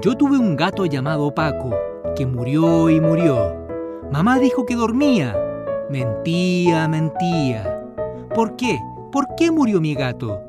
Yo 0.00 0.16
tuve 0.16 0.38
un 0.38 0.54
gato 0.54 0.86
llamado 0.86 1.34
Paco, 1.34 1.74
que 2.14 2.24
murió 2.24 2.88
y 2.88 3.00
murió. 3.00 3.52
Mamá 4.12 4.38
dijo 4.38 4.64
que 4.64 4.76
dormía. 4.76 5.36
Mentía, 5.90 6.86
mentía. 6.86 7.84
¿Por 8.32 8.54
qué? 8.54 8.78
¿Por 9.10 9.26
qué 9.36 9.50
murió 9.50 9.80
mi 9.80 9.94
gato? 9.94 10.40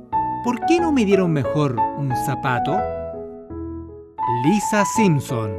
¿Por 0.43 0.63
qué 0.67 0.79
no 0.79 0.91
me 0.91 1.03
dieron 1.03 1.31
mejor 1.31 1.75
un 1.97 2.15
zapato? 2.27 2.77
Lisa 4.43 4.85
Simpson, 4.85 5.51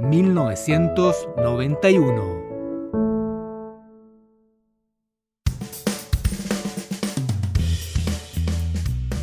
1991. 0.00 2.41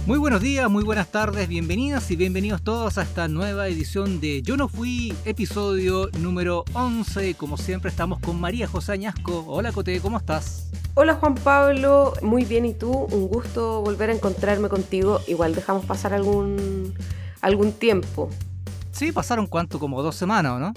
Muy 0.10 0.18
buenos 0.18 0.42
días, 0.42 0.68
muy 0.72 0.84
buenas 0.84 1.12
tardes, 1.12 1.48
bienvenidas 1.48 2.10
y 2.10 2.16
bienvenidos 2.16 2.64
todos 2.64 2.98
a 2.98 3.04
esta 3.04 3.28
nueva 3.28 3.68
edición 3.68 4.20
de 4.20 4.42
Yo 4.42 4.58
no 4.58 4.68
fui, 4.68 5.14
episodio 5.24 6.10
número 6.18 6.66
11. 6.74 7.36
Como 7.36 7.58
siempre 7.58 7.92
estamos 7.92 8.18
con 8.20 8.42
María 8.42 8.68
José 8.68 8.94
Añasco. 8.94 9.46
Hola 9.48 9.72
Cote, 9.72 10.02
¿cómo 10.02 10.18
estás? 10.18 10.72
Hola 10.96 11.14
Juan 11.14 11.36
Pablo, 11.36 12.14
muy 12.24 12.44
bien 12.44 12.66
y 12.66 12.74
tú, 12.74 12.92
un 12.92 13.28
gusto 13.28 13.84
volver 13.84 14.10
a 14.10 14.14
encontrarme 14.14 14.68
contigo. 14.68 15.20
Igual 15.28 15.54
dejamos 15.54 15.86
pasar 15.86 16.16
algún, 16.16 16.96
algún 17.42 17.72
tiempo. 17.72 18.32
Sí, 18.92 19.12
pasaron 19.12 19.46
cuánto, 19.46 19.78
como 19.78 20.02
dos 20.02 20.16
semanas, 20.16 20.60
¿no? 20.60 20.74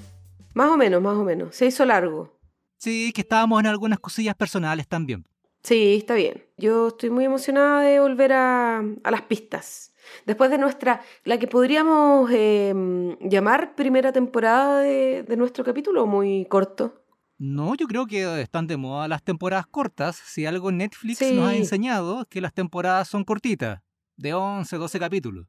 Más 0.52 0.68
o 0.68 0.76
menos, 0.76 1.00
más 1.00 1.16
o 1.16 1.24
menos. 1.24 1.56
Se 1.56 1.64
hizo 1.64 1.86
largo. 1.86 2.38
Sí, 2.76 3.14
que 3.14 3.22
estábamos 3.22 3.60
en 3.60 3.66
algunas 3.66 3.98
cosillas 3.98 4.34
personales 4.34 4.86
también. 4.86 5.24
Sí, 5.62 5.96
está 5.98 6.14
bien. 6.14 6.44
Yo 6.56 6.88
estoy 6.88 7.10
muy 7.10 7.24
emocionada 7.24 7.82
de 7.82 8.00
volver 8.00 8.32
a, 8.32 8.78
a 8.78 9.10
las 9.10 9.22
pistas. 9.22 9.94
Después 10.26 10.50
de 10.50 10.58
nuestra, 10.58 11.00
la 11.24 11.38
que 11.38 11.46
podríamos 11.46 12.28
eh, 12.32 13.16
llamar 13.20 13.74
primera 13.76 14.12
temporada 14.12 14.80
de, 14.80 15.22
de 15.22 15.36
nuestro 15.36 15.64
capítulo, 15.64 16.06
muy 16.06 16.44
corto. 16.46 17.04
No, 17.38 17.74
yo 17.74 17.86
creo 17.86 18.06
que 18.06 18.40
están 18.40 18.66
de 18.66 18.76
moda 18.76 19.06
las 19.08 19.22
temporadas 19.22 19.66
cortas. 19.66 20.16
Si 20.16 20.46
algo 20.46 20.70
Netflix 20.72 21.18
Sí. 21.18 21.34
nos 21.34 21.48
ha 21.48 21.54
enseñado 21.56 22.22
es 22.22 22.26
que 22.28 22.40
las 22.40 22.52
temporadas 22.52 23.08
son 23.08 23.24
cortitas, 23.24 23.80
de 24.16 24.34
11, 24.34 24.76
12 24.76 24.98
capítulos. 24.98 25.46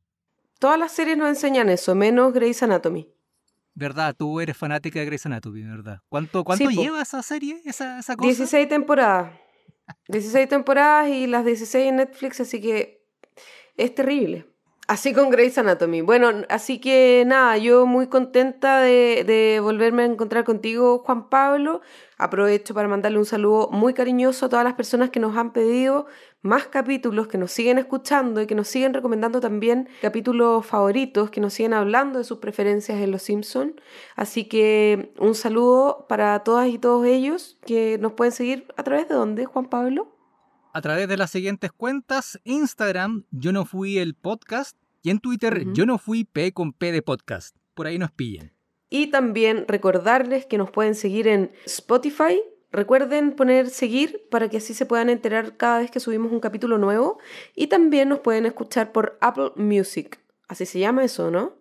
Todas 0.59 0.79
las 0.79 0.91
series 0.91 1.17
nos 1.17 1.27
enseñan 1.29 1.69
eso, 1.69 1.93
menos 1.95 2.33
Grey's 2.33 2.61
Anatomy. 2.63 3.09
¿Verdad? 3.75 4.15
Tú 4.17 4.39
eres 4.39 4.55
fanática 4.55 4.99
de 4.99 5.05
Grey's 5.07 5.25
Anatomy, 5.25 5.63
¿verdad? 5.63 5.99
¿Cuánto, 6.07 6.43
cuánto 6.43 6.69
Sí, 6.69 6.75
lleva 6.75 7.01
esa 7.01 7.21
serie, 7.23 7.59
esa, 7.65 7.99
esa 7.99 8.15
cosa? 8.15 8.27
16 8.27 8.69
temporadas. 8.69 9.31
16 10.07 10.49
temporadas 10.49 11.09
y 11.09 11.27
las 11.27 11.45
16 11.45 11.89
en 11.89 11.95
Netflix, 11.97 12.39
así 12.39 12.61
que 12.61 13.03
es 13.77 13.95
terrible. 13.95 14.45
Así 14.85 15.13
con 15.13 15.29
Grey's 15.29 15.57
Anatomy. 15.57 16.01
Bueno, 16.01 16.29
así 16.49 16.79
que 16.79 17.23
nada, 17.25 17.57
yo 17.57 17.85
muy 17.85 18.07
contenta 18.07 18.81
de, 18.81 19.23
de 19.25 19.61
volverme 19.61 20.03
a 20.03 20.05
encontrar 20.07 20.43
contigo, 20.43 20.99
Juan 20.99 21.29
Pablo. 21.29 21.79
Aprovecho 22.17 22.73
para 22.73 22.89
mandarle 22.89 23.17
un 23.17 23.25
saludo 23.25 23.69
muy 23.71 23.93
cariñoso 23.93 24.45
a 24.45 24.49
todas 24.49 24.65
las 24.65 24.73
personas 24.73 25.09
que 25.09 25.21
nos 25.21 25.37
han 25.37 25.53
pedido 25.53 26.07
más 26.43 26.67
capítulos, 26.67 27.27
que 27.27 27.39
nos 27.39 27.51
siguen 27.51 27.79
escuchando 27.79 28.41
y 28.41 28.45
que 28.45 28.53
nos 28.53 28.67
siguen 28.67 28.93
recomendando 28.93 29.41
también 29.41 29.89
capítulos 30.01 30.65
favoritos, 30.65 31.31
que 31.31 31.41
nos 31.41 31.53
siguen 31.53 31.73
hablando 31.73 32.19
de 32.19 32.25
sus 32.25 32.37
preferencias 32.37 32.99
en 33.01 33.11
Los 33.11 33.23
Simpson. 33.23 33.81
Así 34.15 34.45
que 34.45 35.13
un 35.17 35.33
saludo 35.33 36.05
para 36.07 36.43
todas 36.43 36.69
y 36.69 36.77
todos 36.77 37.05
ellos 37.07 37.57
que 37.65 37.97
nos 37.97 38.13
pueden 38.13 38.33
seguir 38.33 38.67
a 38.77 38.83
través 38.83 39.09
de 39.09 39.15
dónde, 39.15 39.45
Juan 39.45 39.69
Pablo. 39.69 40.15
A 40.73 40.81
través 40.81 41.07
de 41.07 41.17
las 41.17 41.31
siguientes 41.31 41.71
cuentas, 41.71 42.39
Instagram, 42.43 43.25
yo 43.31 43.51
no 43.51 43.65
fui 43.65 43.97
el 43.97 44.15
podcast, 44.15 44.77
y 45.05 45.09
en 45.09 45.19
Twitter, 45.19 45.65
yo 45.73 45.85
no 45.85 45.97
fui 45.97 46.23
P 46.23 46.53
con 46.53 46.71
P 46.71 46.93
de 46.93 47.01
podcast. 47.01 47.57
Por 47.73 47.87
ahí 47.87 47.99
nos 47.99 48.11
pillan. 48.11 48.53
Y 48.89 49.07
también 49.07 49.65
recordarles 49.67 50.45
que 50.45 50.57
nos 50.57 50.71
pueden 50.71 50.95
seguir 50.95 51.27
en 51.27 51.51
Spotify. 51.65 52.39
Recuerden 52.73 53.33
poner 53.33 53.69
seguir 53.69 54.27
para 54.31 54.49
que 54.49 54.57
así 54.57 54.73
se 54.73 54.87
puedan 54.87 55.09
enterar 55.09 55.57
cada 55.57 55.77
vez 55.77 55.91
que 55.91 55.99
subimos 55.99 56.31
un 56.31 56.39
capítulo 56.39 56.79
nuevo. 56.79 57.19
Y 57.55 57.67
también 57.67 58.09
nos 58.09 58.19
pueden 58.19 58.47
escuchar 58.47 58.91
por 58.91 59.15
Apple 59.21 59.51
Music. 59.55 60.19
Así 60.47 60.65
se 60.65 60.79
llama 60.79 61.03
eso, 61.03 61.29
¿no? 61.29 61.53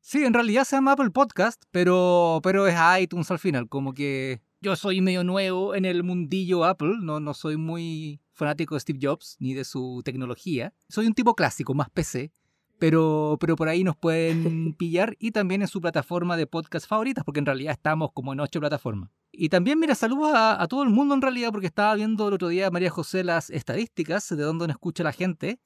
Sí, 0.00 0.24
en 0.24 0.32
realidad 0.32 0.64
se 0.64 0.76
llama 0.76 0.92
Apple 0.92 1.10
Podcast, 1.10 1.64
pero, 1.72 2.38
pero 2.44 2.68
es 2.68 2.76
iTunes 3.00 3.30
al 3.32 3.40
final, 3.40 3.68
como 3.68 3.94
que 3.94 4.42
yo 4.60 4.76
soy 4.76 5.00
medio 5.00 5.24
nuevo 5.24 5.74
en 5.74 5.86
el 5.86 6.04
mundillo 6.04 6.64
Apple, 6.64 6.96
no, 7.00 7.20
no 7.20 7.34
soy 7.34 7.56
muy 7.56 8.20
fanático 8.32 8.74
de 8.74 8.80
Steve 8.80 8.98
Jobs 9.02 9.36
ni 9.40 9.54
de 9.54 9.64
su 9.64 10.02
tecnología. 10.04 10.72
Soy 10.88 11.06
un 11.06 11.14
tipo 11.14 11.34
clásico, 11.34 11.74
más 11.74 11.90
PC, 11.90 12.32
pero, 12.78 13.38
pero 13.40 13.56
por 13.56 13.68
ahí 13.68 13.82
nos 13.82 13.96
pueden 13.96 14.74
pillar 14.78 15.16
y 15.18 15.32
también 15.32 15.62
en 15.62 15.68
su 15.68 15.80
plataforma 15.80 16.36
de 16.36 16.46
podcast 16.46 16.86
favoritas, 16.86 17.24
porque 17.24 17.40
en 17.40 17.46
realidad 17.46 17.72
estamos 17.72 18.12
como 18.12 18.32
en 18.32 18.40
ocho 18.40 18.60
plataformas. 18.60 19.10
Y 19.36 19.48
también, 19.48 19.78
mira, 19.78 19.94
saludos 19.94 20.32
a, 20.34 20.62
a 20.62 20.68
todo 20.68 20.82
el 20.82 20.90
mundo 20.90 21.14
en 21.14 21.22
realidad, 21.22 21.50
porque 21.50 21.66
estaba 21.66 21.94
viendo 21.94 22.28
el 22.28 22.34
otro 22.34 22.48
día, 22.48 22.70
María 22.70 22.90
José, 22.90 23.24
las 23.24 23.50
estadísticas 23.50 24.28
de 24.28 24.42
dónde 24.42 24.66
nos 24.66 24.74
escucha 24.74 25.02
la 25.02 25.12
gente, 25.12 25.58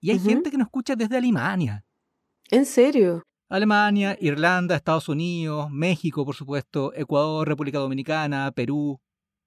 y 0.00 0.10
hay 0.10 0.18
gente 0.18 0.50
que 0.50 0.58
nos 0.58 0.66
escucha 0.66 0.94
desde 0.94 1.16
Alemania. 1.16 1.84
¿En 2.50 2.64
serio? 2.66 3.22
Alemania, 3.48 4.16
Irlanda, 4.20 4.76
Estados 4.76 5.08
Unidos, 5.08 5.70
México, 5.70 6.24
por 6.24 6.34
supuesto, 6.34 6.92
Ecuador, 6.94 7.46
República 7.46 7.78
Dominicana, 7.78 8.52
Perú, 8.52 9.00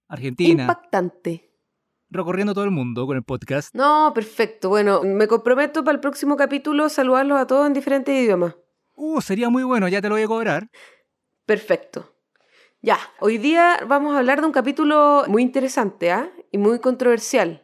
Argentina, 0.08 0.64
Impactante. 0.64 1.52
recorriendo 2.10 2.54
todo 2.54 2.64
el 2.64 2.72
mundo 2.72 3.06
con 3.06 3.18
el 3.18 3.24
podcast. 3.24 3.76
No, 3.76 4.12
perfecto. 4.16 4.70
Bueno, 4.70 5.04
me 5.04 5.28
comprometo 5.28 5.84
para 5.84 5.96
el 5.96 6.00
próximo 6.02 6.36
capítulo 6.36 6.90
saludarlos 6.90 7.40
a 7.40 7.46
todos 7.46 7.68
en 7.68 7.74
diferentes 7.74 8.16
idiomas. 8.16 8.56
Uh, 8.96 9.22
sería 9.22 9.50
muy 9.50 9.64
bueno, 9.64 9.88
ya 9.88 10.02
te 10.02 10.10
lo 10.10 10.16
voy 10.16 10.24
a 10.24 10.28
cobrar. 10.28 10.70
Perfecto. 11.46 12.19
Ya, 12.82 12.98
hoy 13.20 13.38
día 13.38 13.82
vamos 13.90 14.16
a 14.16 14.20
hablar 14.20 14.40
de 14.40 14.48
un 14.48 14.54
capítulo 14.54 15.26
muy 15.28 15.42
interesante, 15.42 16.14
¿ah? 16.14 16.32
Y 16.50 16.58
muy 16.58 16.80
controversial. 16.80 17.62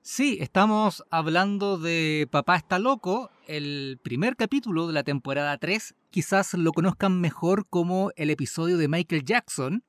Sí, 0.00 0.38
estamos 0.40 1.02
hablando 1.10 1.76
de 1.76 2.28
Papá 2.30 2.54
está 2.54 2.78
loco, 2.78 3.32
el 3.48 3.98
primer 4.04 4.36
capítulo 4.36 4.86
de 4.86 4.92
la 4.92 5.02
temporada 5.02 5.58
3. 5.58 5.96
Quizás 6.10 6.54
lo 6.54 6.70
conozcan 6.70 7.20
mejor 7.20 7.66
como 7.68 8.12
el 8.14 8.30
episodio 8.30 8.78
de 8.78 8.86
Michael 8.86 9.24
Jackson, 9.24 9.82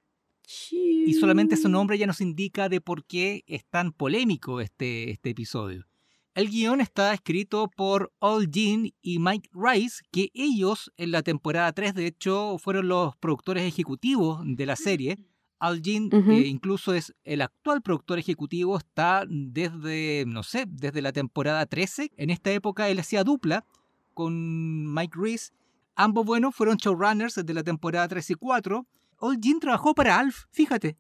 y 0.72 1.14
solamente 1.14 1.58
su 1.58 1.70
nombre 1.70 2.00
ya 2.00 2.08
nos 2.08 2.20
indica 2.20 2.68
de 2.68 2.82
por 2.82 3.06
qué 3.06 3.44
es 3.46 3.66
tan 3.66 3.92
polémico 3.92 4.62
este, 4.62 5.12
este 5.12 5.30
episodio. 5.30 5.86
El 6.36 6.50
guion 6.50 6.82
está 6.82 7.14
escrito 7.14 7.70
por 7.70 8.12
Al 8.20 8.52
Jean 8.52 8.92
y 9.02 9.20
Mike 9.20 9.50
Rice, 9.54 10.04
que 10.12 10.32
ellos 10.34 10.92
en 10.98 11.12
la 11.12 11.24
temporada 11.24 11.72
3 11.72 11.96
de 11.96 12.08
hecho 12.08 12.58
fueron 12.58 12.90
los 12.90 13.16
productores 13.16 13.64
ejecutivos 13.64 14.42
de 14.44 14.66
la 14.66 14.76
serie. 14.76 15.18
Al 15.60 15.82
Jean 15.82 16.10
eh, 16.12 16.44
incluso 16.46 16.94
es 16.94 17.16
el 17.24 17.42
actual 17.42 17.82
productor 17.82 18.20
ejecutivo, 18.20 18.78
está 18.78 19.24
desde, 19.30 20.26
no 20.28 20.44
sé, 20.44 20.66
desde 20.68 21.02
la 21.02 21.14
temporada 21.14 21.66
13. 21.66 22.12
En 22.18 22.30
esta 22.30 22.52
época 22.52 22.90
él 22.90 23.00
hacía 23.00 23.24
dupla 23.24 23.66
con 24.14 24.94
Mike 24.94 25.18
Rice. 25.18 25.54
Ambos, 25.96 26.26
bueno, 26.26 26.52
fueron 26.52 26.76
showrunners 26.76 27.36
de 27.46 27.54
la 27.54 27.64
temporada 27.64 28.10
3 28.10 28.32
y 28.32 28.34
4. 28.34 28.86
Al 29.22 29.40
Jean 29.40 29.62
trabajó 29.62 29.96
para 29.96 30.20
Alf, 30.20 30.48
fíjate. 30.52 30.98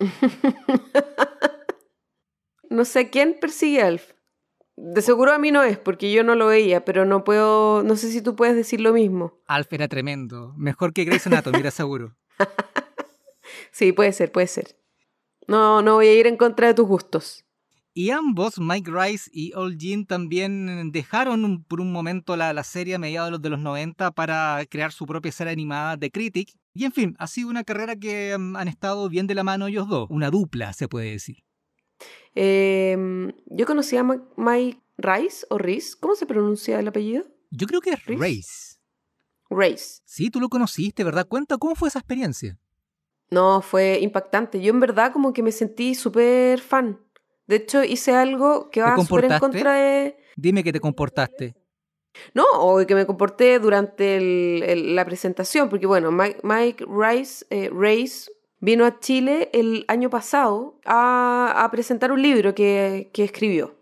No 2.68 2.84
sé 2.84 3.10
quién 3.10 3.36
persigue 3.40 3.80
a 3.80 3.86
Alf. 3.86 4.15
De 4.76 5.00
seguro 5.02 5.32
a 5.32 5.38
mí 5.38 5.50
no 5.50 5.62
es, 5.62 5.78
porque 5.78 6.12
yo 6.12 6.22
no 6.22 6.34
lo 6.34 6.46
veía, 6.48 6.84
pero 6.84 7.04
no 7.06 7.24
puedo. 7.24 7.82
No 7.82 7.96
sé 7.96 8.10
si 8.12 8.20
tú 8.22 8.36
puedes 8.36 8.54
decir 8.54 8.80
lo 8.80 8.92
mismo. 8.92 9.40
Alf 9.46 9.72
era 9.72 9.88
tremendo. 9.88 10.52
Mejor 10.56 10.92
que 10.92 11.04
Grey's 11.04 11.26
Anatomy, 11.26 11.58
era 11.60 11.70
seguro. 11.70 12.14
Sí, 13.72 13.92
puede 13.92 14.12
ser, 14.12 14.32
puede 14.32 14.46
ser. 14.46 14.76
No, 15.48 15.82
no 15.82 15.94
voy 15.94 16.06
a 16.06 16.14
ir 16.14 16.26
en 16.26 16.36
contra 16.36 16.66
de 16.68 16.74
tus 16.74 16.86
gustos. 16.86 17.44
Y 17.92 18.10
ambos, 18.10 18.58
Mike 18.58 18.90
Rice 18.90 19.30
y 19.32 19.52
Al 19.54 19.76
Jean, 19.78 20.06
también 20.06 20.90
dejaron 20.92 21.44
un- 21.44 21.62
por 21.64 21.80
un 21.80 21.92
momento 21.92 22.36
la, 22.36 22.52
la 22.52 22.64
serie 22.64 22.94
a 22.94 22.98
mediados 22.98 23.28
de 23.28 23.32
los, 23.32 23.42
de 23.42 23.50
los 23.50 23.60
90 23.60 24.10
para 24.12 24.64
crear 24.68 24.92
su 24.92 25.06
propia 25.06 25.30
serie 25.32 25.52
animada 25.52 25.96
The 25.98 26.10
Critic. 26.10 26.50
Y 26.74 26.84
en 26.84 26.92
fin, 26.92 27.16
ha 27.18 27.26
sido 27.26 27.48
una 27.48 27.64
carrera 27.64 27.96
que 27.96 28.36
mm, 28.38 28.56
han 28.56 28.68
estado 28.68 29.08
bien 29.08 29.26
de 29.26 29.34
la 29.34 29.44
mano 29.44 29.66
ellos 29.66 29.88
dos. 29.88 30.06
Una 30.10 30.30
dupla, 30.30 30.72
se 30.72 30.88
puede 30.88 31.10
decir. 31.12 31.36
Eh, 32.34 33.32
yo 33.46 33.66
conocí 33.66 33.96
a 33.96 34.02
Mike 34.04 34.80
Rice 34.98 35.46
o 35.50 35.58
Rice. 35.58 35.96
¿Cómo 36.00 36.14
se 36.14 36.26
pronuncia 36.26 36.78
el 36.78 36.88
apellido? 36.88 37.24
Yo 37.50 37.66
creo 37.66 37.80
que 37.80 37.90
es 37.90 38.04
Rice. 38.06 38.76
Rice. 39.48 40.00
Sí, 40.04 40.30
tú 40.30 40.40
lo 40.40 40.48
conociste, 40.48 41.04
¿verdad? 41.04 41.26
Cuenta 41.26 41.56
cómo 41.58 41.74
fue 41.74 41.88
esa 41.88 42.00
experiencia. 42.00 42.58
No, 43.30 43.60
fue 43.62 43.98
impactante. 44.00 44.60
Yo 44.60 44.72
en 44.72 44.80
verdad 44.80 45.12
como 45.12 45.32
que 45.32 45.42
me 45.42 45.52
sentí 45.52 45.94
súper 45.94 46.60
fan. 46.60 47.00
De 47.46 47.56
hecho, 47.56 47.84
hice 47.84 48.12
algo 48.14 48.70
que 48.70 48.80
¿Te 48.80 48.86
va 48.90 48.96
súper 49.04 49.24
en 49.26 49.38
contra 49.38 49.74
de... 49.74 50.16
Dime 50.36 50.64
que 50.64 50.72
te 50.72 50.80
comportaste. 50.80 51.54
No, 52.34 52.44
o 52.54 52.84
que 52.86 52.94
me 52.94 53.06
comporté 53.06 53.58
durante 53.58 54.16
el- 54.16 54.62
el- 54.64 54.94
la 54.96 55.04
presentación, 55.04 55.68
porque 55.68 55.86
bueno, 55.86 56.10
Mike, 56.10 56.40
Mike 56.42 56.86
Rice, 56.88 57.44
eh, 57.50 57.70
Rice 57.72 58.30
vino 58.60 58.84
a 58.84 58.98
Chile 59.00 59.50
el 59.52 59.84
año 59.88 60.10
pasado 60.10 60.78
a, 60.84 61.54
a 61.56 61.70
presentar 61.70 62.12
un 62.12 62.22
libro 62.22 62.54
que, 62.54 63.10
que 63.12 63.24
escribió. 63.24 63.74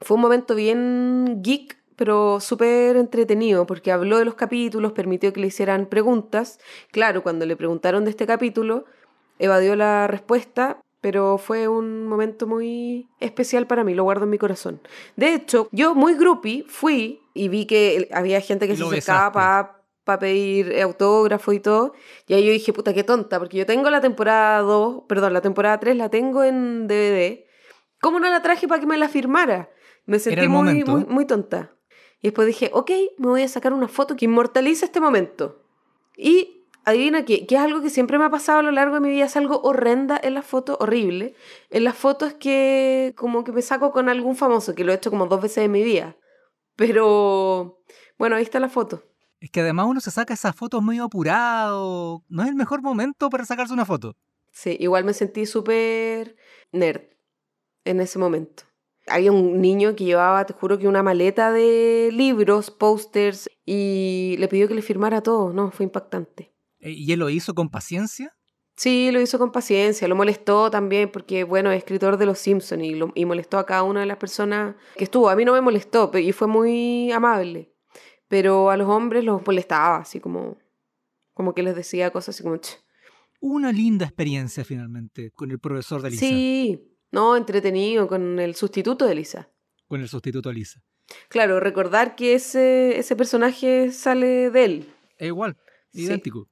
Fue 0.00 0.16
un 0.16 0.20
momento 0.22 0.54
bien 0.54 1.40
geek 1.42 1.84
pero 1.96 2.40
súper 2.40 2.96
entretenido 2.96 3.66
porque 3.66 3.92
habló 3.92 4.18
de 4.18 4.24
los 4.24 4.34
capítulos, 4.34 4.92
permitió 4.92 5.32
que 5.32 5.40
le 5.40 5.46
hicieran 5.48 5.86
preguntas. 5.86 6.58
Claro, 6.90 7.22
cuando 7.22 7.46
le 7.46 7.56
preguntaron 7.56 8.04
de 8.04 8.10
este 8.10 8.26
capítulo, 8.26 8.84
evadió 9.38 9.76
la 9.76 10.06
respuesta, 10.06 10.80
pero 11.00 11.38
fue 11.38 11.68
un 11.68 12.06
momento 12.06 12.46
muy 12.46 13.08
especial 13.20 13.66
para 13.66 13.84
mí, 13.84 13.94
lo 13.94 14.04
guardo 14.04 14.24
en 14.24 14.30
mi 14.30 14.38
corazón. 14.38 14.80
De 15.16 15.34
hecho, 15.34 15.68
yo 15.70 15.94
muy 15.94 16.14
groupie 16.14 16.64
fui 16.66 17.20
y 17.34 17.48
vi 17.48 17.66
que 17.66 18.08
había 18.12 18.40
gente 18.40 18.66
que 18.66 18.76
se 18.76 18.84
acercaba 18.84 19.32
para 19.32 19.73
pedir 20.04 20.80
autógrafo 20.82 21.52
y 21.52 21.60
todo, 21.60 21.94
y 22.26 22.34
ahí 22.34 22.44
yo 22.44 22.52
dije, 22.52 22.72
puta, 22.72 22.92
qué 22.94 23.04
tonta, 23.04 23.38
porque 23.38 23.56
yo 23.56 23.66
tengo 23.66 23.90
la 23.90 24.00
temporada 24.00 24.60
2, 24.60 25.04
perdón, 25.08 25.32
la 25.32 25.40
temporada 25.40 25.80
3 25.80 25.96
la 25.96 26.08
tengo 26.08 26.44
en 26.44 26.86
DVD. 26.86 27.44
¿Cómo 28.00 28.20
no 28.20 28.28
la 28.28 28.42
traje 28.42 28.68
para 28.68 28.80
que 28.80 28.86
me 28.86 28.98
la 28.98 29.08
firmara? 29.08 29.70
Me 30.06 30.18
sentí 30.18 30.46
muy, 30.46 30.84
muy, 30.84 31.04
muy 31.06 31.26
tonta. 31.26 31.74
Y 32.20 32.28
después 32.28 32.46
dije, 32.46 32.70
ok, 32.72 32.90
me 33.18 33.28
voy 33.28 33.42
a 33.42 33.48
sacar 33.48 33.72
una 33.72 33.88
foto 33.88 34.16
que 34.16 34.26
inmortalice 34.26 34.84
este 34.84 35.00
momento. 35.00 35.62
Y 36.16 36.64
adivina 36.84 37.24
qué, 37.24 37.46
que 37.46 37.54
es 37.54 37.60
algo 37.60 37.80
que 37.82 37.90
siempre 37.90 38.18
me 38.18 38.24
ha 38.24 38.30
pasado 38.30 38.58
a 38.60 38.62
lo 38.62 38.70
largo 38.70 38.94
de 38.96 39.00
mi 39.00 39.08
vida, 39.08 39.24
es 39.24 39.36
algo 39.36 39.60
horrenda 39.62 40.20
en 40.22 40.34
las 40.34 40.46
fotos, 40.46 40.76
horrible. 40.80 41.34
En 41.70 41.84
las 41.84 41.96
fotos 41.96 42.34
que 42.34 43.14
como 43.16 43.44
que 43.44 43.52
me 43.52 43.62
saco 43.62 43.90
con 43.90 44.08
algún 44.08 44.36
famoso, 44.36 44.74
que 44.74 44.84
lo 44.84 44.92
he 44.92 44.96
hecho 44.96 45.10
como 45.10 45.26
dos 45.26 45.40
veces 45.40 45.64
en 45.64 45.72
mi 45.72 45.82
vida. 45.82 46.16
Pero 46.76 47.80
bueno, 48.18 48.36
ahí 48.36 48.42
está 48.42 48.60
la 48.60 48.68
foto. 48.68 49.02
Es 49.40 49.50
que 49.50 49.60
además 49.60 49.86
uno 49.88 50.00
se 50.00 50.10
saca 50.10 50.34
esas 50.34 50.56
fotos 50.56 50.82
muy 50.82 50.98
apurado. 50.98 52.24
No 52.28 52.42
es 52.42 52.48
el 52.48 52.54
mejor 52.54 52.82
momento 52.82 53.30
para 53.30 53.44
sacarse 53.44 53.74
una 53.74 53.84
foto. 53.84 54.16
Sí, 54.52 54.76
igual 54.78 55.04
me 55.04 55.12
sentí 55.12 55.46
súper 55.46 56.36
nerd 56.72 57.02
en 57.84 58.00
ese 58.00 58.18
momento. 58.18 58.64
Había 59.06 59.32
un 59.32 59.60
niño 59.60 59.94
que 59.94 60.04
llevaba, 60.04 60.46
te 60.46 60.54
juro 60.54 60.78
que 60.78 60.88
una 60.88 61.02
maleta 61.02 61.52
de 61.52 62.10
libros, 62.12 62.70
posters, 62.70 63.50
y 63.66 64.36
le 64.38 64.48
pidió 64.48 64.66
que 64.66 64.74
le 64.74 64.82
firmara 64.82 65.22
todo. 65.22 65.52
No, 65.52 65.70
fue 65.70 65.84
impactante. 65.84 66.54
Eh, 66.78 66.92
¿Y 66.92 67.12
él 67.12 67.18
lo 67.18 67.28
hizo 67.28 67.54
con 67.54 67.68
paciencia? 67.68 68.34
Sí, 68.76 69.10
lo 69.12 69.20
hizo 69.20 69.38
con 69.38 69.52
paciencia, 69.52 70.08
lo 70.08 70.16
molestó 70.16 70.70
también 70.70 71.10
porque, 71.12 71.44
bueno, 71.44 71.70
es 71.70 71.78
escritor 71.78 72.16
de 72.16 72.26
Los 72.26 72.38
Simpsons 72.38 72.82
y, 72.82 72.98
y 73.14 73.24
molestó 73.24 73.58
a 73.58 73.66
cada 73.66 73.84
una 73.84 74.00
de 74.00 74.06
las 74.06 74.16
personas 74.16 74.74
que 74.96 75.04
estuvo. 75.04 75.28
A 75.28 75.36
mí 75.36 75.44
no 75.44 75.52
me 75.52 75.60
molestó 75.60 76.10
y 76.18 76.32
fue 76.32 76.48
muy 76.48 77.12
amable, 77.12 77.73
pero 78.28 78.70
a 78.70 78.76
los 78.76 78.88
hombres 78.88 79.24
los 79.24 79.44
molestaba, 79.46 79.98
así 79.98 80.20
como, 80.20 80.56
como 81.32 81.54
que 81.54 81.62
les 81.62 81.76
decía 81.76 82.10
cosas 82.10 82.34
así 82.34 82.42
como... 82.42 82.58
Una 83.40 83.72
linda 83.72 84.06
experiencia 84.06 84.64
finalmente 84.64 85.30
con 85.30 85.50
el 85.50 85.58
profesor 85.58 86.00
de 86.00 86.10
Lisa. 86.10 86.26
Sí, 86.26 86.96
no, 87.12 87.36
entretenido, 87.36 88.08
con 88.08 88.38
el 88.38 88.54
sustituto 88.54 89.06
de 89.06 89.14
Lisa. 89.14 89.50
Con 89.86 90.00
el 90.00 90.08
sustituto 90.08 90.48
de 90.48 90.54
Lisa. 90.54 90.82
Claro, 91.28 91.60
recordar 91.60 92.16
que 92.16 92.34
ese, 92.34 92.98
ese 92.98 93.14
personaje 93.16 93.92
sale 93.92 94.50
de 94.50 94.64
él. 94.64 94.88
Es 95.18 95.28
igual, 95.28 95.56
idéntico. 95.92 96.48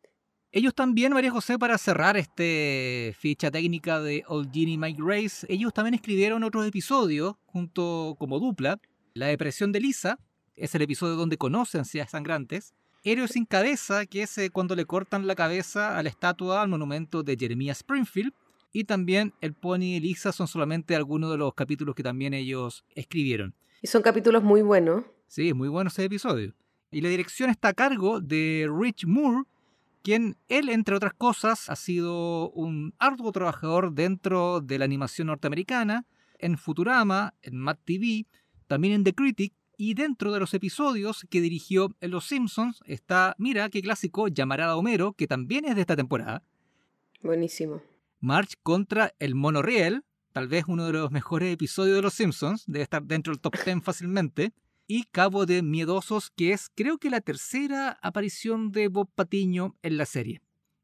Ellos 0.54 0.74
también, 0.74 1.14
María 1.14 1.30
José, 1.30 1.58
para 1.58 1.78
cerrar 1.78 2.18
este 2.18 3.14
ficha 3.18 3.50
técnica 3.50 4.00
de 4.02 4.22
Old 4.28 4.52
Genie 4.52 4.76
Mike 4.76 5.00
Race, 5.02 5.46
ellos 5.48 5.72
también 5.72 5.94
escribieron 5.94 6.44
otros 6.44 6.66
episodios 6.66 7.36
junto 7.46 8.16
como 8.18 8.38
dupla. 8.38 8.78
La 9.14 9.28
depresión 9.28 9.72
de 9.72 9.80
Lisa 9.80 10.18
es 10.56 10.74
el 10.74 10.82
episodio 10.82 11.16
donde 11.16 11.38
conocen 11.38 11.80
ansiedades 11.80 12.12
sangrantes. 12.12 12.74
Héroe 13.04 13.28
sin 13.28 13.46
cabeza, 13.46 14.06
que 14.06 14.22
es 14.22 14.38
eh, 14.38 14.50
cuando 14.50 14.76
le 14.76 14.84
cortan 14.84 15.26
la 15.26 15.34
cabeza 15.34 15.98
a 15.98 16.02
la 16.02 16.08
estatua 16.08 16.62
al 16.62 16.68
monumento 16.68 17.22
de 17.22 17.36
Jeremiah 17.36 17.72
Springfield 17.72 18.32
y 18.72 18.84
también 18.84 19.34
El 19.40 19.54
Pony 19.54 19.96
y 19.96 20.00
Lisa 20.00 20.32
son 20.32 20.48
solamente 20.48 20.96
algunos 20.96 21.30
de 21.30 21.36
los 21.36 21.54
capítulos 21.54 21.94
que 21.94 22.02
también 22.02 22.32
ellos 22.32 22.84
escribieron. 22.94 23.54
Y 23.82 23.88
son 23.88 24.02
capítulos 24.02 24.42
muy 24.42 24.62
buenos. 24.62 25.04
Sí, 25.26 25.52
muy 25.52 25.68
buenos 25.68 25.94
ese 25.94 26.04
episodio. 26.04 26.54
Y 26.90 27.00
la 27.00 27.08
dirección 27.08 27.50
está 27.50 27.68
a 27.68 27.74
cargo 27.74 28.20
de 28.20 28.68
Rich 28.70 29.06
Moore, 29.06 29.44
quien 30.02 30.36
él, 30.48 30.68
entre 30.68 30.94
otras 30.94 31.14
cosas, 31.14 31.68
ha 31.68 31.76
sido 31.76 32.50
un 32.50 32.94
arduo 32.98 33.32
trabajador 33.32 33.92
dentro 33.92 34.60
de 34.60 34.78
la 34.78 34.84
animación 34.84 35.28
norteamericana, 35.28 36.06
en 36.38 36.58
Futurama, 36.58 37.34
en 37.42 37.56
Mad 37.56 37.78
TV, 37.84 38.26
también 38.66 38.94
en 38.94 39.04
The 39.04 39.14
Critic, 39.14 39.54
y 39.84 39.94
dentro 39.94 40.30
de 40.30 40.38
los 40.38 40.54
episodios 40.54 41.26
que 41.28 41.40
dirigió 41.40 41.92
en 42.00 42.12
Los 42.12 42.26
Simpsons 42.26 42.82
está, 42.86 43.34
mira 43.36 43.68
qué 43.68 43.82
clásico, 43.82 44.28
Llamarada 44.28 44.76
Homero, 44.76 45.12
que 45.12 45.26
también 45.26 45.64
es 45.64 45.74
de 45.74 45.80
esta 45.80 45.96
temporada. 45.96 46.44
Buenísimo. 47.20 47.82
March 48.20 48.54
contra 48.62 49.12
el 49.18 49.34
monorriel, 49.34 50.04
tal 50.30 50.46
vez 50.46 50.66
uno 50.68 50.86
de 50.86 50.92
los 50.92 51.10
mejores 51.10 51.52
episodios 51.52 51.96
de 51.96 52.02
Los 52.02 52.14
Simpsons, 52.14 52.62
debe 52.68 52.84
estar 52.84 53.02
dentro 53.02 53.32
del 53.32 53.40
top 53.40 53.56
10 53.64 53.82
fácilmente. 53.82 54.52
Y 54.86 55.02
Cabo 55.10 55.46
de 55.46 55.62
Miedosos, 55.62 56.30
que 56.30 56.52
es 56.52 56.70
creo 56.76 56.98
que 56.98 57.10
la 57.10 57.20
tercera 57.20 57.98
aparición 58.02 58.70
de 58.70 58.86
Bob 58.86 59.10
Patiño 59.12 59.74
en 59.82 59.96
la 59.96 60.06
serie. 60.06 60.42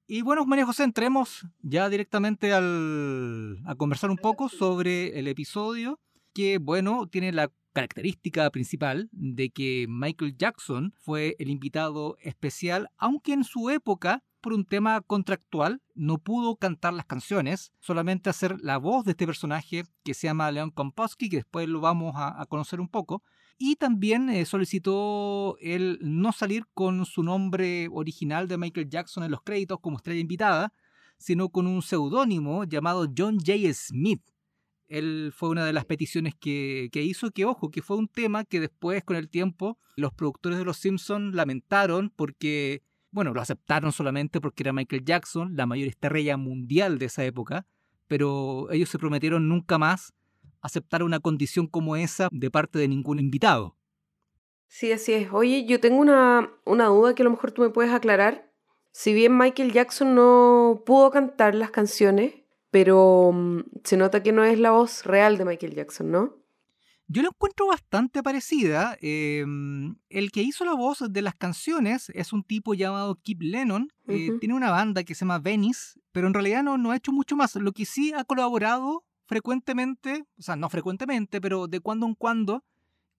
Y 0.08 0.22
bueno, 0.22 0.44
María 0.44 0.66
José, 0.66 0.82
entremos 0.82 1.46
ya 1.60 1.88
directamente 1.88 2.52
al, 2.52 3.58
a 3.64 3.76
conversar 3.76 4.10
un 4.10 4.16
poco 4.16 4.48
sobre 4.48 5.20
el 5.20 5.28
episodio, 5.28 6.00
que 6.34 6.58
bueno, 6.58 7.06
tiene 7.06 7.30
la 7.30 7.52
característica 7.78 8.50
principal 8.50 9.08
de 9.12 9.50
que 9.50 9.86
Michael 9.88 10.36
Jackson 10.36 10.92
fue 10.96 11.36
el 11.38 11.48
invitado 11.48 12.16
especial, 12.20 12.88
aunque 12.96 13.32
en 13.32 13.44
su 13.44 13.70
época 13.70 14.24
por 14.40 14.52
un 14.52 14.64
tema 14.64 15.00
contractual, 15.00 15.80
no 15.94 16.18
pudo 16.18 16.56
cantar 16.56 16.92
las 16.94 17.06
canciones, 17.06 17.72
solamente 17.78 18.30
hacer 18.30 18.56
la 18.62 18.78
voz 18.78 19.04
de 19.04 19.12
este 19.12 19.26
personaje 19.26 19.84
que 20.02 20.14
se 20.14 20.26
llama 20.26 20.50
Leon 20.50 20.72
Komposky, 20.72 21.28
que 21.28 21.36
después 21.36 21.68
lo 21.68 21.80
vamos 21.80 22.14
a, 22.16 22.44
conocer 22.46 22.80
un 22.80 22.88
poco. 22.88 23.22
Y 23.58 23.76
también 23.76 24.28
eh, 24.28 24.44
solicitó 24.44 25.56
el 25.60 26.00
no 26.02 26.32
salir 26.32 26.64
con 26.74 27.04
su 27.04 27.22
nombre 27.22 27.88
original 27.92 28.48
de 28.48 28.58
Michael 28.58 28.88
Jackson 28.88 29.22
en 29.22 29.30
los 29.30 29.42
créditos 29.42 29.78
como 29.78 29.98
estrella 29.98 30.20
invitada, 30.20 30.72
sino 31.16 31.48
con 31.48 31.68
un 31.68 31.82
seudónimo 31.82 32.64
llamado 32.64 33.06
John 33.16 33.38
J. 33.38 33.72
Smith. 33.72 34.22
Él 34.88 35.32
fue 35.34 35.50
una 35.50 35.64
de 35.64 35.72
las 35.72 35.84
peticiones 35.84 36.34
que, 36.34 36.88
que, 36.92 37.02
hizo, 37.02 37.30
que 37.30 37.44
ojo, 37.44 37.70
que 37.70 37.82
fue 37.82 37.96
un 37.96 38.08
tema 38.08 38.44
que 38.44 38.60
después 38.60 39.04
con 39.04 39.16
el 39.16 39.28
tiempo 39.28 39.78
los 39.96 40.12
productores 40.12 40.58
de 40.58 40.64
Los 40.64 40.78
Simpsons 40.78 41.34
lamentaron 41.34 42.10
porque 42.14 42.82
bueno, 43.10 43.32
lo 43.32 43.40
aceptaron 43.40 43.92
solamente 43.92 44.40
porque 44.40 44.62
era 44.62 44.72
Michael 44.72 45.04
Jackson, 45.04 45.56
la 45.56 45.66
mayor 45.66 45.88
estrella 45.88 46.36
mundial 46.36 46.98
de 46.98 47.06
esa 47.06 47.24
época, 47.24 47.66
pero 48.06 48.70
ellos 48.70 48.88
se 48.88 48.98
prometieron 48.98 49.48
nunca 49.48 49.78
más 49.78 50.12
aceptar 50.60 51.02
una 51.02 51.20
condición 51.20 51.66
como 51.66 51.96
esa 51.96 52.28
de 52.30 52.50
parte 52.50 52.78
de 52.78 52.88
ningún 52.88 53.18
invitado. 53.18 53.76
Sí, 54.66 54.92
así 54.92 55.14
es. 55.14 55.32
Oye, 55.32 55.64
yo 55.64 55.80
tengo 55.80 55.98
una, 55.98 56.50
una 56.64 56.86
duda 56.86 57.14
que 57.14 57.22
a 57.22 57.24
lo 57.24 57.30
mejor 57.30 57.52
tú 57.52 57.62
me 57.62 57.70
puedes 57.70 57.92
aclarar. 57.92 58.52
Si 58.92 59.14
bien 59.14 59.36
Michael 59.36 59.72
Jackson 59.72 60.14
no 60.14 60.82
pudo 60.84 61.10
cantar 61.10 61.54
las 61.54 61.70
canciones, 61.70 62.34
pero 62.70 63.30
mm, 63.32 63.60
se 63.84 63.96
nota 63.96 64.22
que 64.22 64.32
no 64.32 64.44
es 64.44 64.58
la 64.58 64.70
voz 64.70 65.04
real 65.04 65.38
de 65.38 65.44
Michael 65.44 65.74
Jackson, 65.74 66.10
¿no? 66.10 66.38
Yo 67.10 67.22
lo 67.22 67.28
encuentro 67.28 67.66
bastante 67.66 68.22
parecida. 68.22 68.98
Em, 69.00 69.96
el 70.10 70.30
que 70.30 70.42
hizo 70.42 70.66
la 70.66 70.74
voz 70.74 71.02
de 71.08 71.22
las 71.22 71.34
canciones 71.34 72.10
es 72.10 72.34
un 72.34 72.44
tipo 72.44 72.74
llamado 72.74 73.14
Kip 73.22 73.40
Lennon. 73.40 73.90
Eh, 74.08 74.32
tiene 74.40 74.54
una 74.54 74.70
banda 74.70 75.02
que 75.04 75.14
se 75.14 75.20
llama 75.20 75.38
Venice, 75.38 75.98
pero 76.12 76.26
en 76.26 76.34
realidad 76.34 76.62
no, 76.62 76.76
no 76.76 76.90
ha 76.90 76.96
hecho 76.96 77.10
mucho 77.10 77.34
más. 77.34 77.54
Lo 77.56 77.72
que 77.72 77.86
sí 77.86 78.12
ha 78.12 78.24
colaborado 78.24 79.04
frecuentemente, 79.24 80.26
o 80.38 80.42
sea, 80.42 80.56
no 80.56 80.68
frecuentemente, 80.68 81.40
pero 81.40 81.66
de 81.66 81.80
cuando 81.80 82.04
en 82.06 82.14
cuando, 82.14 82.62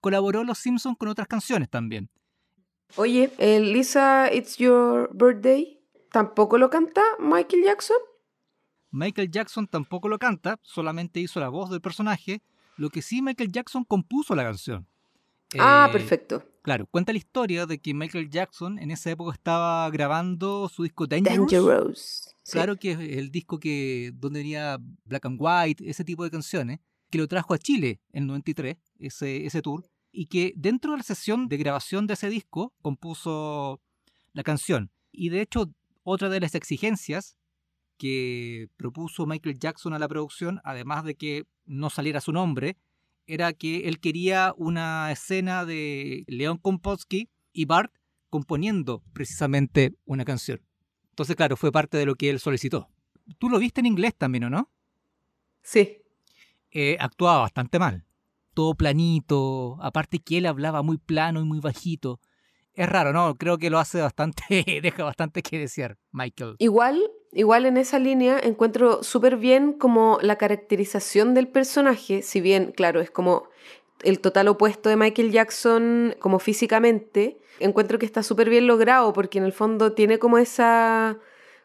colaboró 0.01 0.43
Los 0.43 0.59
Simpsons 0.59 0.97
con 0.97 1.09
otras 1.09 1.27
canciones 1.27 1.67
también. 1.69 2.09
Oye, 2.95 3.31
Lisa, 3.59 4.31
It's 4.31 4.57
Your 4.57 5.09
Birthday, 5.13 5.79
¿tampoco 6.11 6.57
lo 6.57 6.69
canta 6.69 7.01
Michael 7.19 7.63
Jackson? 7.63 7.97
Michael 8.91 9.31
Jackson 9.31 9.67
tampoco 9.67 10.07
lo 10.07 10.19
canta, 10.19 10.59
solamente 10.61 11.19
hizo 11.19 11.39
la 11.39 11.49
voz 11.49 11.69
del 11.69 11.81
personaje 11.81 12.41
lo 12.79 12.89
que 12.89 13.01
sí, 13.01 13.21
Michael 13.21 13.51
Jackson 13.51 13.83
compuso 13.83 14.33
la 14.35 14.43
canción. 14.43 14.87
Ah, 15.59 15.87
eh, 15.89 15.91
perfecto. 15.91 16.41
Claro, 16.61 16.85
cuenta 16.87 17.11
la 17.11 17.17
historia 17.17 17.65
de 17.65 17.77
que 17.79 17.93
Michael 17.93 18.29
Jackson 18.29 18.79
en 18.79 18.89
esa 18.89 19.11
época 19.11 19.33
estaba 19.33 19.89
grabando 19.89 20.69
su 20.69 20.83
disco 20.83 21.05
Dangerous. 21.05 21.51
Dangerous. 21.51 22.35
Claro 22.49 22.77
que 22.77 22.91
es 22.91 22.99
el 22.99 23.31
disco 23.31 23.59
que 23.59 24.11
donde 24.13 24.39
venía 24.39 24.77
Black 25.03 25.25
and 25.25 25.37
White, 25.39 25.89
ese 25.89 26.05
tipo 26.05 26.23
de 26.23 26.31
canciones, 26.31 26.79
que 27.09 27.17
lo 27.17 27.27
trajo 27.27 27.53
a 27.53 27.57
Chile 27.57 27.99
en 28.13 28.27
93, 28.27 28.77
ese, 28.99 29.45
ese 29.45 29.61
tour, 29.61 29.83
y 30.13 30.27
que 30.27 30.53
dentro 30.55 30.91
de 30.91 30.99
la 30.99 31.03
sesión 31.03 31.49
de 31.49 31.57
grabación 31.57 32.07
de 32.07 32.13
ese 32.13 32.29
disco 32.29 32.73
compuso 32.81 33.81
la 34.31 34.43
canción. 34.43 34.89
Y 35.11 35.29
de 35.29 35.41
hecho, 35.41 35.69
otra 36.03 36.29
de 36.29 36.39
las 36.39 36.55
exigencias 36.55 37.35
que 37.99 38.69
propuso 38.77 39.27
Michael 39.27 39.59
Jackson 39.59 39.93
a 39.93 39.99
la 39.99 40.07
producción, 40.07 40.61
además 40.63 41.03
de 41.03 41.15
que 41.15 41.43
no 41.65 41.89
saliera 41.91 42.21
su 42.21 42.31
nombre, 42.31 42.77
era 43.27 43.53
que 43.53 43.87
él 43.87 43.99
quería 43.99 44.53
una 44.57 45.11
escena 45.11 45.65
de 45.65 46.23
Leon 46.27 46.57
Komposky 46.57 47.29
y 47.53 47.65
Bart 47.65 47.93
componiendo 48.29 49.03
precisamente 49.13 49.93
una 50.05 50.25
canción. 50.25 50.61
Entonces, 51.09 51.35
claro, 51.35 51.57
fue 51.57 51.71
parte 51.71 51.97
de 51.97 52.05
lo 52.05 52.15
que 52.15 52.29
él 52.29 52.39
solicitó. 52.39 52.89
Tú 53.37 53.49
lo 53.49 53.59
viste 53.59 53.81
en 53.81 53.85
inglés 53.85 54.15
también, 54.17 54.45
¿o 54.45 54.49
no? 54.49 54.71
Sí. 55.61 56.01
Eh, 56.71 56.97
actuaba 56.99 57.39
bastante 57.39 57.77
mal. 57.77 58.05
todo 58.53 58.75
planito, 58.75 59.77
aparte 59.81 60.19
que 60.19 60.39
él 60.39 60.45
hablaba 60.45 60.81
muy 60.81 60.97
plano 60.97 61.39
y 61.41 61.45
muy 61.45 61.59
bajito. 61.59 62.19
Es 62.73 62.89
raro, 62.89 63.13
¿no? 63.13 63.35
Creo 63.35 63.57
que 63.57 63.69
lo 63.69 63.77
hace 63.77 64.01
bastante, 64.01 64.43
deja 64.81 65.03
bastante 65.03 65.41
que 65.41 65.59
desear, 65.59 65.97
Michael. 66.11 66.55
Igual, 66.59 66.99
igual 67.31 67.65
en 67.65 67.77
esa 67.77 67.99
línea 67.99 68.39
encuentro 68.39 69.03
súper 69.03 69.37
bien 69.37 69.73
como 69.73 70.19
la 70.21 70.37
caracterización 70.37 71.33
del 71.33 71.47
personaje, 71.47 72.21
si 72.21 72.41
bien, 72.41 72.71
claro, 72.71 73.01
es 73.01 73.11
como 73.11 73.49
el 74.03 74.19
total 74.19 74.47
opuesto 74.47 74.89
de 74.89 74.95
Michael 74.95 75.31
Jackson 75.31 76.15
como 76.19 76.39
físicamente, 76.39 77.37
encuentro 77.59 77.99
que 77.99 78.05
está 78.05 78.23
súper 78.23 78.49
bien 78.49 78.67
logrado 78.67 79.13
porque 79.13 79.37
en 79.37 79.43
el 79.43 79.53
fondo 79.53 79.93
tiene 79.93 80.19
como 80.19 80.37
esa 80.37 81.19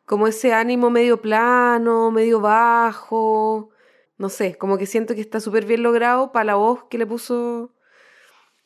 como 0.07 0.27
ese 0.27 0.53
ánimo 0.53 0.91
medio 0.91 1.23
plano, 1.23 2.11
medio 2.11 2.41
bajo, 2.41 3.71
no 4.19 4.29
sé, 4.29 4.57
como 4.57 4.77
que 4.77 4.87
siento 4.87 5.15
que 5.15 5.21
está 5.23 5.41
súper 5.41 5.65
bien 5.65 5.83
logrado 5.83 6.31
para 6.31 6.45
la 6.45 6.55
voz 6.57 6.85
que 6.91 6.99
le 6.99 7.07
puso 7.07 7.75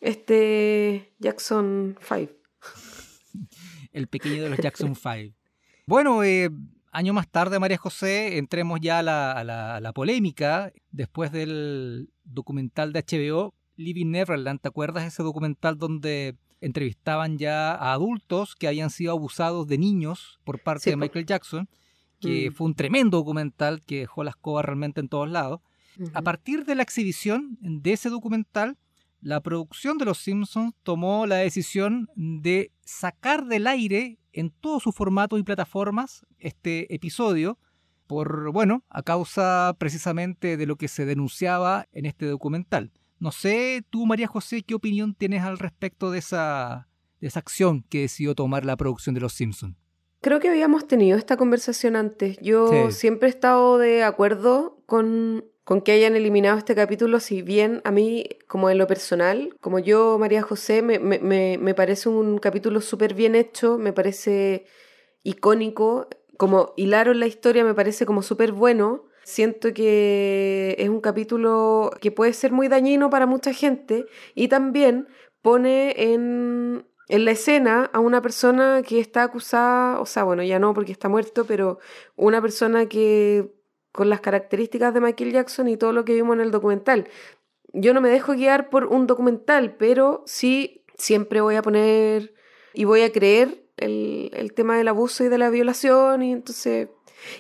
este 0.01 1.15
Jackson 1.19 1.97
5. 2.01 2.33
El 3.93 4.09
pequeño 4.09 4.43
de 4.45 4.51
los 4.51 4.59
Jackson 4.59 4.95
5. 4.97 5.35
Bueno, 5.87 6.23
eh, 6.23 6.51
año 6.93 7.13
más 7.13 7.29
tarde, 7.29 7.59
María 7.59 7.79
José, 7.79 8.39
entremos 8.39 8.81
ya 8.81 9.01
a 9.01 9.03
la, 9.03 9.33
a 9.33 9.81
la 9.81 9.93
polémica 9.93 10.73
después 10.91 11.33
del 11.33 12.11
documental 12.25 12.93
de 12.93 13.05
HBO, 13.05 13.55
Living 13.77 14.11
Neverland. 14.11 14.61
¿Te 14.61 14.69
acuerdas 14.69 15.05
ese 15.05 15.23
documental 15.23 15.79
donde 15.79 16.37
entrevistaban 16.61 17.39
ya 17.39 17.73
a 17.73 17.93
adultos 17.93 18.55
que 18.57 18.69
habían 18.69 18.91
sido 18.91 19.13
abusados 19.13 19.67
de 19.69 19.79
niños 19.79 20.41
por 20.45 20.61
parte 20.61 20.91
de 20.91 20.97
Michael 20.97 21.27
Jackson, 21.27 21.69
que 22.21 22.51
mm. 22.51 22.55
fue 22.55 22.67
un 22.67 22.75
tremendo 22.75 23.19
documental 23.19 23.83
que 23.83 24.01
dejó 24.01 24.25
la 24.25 24.31
escoba 24.31 24.63
realmente 24.63 25.01
en 25.01 25.09
todos 25.09 25.29
lados. 25.29 25.61
A 26.15 26.23
partir 26.23 26.65
de 26.65 26.77
la 26.77 26.85
exhibición 26.85 27.59
de 27.61 27.93
ese 27.93 28.09
documental, 28.09 28.77
la 29.21 29.41
producción 29.41 29.99
de 29.99 30.05
Los 30.05 30.19
Simpsons 30.19 30.73
tomó 30.85 31.27
la 31.27 31.37
decisión 31.37 32.09
de 32.15 32.71
sacar 32.85 33.47
del 33.47 33.67
aire 33.67 34.19
en 34.39 34.51
todos 34.51 34.85
sus 34.85 34.95
formatos 34.95 35.41
y 35.41 35.43
plataformas 35.43 36.25
este 36.39 36.95
episodio, 36.95 37.59
por, 38.07 38.53
bueno, 38.53 38.85
a 38.89 39.03
causa 39.03 39.75
precisamente 39.79 40.57
de 40.57 40.67
lo 40.67 40.77
que 40.77 40.87
se 40.87 41.05
denunciaba 41.05 41.89
en 41.93 42.07
este 42.07 42.27
documental. 42.27 42.93
No 43.19 43.33
sé, 43.33 43.85
tú, 43.91 44.07
María 44.07 44.29
José, 44.29 44.63
¿qué 44.63 44.75
opinión 44.75 45.15
tienes 45.15 45.43
al 45.43 45.59
respecto 45.59 46.13
de 46.13 46.21
esa, 46.21 46.89
de 47.21 47.27
esa 47.27 47.41
acción 47.41 47.85
que 47.89 48.03
decidió 48.03 48.37
tomar 48.37 48.65
la 48.65 48.77
producción 48.77 49.15
de 49.15 49.21
Los 49.21 49.33
Simpsons? 49.33 49.77
Creo 50.21 50.39
que 50.39 50.49
habíamos 50.49 50.87
tenido 50.87 51.19
esta 51.19 51.37
conversación 51.37 51.97
antes. 51.97 52.39
Yo 52.41 52.91
siempre 52.93 53.29
he 53.29 53.31
estado 53.31 53.79
de 53.79 54.05
acuerdo 54.05 54.83
con, 54.87 55.45
con 55.69 55.83
que 55.83 55.93
hayan 55.93 56.17
eliminado 56.17 56.57
este 56.57 56.75
capítulo, 56.75 57.21
si 57.21 57.43
bien 57.43 57.83
a 57.85 57.91
mí, 57.91 58.27
como 58.47 58.71
en 58.71 58.79
lo 58.79 58.87
personal, 58.87 59.55
como 59.61 59.79
yo, 59.79 60.17
María 60.19 60.41
José, 60.41 60.81
me, 60.81 60.99
me, 60.99 61.59
me 61.59 61.75
parece 61.75 62.09
un 62.09 62.39
capítulo 62.39 62.81
súper 62.81 63.13
bien 63.13 63.35
hecho, 63.35 63.77
me 63.77 63.93
parece 63.93 64.65
icónico, 65.25 66.09
como 66.39 66.73
hilaron 66.79 67.21
la 67.21 67.27
historia 67.27 67.65
me 67.65 67.75
parece 67.75 68.07
como 68.07 68.23
súper 68.23 68.53
bueno, 68.53 69.05
Siento 69.25 69.75
que 69.75 70.75
es 70.79 70.89
un 70.89 71.03
capítulo 71.03 71.91
que 72.01 72.11
puede 72.11 72.33
ser 72.33 72.51
muy 72.51 72.69
dañino 72.69 73.11
para 73.11 73.27
mucha 73.27 73.53
gente 73.53 74.07
y 74.35 74.49
también 74.49 75.07
pone 75.43 76.15
en, 76.15 76.87
en 77.09 77.25
la 77.27 77.33
escena 77.33 77.91
a 77.93 78.01
una 78.01 78.23
persona 78.23 78.81
que 78.83 79.01
está 79.01 79.25
acusada, 79.25 80.01
o 80.01 80.07
sea, 80.07 80.25
bueno, 80.25 80.43
ya 80.43 80.59
no 80.59 80.73
porque 80.73 80.93
está 80.93 81.11
muerto, 81.11 81.45
pero 81.45 81.79
una 82.17 82.41
persona 82.41 82.87
que 82.87 83.58
con 83.99 84.11
las 84.11 84.21
características 84.21 84.95
de 84.95 85.01
Michael 85.01 85.33
Jackson 85.33 85.67
y 85.67 85.77
todo 85.77 85.93
lo 85.93 86.05
que 86.05 86.15
vimos 86.15 86.37
en 86.37 86.43
el 86.43 86.53
documental. 86.53 87.09
Yo 87.73 87.93
no 87.93 88.01
me 88.01 88.11
dejo 88.11 88.35
guiar 88.35 88.71
por 88.71 88.85
un 88.85 89.09
documental, 89.09 89.75
pero 89.75 90.23
sí 90.25 90.85
siempre 90.97 91.41
voy 91.41 91.57
a 91.57 91.63
poner 91.63 92.33
y 92.75 92.85
voy 92.85 93.03
a 93.03 93.11
creer 93.11 93.65
el, 93.77 94.31
el 94.35 94.53
tema 94.53 94.79
del 94.79 94.87
abuso 94.87 95.25
y 95.25 95.29
de 95.29 95.39
la 95.39 95.51
violación 95.51 96.23
y 96.23 96.31
entonces 96.31 96.91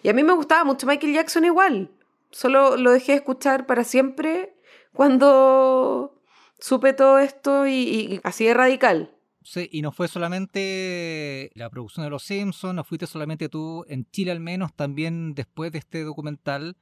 y 0.03 0.09
a 0.09 0.13
mí 0.13 0.25
me 0.25 0.33
gustaba 0.33 0.65
mucho 0.65 0.85
Michael 0.85 1.15
Jackson 1.15 1.45
igual. 1.45 1.93
Solo 2.33 2.77
lo 2.77 2.91
dejé 2.91 3.13
de 3.13 3.19
escuchar 3.19 3.65
para 3.67 3.85
siempre 3.85 4.53
cuando 4.93 6.21
supe 6.59 6.93
todo 6.93 7.21
esto 7.21 7.69
y, 7.69 8.21
así 8.25 8.47
de 8.47 8.55
radical. 8.55 9.15
Sí, 9.49 9.67
y 9.73 9.81
no 9.81 9.93
fue 9.93 10.09
solamente 10.09 11.51
la 11.55 11.71
producción 11.71 12.05
de 12.05 12.11
Los 12.11 12.23
Simpsons, 12.23 12.75
no 12.75 12.85
fuiste 12.85 13.07
solamente 13.07 13.49
tú, 13.49 13.83
en 13.89 14.05
Chile 14.11 14.31
al 14.31 14.41
menos, 14.41 14.75
también 14.75 15.33
después 15.33 15.73
de 15.73 15.79
este 15.79 16.03
documental, 16.03 16.77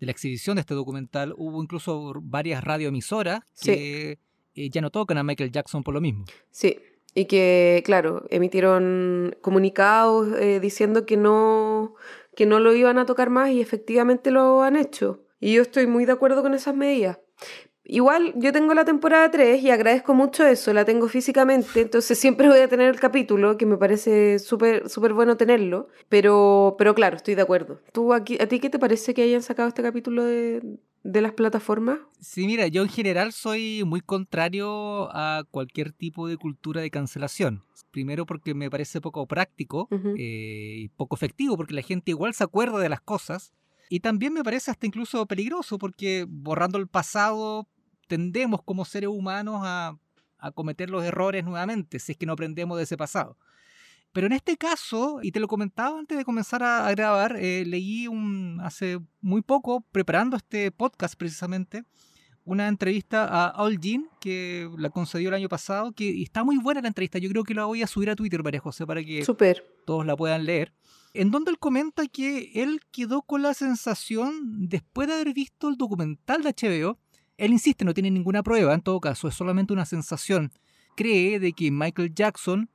de 0.00 0.06
la 0.06 0.12
exhibición 0.12 0.54
de 0.54 0.60
este 0.60 0.72
documental, 0.72 1.34
hubo 1.36 1.62
incluso 1.62 2.14
varias 2.22 2.64
radioemisoras 2.64 3.40
que 3.62 4.18
eh, 4.54 4.70
ya 4.70 4.80
no 4.80 4.88
tocan 4.88 5.18
a 5.18 5.24
Michael 5.24 5.52
Jackson 5.52 5.82
por 5.82 5.92
lo 5.92 6.00
mismo. 6.00 6.24
Sí, 6.50 6.78
y 7.14 7.26
que, 7.26 7.82
claro, 7.84 8.24
emitieron 8.30 9.36
comunicados 9.42 10.28
eh, 10.40 10.58
diciendo 10.58 11.04
que 11.04 11.18
no, 11.18 11.96
que 12.34 12.46
no 12.46 12.60
lo 12.60 12.74
iban 12.74 12.96
a 12.96 13.04
tocar 13.04 13.28
más 13.28 13.50
y 13.50 13.60
efectivamente 13.60 14.30
lo 14.30 14.62
han 14.62 14.76
hecho. 14.76 15.22
Y 15.38 15.52
yo 15.52 15.60
estoy 15.60 15.86
muy 15.86 16.06
de 16.06 16.12
acuerdo 16.12 16.40
con 16.40 16.54
esas 16.54 16.74
medidas. 16.74 17.18
Igual 17.88 18.34
yo 18.36 18.52
tengo 18.52 18.74
la 18.74 18.84
temporada 18.84 19.30
3 19.30 19.62
y 19.62 19.70
agradezco 19.70 20.12
mucho 20.14 20.44
eso, 20.44 20.72
la 20.72 20.84
tengo 20.84 21.08
físicamente, 21.08 21.82
entonces 21.82 22.18
siempre 22.18 22.48
voy 22.48 22.58
a 22.58 22.68
tener 22.68 22.88
el 22.88 22.98
capítulo, 22.98 23.56
que 23.56 23.64
me 23.64 23.76
parece 23.76 24.38
súper 24.40 24.88
súper 24.88 25.12
bueno 25.12 25.36
tenerlo, 25.36 25.88
pero, 26.08 26.74
pero 26.78 26.94
claro, 26.94 27.16
estoy 27.16 27.36
de 27.36 27.42
acuerdo. 27.42 27.80
¿Tú 27.92 28.12
aquí, 28.12 28.38
¿A 28.40 28.48
ti 28.48 28.58
qué 28.58 28.70
te 28.70 28.78
parece 28.78 29.14
que 29.14 29.22
hayan 29.22 29.42
sacado 29.42 29.68
este 29.68 29.82
capítulo 29.82 30.24
de, 30.24 30.78
de 31.04 31.20
las 31.20 31.32
plataformas? 31.32 32.00
Sí, 32.20 32.46
mira, 32.46 32.66
yo 32.66 32.82
en 32.82 32.88
general 32.88 33.32
soy 33.32 33.84
muy 33.84 34.00
contrario 34.00 35.08
a 35.12 35.44
cualquier 35.50 35.92
tipo 35.92 36.26
de 36.26 36.36
cultura 36.36 36.80
de 36.80 36.90
cancelación. 36.90 37.62
Primero 37.92 38.26
porque 38.26 38.54
me 38.54 38.68
parece 38.68 39.00
poco 39.00 39.26
práctico 39.26 39.88
eh, 40.18 40.74
y 40.78 40.88
poco 40.88 41.14
efectivo, 41.14 41.56
porque 41.56 41.74
la 41.74 41.82
gente 41.82 42.10
igual 42.10 42.34
se 42.34 42.44
acuerda 42.44 42.78
de 42.78 42.88
las 42.88 43.00
cosas. 43.00 43.52
Y 43.88 44.00
también 44.00 44.32
me 44.32 44.42
parece 44.42 44.72
hasta 44.72 44.86
incluso 44.86 45.24
peligroso, 45.26 45.78
porque 45.78 46.26
borrando 46.28 46.78
el 46.78 46.88
pasado 46.88 47.68
tendemos 48.06 48.62
como 48.62 48.84
seres 48.84 49.10
humanos 49.10 49.60
a, 49.62 49.98
a 50.38 50.50
cometer 50.52 50.90
los 50.90 51.04
errores 51.04 51.44
nuevamente, 51.44 51.98
si 51.98 52.12
es 52.12 52.18
que 52.18 52.26
no 52.26 52.32
aprendemos 52.32 52.76
de 52.76 52.84
ese 52.84 52.96
pasado. 52.96 53.36
Pero 54.16 54.28
en 54.28 54.32
este 54.32 54.56
caso, 54.56 55.18
y 55.22 55.30
te 55.30 55.40
lo 55.40 55.46
comentaba 55.46 55.98
antes 55.98 56.16
de 56.16 56.24
comenzar 56.24 56.62
a, 56.62 56.90
grabar, 56.92 57.36
eh, 57.36 57.66
leí 57.66 58.08
un, 58.08 58.60
hace 58.62 58.98
muy 59.20 59.42
poco, 59.42 59.82
preparando 59.92 60.38
este 60.38 60.70
podcast 60.70 61.16
precisamente, 61.16 61.84
una 62.42 62.68
entrevista 62.68 63.26
a 63.26 63.62
All 63.62 63.78
Jean, 63.78 64.08
que 64.18 64.70
la 64.78 64.88
concedió 64.88 65.28
el 65.28 65.34
año 65.34 65.50
pasado, 65.50 65.92
que 65.92 66.22
está 66.22 66.44
muy 66.44 66.56
buena 66.56 66.80
la 66.80 66.88
entrevista. 66.88 67.18
Yo 67.18 67.28
creo 67.28 67.44
que 67.44 67.52
la 67.52 67.66
voy 67.66 67.82
a 67.82 67.86
subir 67.86 68.08
a 68.08 68.16
Twitter, 68.16 68.42
María 68.42 68.60
José, 68.60 68.86
para 68.86 69.04
que 69.04 69.22
todos 69.84 70.06
la 70.06 70.16
puedan 70.16 70.46
leer. 70.46 70.72
En 71.12 71.30
donde 71.30 71.50
él 71.50 71.58
comenta 71.58 72.06
que 72.06 72.52
él 72.54 72.80
quedó 72.92 73.20
con 73.20 73.42
la 73.42 73.52
sensación, 73.52 74.66
después 74.66 75.08
de 75.08 75.14
haber 75.14 75.34
visto 75.34 75.68
el 75.68 75.76
documental 75.76 76.42
de 76.42 76.54
HBO, 76.54 76.98
él 77.38 77.52
insiste, 77.52 77.84
no 77.84 77.94
tiene 77.94 78.10
ninguna 78.10 78.42
prueba, 78.42 78.74
en 78.74 78.80
todo 78.80 79.00
caso, 79.00 79.28
es 79.28 79.34
solamente 79.34 79.72
una 79.72 79.84
sensación. 79.84 80.52
Cree 80.96 81.38
de 81.38 81.52
que 81.52 81.70
Michael 81.70 82.14
Jackson 82.14 82.70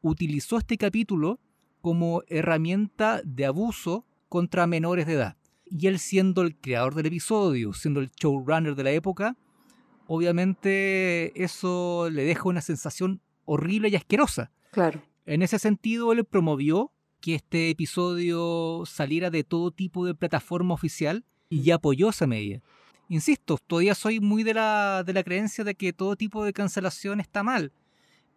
utilizó 0.00 0.58
este 0.58 0.78
capítulo 0.78 1.38
como 1.80 2.22
herramienta 2.28 3.20
de 3.24 3.46
abuso 3.46 4.04
contra 4.28 4.66
menores 4.66 5.06
de 5.06 5.14
edad. 5.14 5.36
Y 5.66 5.88
él 5.88 5.98
siendo 5.98 6.42
el 6.42 6.56
creador 6.56 6.94
del 6.94 7.06
episodio, 7.06 7.72
siendo 7.72 8.00
el 8.00 8.10
showrunner 8.10 8.74
de 8.74 8.84
la 8.84 8.90
época, 8.92 9.36
obviamente 10.06 11.42
eso 11.42 12.08
le 12.10 12.24
deja 12.24 12.48
una 12.48 12.60
sensación 12.60 13.20
horrible 13.44 13.88
y 13.88 13.96
asquerosa. 13.96 14.52
Claro. 14.70 15.02
En 15.26 15.42
ese 15.42 15.58
sentido, 15.58 16.12
él 16.12 16.24
promovió 16.24 16.92
que 17.20 17.34
este 17.34 17.70
episodio 17.70 18.84
saliera 18.86 19.30
de 19.30 19.44
todo 19.44 19.70
tipo 19.70 20.06
de 20.06 20.14
plataforma 20.14 20.74
oficial 20.74 21.24
y 21.48 21.70
apoyó 21.70 22.10
esa 22.10 22.26
medida. 22.26 22.62
Insisto, 23.08 23.58
todavía 23.66 23.94
soy 23.94 24.20
muy 24.20 24.42
de 24.42 24.54
la, 24.54 25.02
de 25.04 25.12
la 25.12 25.22
creencia 25.22 25.64
de 25.64 25.74
que 25.74 25.92
todo 25.92 26.16
tipo 26.16 26.44
de 26.44 26.52
cancelación 26.52 27.20
está 27.20 27.42
mal. 27.42 27.72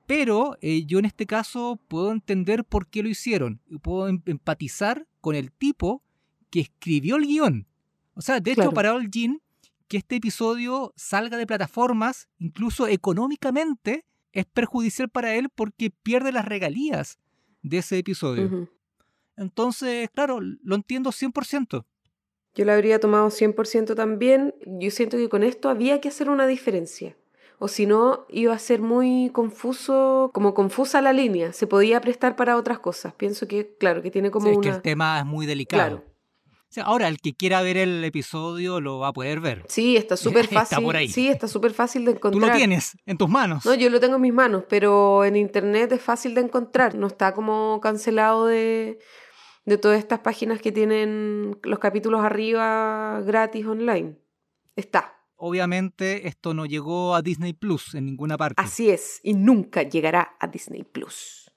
Pero 0.05 0.57
eh, 0.61 0.85
yo 0.85 0.99
en 0.99 1.05
este 1.05 1.25
caso 1.25 1.79
puedo 1.87 2.11
entender 2.11 2.63
por 2.63 2.87
qué 2.87 3.03
lo 3.03 3.09
hicieron. 3.09 3.61
Y 3.67 3.77
puedo 3.77 4.07
em, 4.07 4.21
empatizar 4.25 5.07
con 5.21 5.35
el 5.35 5.51
tipo 5.51 6.03
que 6.49 6.61
escribió 6.61 7.15
el 7.15 7.27
guion. 7.27 7.67
O 8.15 8.21
sea, 8.21 8.39
de 8.39 8.51
hecho, 8.51 8.71
para 8.71 8.93
All 8.93 9.09
Jean, 9.09 9.41
que 9.87 9.97
este 9.97 10.17
episodio 10.17 10.93
salga 10.95 11.37
de 11.37 11.47
plataformas, 11.47 12.27
incluso 12.37 12.87
económicamente, 12.87 14.05
es 14.31 14.45
perjudicial 14.45 15.09
para 15.09 15.35
él 15.35 15.49
porque 15.49 15.89
pierde 15.89 16.31
las 16.31 16.45
regalías 16.45 17.17
de 17.61 17.77
ese 17.79 17.97
episodio. 17.97 18.69
Entonces, 19.37 20.09
claro, 20.13 20.39
lo 20.41 20.75
entiendo 20.75 21.11
100%. 21.11 21.85
Yo 22.59 22.65
lo 22.65 22.73
habría 22.73 22.99
tomado 22.99 23.29
100% 23.29 23.95
también. 23.95 24.53
Yo 24.65 24.91
siento 24.91 25.15
que 25.15 25.29
con 25.29 25.43
esto 25.43 25.69
había 25.69 26.01
que 26.01 26.09
hacer 26.09 26.29
una 26.29 26.45
diferencia. 26.45 27.15
O 27.57 27.69
si 27.69 27.85
no, 27.85 28.25
iba 28.27 28.53
a 28.53 28.59
ser 28.59 28.81
muy 28.81 29.29
confuso, 29.31 30.29
como 30.33 30.53
confusa 30.53 31.01
la 31.01 31.13
línea. 31.13 31.53
Se 31.53 31.67
podía 31.67 32.01
prestar 32.01 32.35
para 32.35 32.57
otras 32.57 32.79
cosas. 32.79 33.13
Pienso 33.13 33.47
que, 33.47 33.77
claro, 33.79 34.01
que 34.01 34.11
tiene 34.11 34.29
como 34.29 34.49
sí, 34.49 34.57
una... 34.57 34.61
que 34.61 34.75
el 34.75 34.81
tema 34.81 35.19
es 35.19 35.25
muy 35.25 35.45
delicado. 35.45 36.03
Claro. 36.73 36.85
ahora, 36.85 37.07
el 37.07 37.21
que 37.21 37.33
quiera 37.33 37.61
ver 37.61 37.77
el 37.77 38.03
episodio 38.03 38.81
lo 38.81 38.99
va 38.99 39.07
a 39.07 39.13
poder 39.13 39.39
ver. 39.39 39.63
Sí, 39.69 39.95
está 39.95 40.17
súper 40.17 40.45
fácil. 40.47 40.83
por 40.83 40.97
ahí. 40.97 41.07
Sí, 41.07 41.29
está 41.29 41.47
súper 41.47 41.71
fácil 41.71 42.03
de 42.03 42.11
encontrar. 42.11 42.41
Tú 42.41 42.45
lo 42.45 42.53
tienes 42.53 42.97
en 43.05 43.17
tus 43.17 43.29
manos. 43.29 43.65
No, 43.65 43.73
yo 43.73 43.89
lo 43.89 44.01
tengo 44.01 44.17
en 44.17 44.21
mis 44.21 44.33
manos, 44.33 44.65
pero 44.67 45.23
en 45.23 45.37
internet 45.37 45.93
es 45.93 46.01
fácil 46.01 46.35
de 46.35 46.41
encontrar. 46.41 46.93
No 46.93 47.07
está 47.07 47.33
como 47.33 47.79
cancelado 47.81 48.47
de, 48.47 48.99
de 49.69 49.77
todas 49.77 49.99
estas 49.99 50.19
páginas 50.19 50.61
que 50.61 50.71
tienen 50.71 51.57
los 51.63 51.79
capítulos 51.79 52.21
arriba 52.21 53.21
gratis 53.21 53.65
online. 53.65 54.17
Está. 54.75 55.15
Obviamente 55.35 56.27
esto 56.27 56.53
no 56.53 56.65
llegó 56.65 57.15
a 57.15 57.21
Disney 57.21 57.53
Plus 57.53 57.95
en 57.95 58.05
ninguna 58.05 58.37
parte. 58.37 58.61
Así 58.61 58.89
es, 58.89 59.21
y 59.23 59.35
nunca 59.35 59.83
llegará 59.83 60.35
a 60.39 60.47
Disney 60.47 60.83
Plus. 60.83 61.49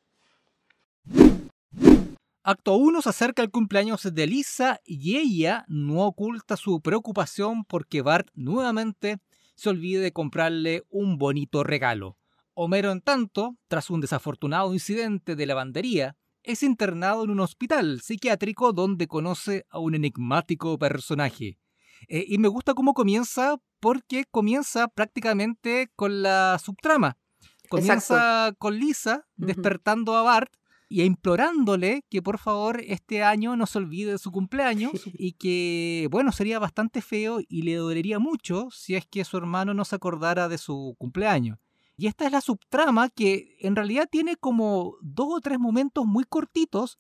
Acto 2.44 2.76
1 2.76 3.02
se 3.02 3.08
acerca 3.08 3.42
el 3.42 3.50
cumpleaños 3.50 4.02
de 4.12 4.26
Lisa 4.26 4.80
y 4.84 5.16
ella 5.16 5.64
no 5.68 6.06
oculta 6.06 6.56
su 6.56 6.80
preocupación 6.80 7.64
porque 7.64 8.02
Bart 8.02 8.28
nuevamente 8.34 9.18
se 9.54 9.70
olvide 9.70 10.00
de 10.00 10.12
comprarle 10.12 10.84
un 10.90 11.18
bonito 11.18 11.64
regalo. 11.64 12.18
Homero, 12.54 12.90
en 12.90 13.00
tanto, 13.00 13.56
tras 13.68 13.90
un 13.90 14.00
desafortunado 14.00 14.74
incidente 14.74 15.36
de 15.36 15.46
lavandería, 15.46 16.16
es 16.44 16.62
internado 16.62 17.24
en 17.24 17.30
un 17.30 17.40
hospital 17.40 18.00
psiquiátrico 18.00 18.72
donde 18.72 19.06
conoce 19.06 19.64
a 19.70 19.78
un 19.78 19.94
enigmático 19.94 20.78
personaje. 20.78 21.58
Eh, 22.08 22.24
y 22.28 22.38
me 22.38 22.48
gusta 22.48 22.74
cómo 22.74 22.94
comienza 22.94 23.56
porque 23.80 24.24
comienza 24.30 24.88
prácticamente 24.88 25.90
con 25.96 26.22
la 26.22 26.58
subtrama. 26.62 27.16
Comienza 27.68 28.52
con 28.58 28.76
Lisa 28.76 29.26
despertando 29.36 30.16
a 30.16 30.22
Bart 30.22 30.52
y 30.88 31.02
implorándole 31.04 32.04
que 32.10 32.20
por 32.20 32.38
favor 32.38 32.82
este 32.86 33.22
año 33.22 33.56
no 33.56 33.64
se 33.66 33.78
olvide 33.78 34.12
de 34.12 34.18
su 34.18 34.30
cumpleaños 34.30 34.92
y 35.14 35.32
que, 35.32 36.06
bueno, 36.10 36.32
sería 36.32 36.58
bastante 36.58 37.00
feo 37.00 37.40
y 37.48 37.62
le 37.62 37.76
dolería 37.76 38.18
mucho 38.18 38.68
si 38.70 38.94
es 38.94 39.06
que 39.06 39.24
su 39.24 39.38
hermano 39.38 39.72
no 39.72 39.86
se 39.86 39.96
acordara 39.96 40.48
de 40.48 40.58
su 40.58 40.94
cumpleaños. 40.98 41.58
Y 41.96 42.06
esta 42.06 42.26
es 42.26 42.32
la 42.32 42.40
subtrama 42.40 43.10
que 43.10 43.56
en 43.60 43.76
realidad 43.76 44.08
tiene 44.10 44.36
como 44.36 44.96
dos 45.02 45.28
o 45.30 45.40
tres 45.40 45.58
momentos 45.58 46.06
muy 46.06 46.24
cortitos 46.24 46.98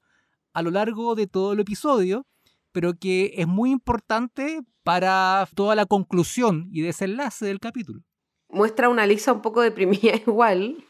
a 0.52 0.62
lo 0.62 0.70
largo 0.70 1.14
de 1.14 1.26
todo 1.26 1.54
el 1.54 1.60
episodio 1.60 2.26
pero 2.72 2.94
que 2.98 3.34
es 3.36 3.46
muy 3.46 3.70
importante 3.70 4.62
para 4.82 5.46
toda 5.54 5.76
la 5.76 5.86
conclusión 5.86 6.68
y 6.72 6.80
desenlace 6.80 7.46
del 7.46 7.60
capítulo. 7.60 8.02
Muestra 8.48 8.88
una 8.88 9.06
Lisa 9.06 9.32
un 9.32 9.42
poco 9.42 9.60
deprimida 9.60 10.14
igual, 10.26 10.84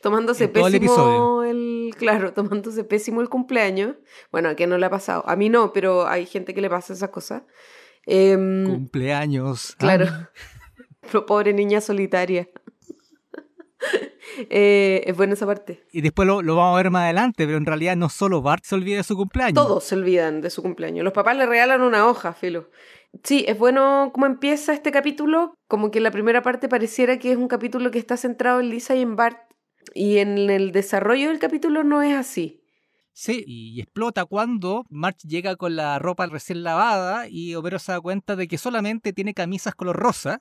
tomándose 0.00 0.48
pésimo 0.48 1.42
el, 1.42 1.94
claro, 1.98 2.32
tomándose 2.32 2.84
pésimo 2.84 3.20
el 3.20 3.28
cumpleaños. 3.28 3.96
Bueno, 4.30 4.50
a 4.50 4.66
no 4.66 4.78
le 4.78 4.86
ha 4.86 4.90
pasado, 4.90 5.24
a 5.26 5.34
mí 5.36 5.48
no, 5.48 5.72
pero 5.72 6.06
hay 6.06 6.26
gente 6.26 6.54
que 6.54 6.60
le 6.60 6.70
pasa 6.70 6.92
esas 6.92 7.10
cosas. 7.10 7.42
Em, 8.06 8.66
cumpleaños. 8.66 9.74
Claro. 9.76 10.06
Pobre 11.26 11.52
niña 11.52 11.80
solitaria. 11.80 12.48
Eh, 14.50 15.04
es 15.06 15.16
buena 15.16 15.34
esa 15.34 15.46
parte. 15.46 15.84
Y 15.92 16.00
después 16.00 16.26
lo, 16.26 16.42
vamos 16.42 16.74
a 16.74 16.76
ver 16.76 16.90
más 16.90 17.04
adelante, 17.04 17.46
pero 17.46 17.56
en 17.56 17.66
realidad 17.66 17.94
no 17.94 18.08
solo 18.08 18.42
Bart 18.42 18.64
se 18.64 18.74
olvida 18.74 18.96
de 18.96 19.04
su 19.04 19.14
cumpleaños. 19.14 19.54
Todos 19.54 19.84
se 19.84 19.94
olvidan 19.94 20.40
de 20.40 20.50
su 20.50 20.60
cumpleaños. 20.60 21.04
Los 21.04 21.12
papás 21.12 21.36
le 21.36 21.46
regalan 21.46 21.82
una 21.82 22.08
hoja, 22.08 22.32
Filo. 22.32 22.68
Sí, 23.22 23.44
es 23.46 23.56
bueno 23.56 24.10
cómo 24.12 24.26
empieza 24.26 24.72
este 24.72 24.90
capítulo, 24.90 25.54
como 25.68 25.92
que 25.92 26.00
la 26.00 26.10
primera 26.10 26.42
parte 26.42 26.68
pareciera 26.68 27.18
que 27.18 27.30
es 27.30 27.36
un 27.36 27.46
capítulo 27.46 27.92
que 27.92 28.00
está 28.00 28.16
centrado 28.16 28.58
en 28.58 28.70
Lisa 28.70 28.96
y 28.96 29.02
en 29.02 29.14
Bart, 29.14 29.38
y 29.94 30.18
en 30.18 30.50
el 30.50 30.72
desarrollo 30.72 31.28
del 31.28 31.38
capítulo 31.38 31.84
no 31.84 32.02
es 32.02 32.14
así. 32.14 32.64
Sí, 33.12 33.44
y 33.46 33.80
explota 33.80 34.24
cuando 34.24 34.84
March 34.90 35.18
llega 35.22 35.54
con 35.54 35.76
la 35.76 36.00
ropa 36.00 36.26
recién 36.26 36.64
lavada 36.64 37.28
y 37.28 37.54
Homero 37.54 37.78
se 37.78 37.92
da 37.92 38.00
cuenta 38.00 38.34
de 38.34 38.48
que 38.48 38.58
solamente 38.58 39.12
tiene 39.12 39.34
camisas 39.34 39.76
color 39.76 39.94
rosa. 39.94 40.40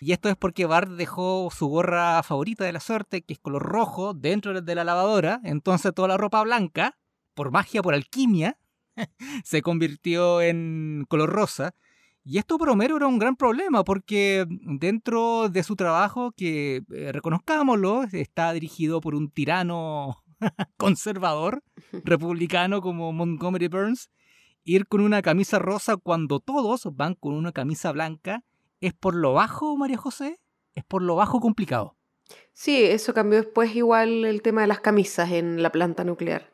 Y 0.00 0.12
esto 0.12 0.28
es 0.28 0.36
porque 0.36 0.66
Bart 0.66 0.90
dejó 0.90 1.48
su 1.50 1.68
gorra 1.68 2.22
favorita 2.22 2.64
de 2.64 2.72
la 2.72 2.80
suerte, 2.80 3.22
que 3.22 3.34
es 3.34 3.38
color 3.38 3.62
rojo, 3.62 4.12
dentro 4.14 4.60
de 4.60 4.74
la 4.74 4.84
lavadora. 4.84 5.40
Entonces 5.44 5.94
toda 5.94 6.08
la 6.08 6.16
ropa 6.16 6.42
blanca, 6.42 6.98
por 7.34 7.50
magia, 7.50 7.82
por 7.82 7.94
alquimia, 7.94 8.58
se 9.44 9.62
convirtió 9.62 10.42
en 10.42 11.06
color 11.08 11.30
rosa. 11.30 11.74
Y 12.24 12.38
esto 12.38 12.58
para 12.58 12.72
Homero 12.72 12.96
era 12.96 13.06
un 13.06 13.18
gran 13.18 13.36
problema 13.36 13.84
porque 13.84 14.46
dentro 14.48 15.48
de 15.48 15.62
su 15.62 15.76
trabajo, 15.76 16.32
que 16.32 16.82
eh, 16.92 17.12
reconozcámoslo, 17.12 18.02
está 18.12 18.52
dirigido 18.52 19.00
por 19.00 19.14
un 19.14 19.30
tirano 19.30 20.24
conservador, 20.76 21.62
republicano 22.04 22.80
como 22.82 23.12
Montgomery 23.12 23.68
Burns, 23.68 24.10
ir 24.64 24.88
con 24.88 25.00
una 25.00 25.22
camisa 25.22 25.58
rosa 25.60 25.96
cuando 25.96 26.40
todos 26.40 26.88
van 26.96 27.14
con 27.14 27.32
una 27.32 27.52
camisa 27.52 27.92
blanca 27.92 28.42
¿Es 28.86 28.94
por 28.94 29.16
lo 29.16 29.32
bajo, 29.32 29.76
María 29.76 29.96
José? 29.96 30.38
¿Es 30.76 30.84
por 30.84 31.02
lo 31.02 31.16
bajo 31.16 31.40
complicado? 31.40 31.96
Sí, 32.52 32.84
eso 32.84 33.14
cambió 33.14 33.42
después 33.42 33.74
igual 33.74 34.24
el 34.24 34.42
tema 34.42 34.60
de 34.60 34.68
las 34.68 34.78
camisas 34.78 35.32
en 35.32 35.60
la 35.60 35.72
planta 35.72 36.04
nuclear. 36.04 36.52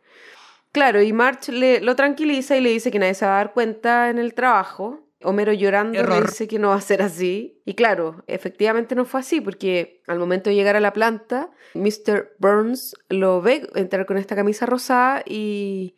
Claro, 0.73 1.03
y 1.03 1.13
March 1.13 1.51
le, 1.51 1.83
lo 1.83 1.95
tranquiliza 1.95 2.57
y 2.57 2.63
le 2.63 2.71
dice 2.71 2.91
que 2.91 2.99
nadie 2.99 3.13
se 3.13 3.27
va 3.27 3.35
a 3.35 3.37
dar 3.37 3.53
cuenta 3.53 4.09
en 4.09 4.17
el 4.17 4.33
trabajo. 4.33 5.07
Homero 5.23 5.53
llorando 5.53 6.03
le 6.03 6.23
dice 6.23 6.49
que 6.49 6.59
no 6.59 6.71
va 6.71 6.77
a 6.77 6.81
ser 6.81 7.03
así. 7.03 7.61
Y 7.67 7.75
claro, 7.75 8.25
efectivamente 8.27 8.95
no 8.95 9.05
fue 9.05 9.21
así, 9.21 9.43
porque 9.43 10.01
al 10.07 10.19
momento 10.19 10.49
de 10.49 10.57
llegar 10.57 10.75
a 10.75 10.81
la 10.81 10.95
planta, 10.95 11.51
Mr. 11.75 12.35
Burns 12.39 12.97
lo 13.11 13.43
ve 13.43 13.69
entrar 13.75 14.07
con 14.07 14.17
esta 14.17 14.35
camisa 14.35 14.65
rosada 14.65 15.23
y 15.27 15.97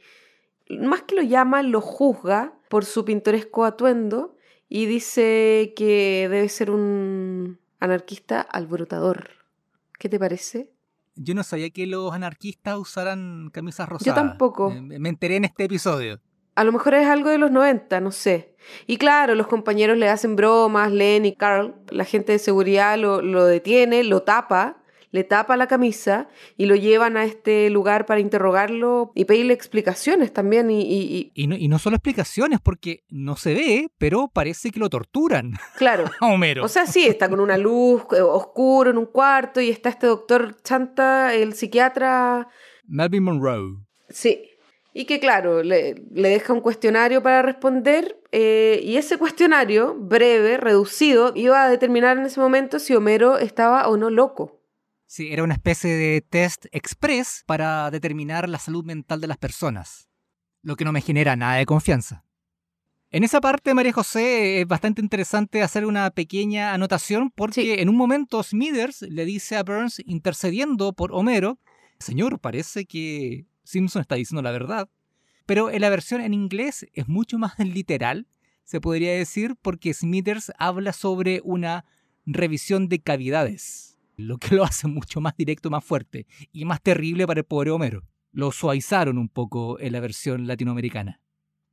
más 0.69 1.03
que 1.03 1.15
lo 1.15 1.23
llama, 1.23 1.63
lo 1.63 1.81
juzga 1.81 2.59
por 2.69 2.85
su 2.85 3.05
pintoresco 3.05 3.65
atuendo 3.65 4.34
y 4.69 4.87
dice 4.87 5.73
que 5.77 6.29
debe 6.31 6.49
ser 6.49 6.71
un 6.71 7.59
anarquista 7.81 8.41
alborotador. 8.41 9.31
¿Qué 9.99 10.09
te 10.09 10.19
parece? 10.19 10.71
Yo 11.17 11.35
no 11.35 11.43
sabía 11.45 11.71
que 11.71 11.87
los 11.87 12.13
anarquistas 12.13 12.77
usaran 12.77 13.51
camisas 13.53 13.89
rosadas. 13.89 14.07
Yo 14.07 14.15
tampoco. 14.15 14.71
Me, 14.71 15.09
enteré 15.09 15.37
en 15.37 15.45
este 15.45 15.65
episodio. 15.65 16.21
A 16.57 16.65
lo 16.65 16.73
mejor 16.73 16.95
es 16.95 17.07
algo 17.07 17.31
de 17.31 17.39
los 17.39 17.51
90, 17.51 18.01
no 18.01 18.11
sé. 18.11 18.55
Y 18.87 18.97
claro, 18.97 19.35
los 19.35 19.47
compañeros 19.47 19.99
le 19.99 20.09
hacen 20.09 20.37
bromas, 20.37 20.93
Len 20.93 21.25
y 21.25 21.35
Carl. 21.35 21.75
La 21.91 22.05
gente 22.05 22.33
de 22.33 22.39
seguridad 22.39 22.99
lo, 22.99 23.23
lo 23.23 23.45
detiene, 23.45 24.05
lo 24.05 24.23
tapa 24.23 24.84
le 25.15 25.23
tapa 25.23 25.57
la 25.57 25.69
camisa 25.69 26.27
y 26.57 26.67
lo 26.67 26.75
llevan 26.75 27.17
a 27.17 27.25
este 27.25 27.71
lugar 27.71 28.05
para 28.05 28.19
interrogarlo 28.19 29.13
y 29.15 29.27
pedirle 29.27 29.55
explicaciones 29.55 30.33
también. 30.33 30.73
Y, 30.73 31.31
y, 31.33 31.47
no, 31.47 31.79
solo 31.79 31.95
explicaciones, 31.95 32.59
porque 32.61 33.05
no 33.11 33.37
se 33.37 33.55
ve, 33.55 33.91
pero 33.97 34.27
parece 34.27 34.73
que 34.73 34.81
lo 34.81 34.91
torturan. 34.91 35.53
Claro. 35.77 36.07
Homero. 36.21 36.65
O 36.65 36.69
sea, 36.69 36.87
sí, 36.87 37.07
está 37.07 37.29
con 37.29 37.39
una 37.39 37.57
luz 37.57 38.03
eh, 38.11 38.23
oscuro 38.23 38.91
en 38.91 38.99
un 38.99 39.07
cuarto 39.07 39.61
y 39.61 39.71
está 39.71 39.91
este 39.91 40.09
doctor 40.09 40.57
Chanta, 40.65 41.33
el 41.33 41.53
psiquiatra. 41.55 42.49
Melvin 42.85 43.23
Monroe. 43.23 43.77
Sí. 44.09 44.51
Y 44.95 45.05
que 45.05 45.21
claro, 45.21 45.63
le, 45.63 45.95
deja 46.11 46.53
un 46.53 46.61
cuestionario 46.61 47.23
para 47.23 47.41
responder 47.43 48.21
eh, 48.33 48.81
y 48.83 48.97
ese 48.97 49.17
cuestionario, 49.17 49.95
breve, 49.97 50.57
reducido, 50.57 51.31
iba 51.37 51.63
a 51.63 51.71
determinar 51.71 52.19
en 52.19 52.27
ese 52.27 52.41
momento 52.41 52.81
si 52.81 52.97
Homero 52.97 53.39
estaba 53.39 53.87
o 53.87 53.97
no 53.97 54.11
loco. 54.11 54.64
Sí, 55.15 55.33
era 55.33 55.45
una 55.45 55.55
especie 55.55 55.93
de 55.93 56.23
test 56.23 56.67
express 56.73 57.45
para 57.47 57.89
determinar 57.93 58.49
la 58.49 58.59
salud 58.59 58.85
mental 58.85 59.21
de 59.21 59.29
las 59.29 59.37
personas, 59.39 60.09
lo 60.61 60.75
que 60.75 60.85
no 60.85 60.91
me 60.91 61.03
genera 61.03 61.37
nada 61.37 61.55
de 61.55 61.67
confianza. 61.67 62.25
En 63.11 63.23
esa 63.23 63.41
parte, 63.41 63.75
María 63.75 63.93
José, 63.93 64.61
es 64.61 64.67
bastante 64.67 65.01
interesante 65.01 65.63
hacer 65.63 65.87
una 65.87 66.11
pequeña 66.11 66.75
anotación 66.75 67.31
porque 67.33 67.81
en 67.81 67.89
un 67.91 67.95
momento 67.95 68.43
Smithers 68.43 69.03
le 69.03 69.25
dice 69.25 69.55
a 69.55 69.63
Burns, 69.63 70.03
intercediendo 70.05 70.93
por 70.95 71.13
Homero, 71.13 71.61
Señor, 72.01 72.41
parece 72.41 72.85
que 72.85 73.47
Simpson 73.63 74.03
está 74.03 74.17
diciendo 74.17 74.43
la 74.43 74.51
verdad. 74.51 74.89
Pero 75.47 75.71
en 75.71 75.81
la 75.81 75.91
versión 75.91 76.23
en 76.23 76.35
inglés 76.35 76.89
es 76.93 77.07
mucho 77.07 77.39
más 77.39 77.57
literal, 77.61 78.27
se 78.65 78.81
podría 78.81 79.13
decir, 79.13 79.55
porque 79.63 79.95
Smithers 79.95 80.51
habla 80.59 80.93
sobre 80.93 81.41
una 81.45 81.85
revisión 82.27 82.89
de 82.89 82.99
cavidades 82.99 83.94
lo 84.17 84.39
que 84.39 84.55
lo 84.55 84.65
hace 84.65 84.87
mucho 84.89 85.21
más 85.21 85.37
directo, 85.37 85.71
más 85.71 85.85
fuerte 85.85 86.27
y 86.53 86.65
más 86.65 86.81
terrible 86.81 87.27
para 87.27 87.41
el 87.41 87.47
pobre 87.47 87.71
Homero. 87.71 88.03
Lo 88.33 88.51
suavizaron 88.53 89.19
un 89.19 89.29
poco 89.29 89.79
en 89.79 89.93
la 89.93 90.01
versión 90.01 90.47
latinoamericana. 90.47 91.21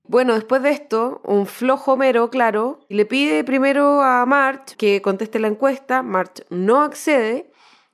Bueno, 0.04 0.34
después 0.34 0.62
de 0.64 0.72
esto, 0.72 1.22
un 1.26 1.46
flojo 1.46 1.94
Homero, 1.94 2.30
claro, 2.30 2.80
le 2.90 3.06
pide 3.06 3.44
primero 3.44 4.02
a 4.02 4.26
March 4.26 4.76
que 4.76 5.02
conteste 5.02 5.40
la 5.40 5.48
encuesta. 5.48 6.04
March 6.04 6.44
no 6.50 6.82
accede. 6.82 7.52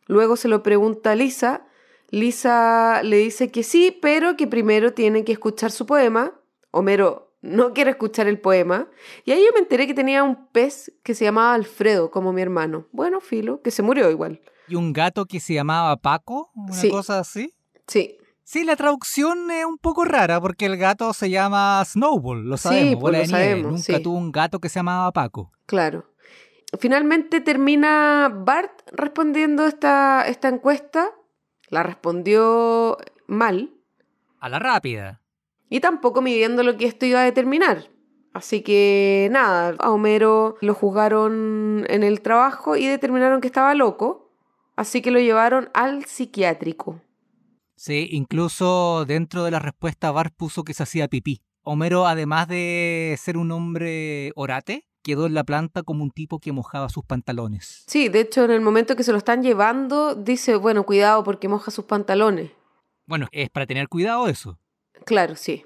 Luego 0.07 0.36
se 0.36 0.47
lo 0.47 0.63
pregunta 0.63 1.12
a 1.12 1.15
Lisa. 1.15 1.67
Lisa 2.10 3.03
le 3.03 3.17
dice 3.17 3.51
que 3.51 3.63
sí, 3.63 3.97
pero 4.01 4.38
que 4.38 4.47
primero 4.47 4.93
tiene 4.93 5.25
que 5.25 5.33
escuchar 5.33 5.71
su 5.71 5.86
poema. 5.86 6.33
Homero 6.71 7.26
no 7.41 7.73
quiero 7.73 7.89
escuchar 7.89 8.28
el 8.28 8.39
poema. 8.39 8.88
Y 9.26 9.32
ahí 9.32 9.43
yo 9.45 9.52
me 9.54 9.60
enteré 9.60 9.88
que 9.88 9.93
tenía 9.93 10.23
un 10.23 10.47
pez 10.47 10.91
que 11.04 11.13
se 11.15 11.26
llamaba 11.26 11.54
Alfredo, 11.54 12.12
como 12.12 12.34
mi 12.34 12.41
hermano. 12.41 12.88
Bueno, 12.91 13.19
filo, 13.21 13.62
que 13.62 13.71
se 13.71 13.84
murió 13.84 14.10
igual. 14.10 14.41
¿Y 14.67 14.76
un 14.76 14.91
gato 14.93 15.26
que 15.26 15.39
se 15.39 15.54
llamaba 15.54 15.95
Paco? 15.97 16.52
¿Una 16.56 16.89
cosa 16.89 17.19
así? 17.19 17.54
Sí. 17.88 18.17
Sí, 18.43 18.63
la 18.63 18.78
traducción 18.78 19.52
es 19.52 19.65
un 19.65 19.78
poco 19.78 20.06
rara 20.06 20.39
porque 20.39 20.65
el 20.65 20.78
gato 20.78 21.12
se 21.13 21.30
llama 21.30 21.84
Snowball, 21.84 22.47
lo 22.47 22.56
sabemos. 22.58 22.89
Sí, 22.91 22.95
pues, 22.95 23.19
lo 23.19 23.26
sabemos, 23.26 23.71
Nunca 23.73 23.97
sí. 23.97 24.04
tuvo 24.04 24.17
un 24.17 24.32
gato 24.32 24.60
que 24.60 24.69
se 24.69 24.80
llamaba 24.80 25.12
Paco. 25.12 25.52
Claro. 25.65 26.06
Finalmente 26.80 27.41
termina 27.41 28.32
Bart 28.34 28.71
respondiendo 28.91 29.65
esta, 29.67 30.23
esta 30.28 30.47
encuesta. 30.47 31.12
La 31.69 31.84
respondió 31.84 32.97
mal 33.28 33.73
A 34.39 34.47
la 34.47 34.60
rápida. 34.60 35.21
Y 35.69 35.80
tampoco 35.80 36.21
midiendo 36.21 36.63
lo 36.63 36.77
que 36.77 36.86
esto 36.86 37.06
iba 37.06 37.21
a 37.21 37.25
determinar. 37.25 37.89
Así 38.34 38.62
que 38.62 39.30
nada, 39.32 39.75
a 39.80 39.91
Homero 39.91 40.58
lo 40.62 40.73
juzgaron 40.73 41.86
en 41.89 42.03
el 42.03 42.21
trabajo 42.21 42.75
y 42.75 42.86
determinaron 42.86 43.41
que 43.41 43.47
estaba 43.47 43.73
loco. 43.73 44.32
Así 44.75 45.01
que 45.01 45.10
lo 45.10 45.19
llevaron 45.19 45.69
al 45.73 46.06
psiquiátrico. 46.06 47.01
Sí, 47.75 48.08
incluso 48.12 49.06
dentro 49.06 49.43
de 49.43 49.51
la 49.51 49.60
respuesta 49.60 50.12
Bart 50.12 50.34
puso 50.36 50.63
que 50.63 50.73
se 50.73 50.84
hacía 50.84 51.08
pipí. 51.08 51.41
Homero, 51.63 52.06
además 52.06 52.47
de 52.47 53.15
ser 53.19 53.38
un 53.38 53.51
hombre 53.51 54.32
orate, 54.36 54.88
quedó 55.03 55.25
en 55.25 55.34
la 55.34 55.43
planta 55.43 55.84
como 55.84 56.03
un 56.03 56.12
tipo 56.12 56.39
que 56.39 56.51
mojaba 56.51 56.89
sus 56.89 57.06
pantalones. 57.06 57.86
Sí, 57.88 58.10
de 58.10 58.21
hecho 58.21 58.45
en 58.45 58.51
el 58.51 58.62
momento 58.62 58.95
que 58.95 59.03
se 59.03 59.12
lo 59.12 59.17
están 59.17 59.41
llevando 59.41 60.15
dice, 60.15 60.56
bueno, 60.56 60.86
cuidado 60.86 61.23
porque 61.23 61.47
moja 61.47 61.71
sus 61.71 61.86
pantalones. 61.86 62.51
Bueno, 63.06 63.27
es 63.32 63.49
para 63.49 63.65
tener 63.65 63.88
cuidado 63.88 64.27
eso. 64.27 64.60
Claro, 65.05 65.36
sí. 65.36 65.63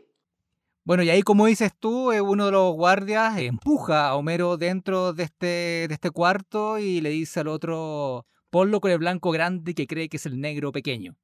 Bueno, 0.83 1.03
y 1.03 1.09
ahí 1.09 1.21
como 1.21 1.45
dices 1.45 1.71
tú, 1.79 2.11
eh, 2.11 2.21
uno 2.21 2.47
de 2.47 2.51
los 2.53 2.73
guardias 2.73 3.37
empuja 3.37 4.09
a 4.09 4.15
Homero 4.15 4.57
dentro 4.57 5.13
de 5.13 5.23
este, 5.23 5.85
de 5.87 5.93
este 5.93 6.09
cuarto 6.09 6.79
y 6.79 7.01
le 7.01 7.11
dice 7.11 7.41
al 7.41 7.49
otro, 7.49 8.25
ponlo 8.49 8.81
con 8.81 8.89
el 8.89 8.97
blanco 8.97 9.29
grande 9.29 9.75
que 9.75 9.85
cree 9.85 10.09
que 10.09 10.17
es 10.17 10.25
el 10.25 10.41
negro 10.41 10.71
pequeño. 10.71 11.15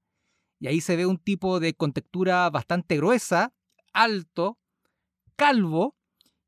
Y 0.60 0.68
ahí 0.68 0.80
se 0.80 0.96
ve 0.96 1.08
un 1.08 1.18
tipo 1.18 1.60
de 1.60 1.74
contextura 1.74 2.50
bastante 2.52 2.98
gruesa, 2.98 3.54
alto, 3.94 4.60
calvo, 5.36 5.96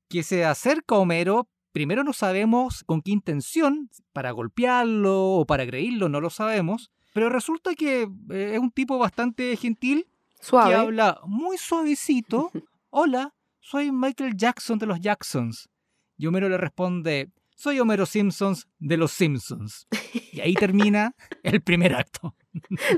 que 0.08 0.24
se 0.24 0.46
acerca 0.46 0.96
a 0.96 1.00
Homero. 1.00 1.50
Primero 1.72 2.04
no 2.04 2.14
sabemos 2.14 2.84
con 2.84 3.02
qué 3.02 3.12
intención, 3.12 3.90
para 4.14 4.32
golpearlo 4.32 5.32
o 5.34 5.46
para 5.46 5.64
agredirlo, 5.64 6.10
no 6.10 6.22
lo 6.22 6.30
sabemos. 6.30 6.92
Pero 7.14 7.30
resulta 7.30 7.74
que 7.74 8.08
eh, 8.32 8.52
es 8.54 8.60
un 8.60 8.72
tipo 8.72 9.00
bastante 9.00 9.56
gentil 9.58 10.08
que 10.40 10.46
Suave. 10.46 10.76
habla 10.76 11.20
muy 11.26 11.58
suavecito. 11.58 12.52
Hola, 12.90 13.34
soy 13.60 13.92
Michael 13.92 14.36
Jackson 14.36 14.80
de 14.80 14.86
los 14.86 15.00
Jacksons. 15.00 15.70
Y 16.18 16.28
Homero 16.28 16.50
le 16.50 16.58
responde, 16.58 17.32
soy 17.56 17.80
Homero 17.80 18.06
Simpsons 18.06 18.68
de 18.80 18.98
los 18.98 19.12
Simpsons. 19.12 19.88
Y 20.32 20.40
ahí 20.40 20.54
termina 20.54 21.14
el 21.44 21.62
primer 21.62 21.94
acto. 21.94 22.36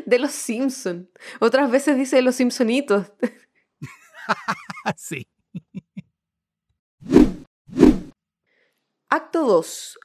De 0.05 0.19
los 0.19 0.31
Simpson. 0.31 1.09
Otras 1.39 1.69
veces 1.71 1.97
dice 1.97 2.17
de 2.17 2.21
los 2.21 2.35
Simpsonitos. 2.35 3.11
sí. 4.95 5.27
Acto 9.09 9.45
2. 9.45 9.99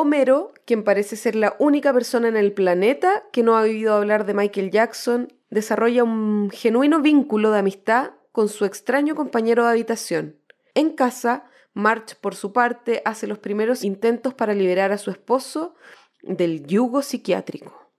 Homero, 0.00 0.52
quien 0.64 0.84
parece 0.84 1.16
ser 1.16 1.34
la 1.34 1.56
única 1.58 1.92
persona 1.92 2.28
en 2.28 2.36
el 2.36 2.52
planeta 2.52 3.24
que 3.32 3.42
no 3.42 3.56
ha 3.56 3.62
oído 3.62 3.94
hablar 3.94 4.26
de 4.26 4.32
Michael 4.32 4.70
Jackson, 4.70 5.26
desarrolla 5.50 6.04
un 6.04 6.50
genuino 6.50 7.02
vínculo 7.02 7.50
de 7.50 7.58
amistad 7.58 8.12
con 8.30 8.48
su 8.48 8.64
extraño 8.64 9.16
compañero 9.16 9.64
de 9.64 9.70
habitación. 9.70 10.38
En 10.74 10.90
casa, 10.90 11.50
March, 11.74 12.14
por 12.20 12.36
su 12.36 12.52
parte, 12.52 13.02
hace 13.04 13.26
los 13.26 13.40
primeros 13.40 13.82
intentos 13.82 14.34
para 14.34 14.54
liberar 14.54 14.92
a 14.92 14.98
su 14.98 15.10
esposo 15.10 15.74
del 16.22 16.64
yugo 16.64 17.02
psiquiátrico. 17.02 17.92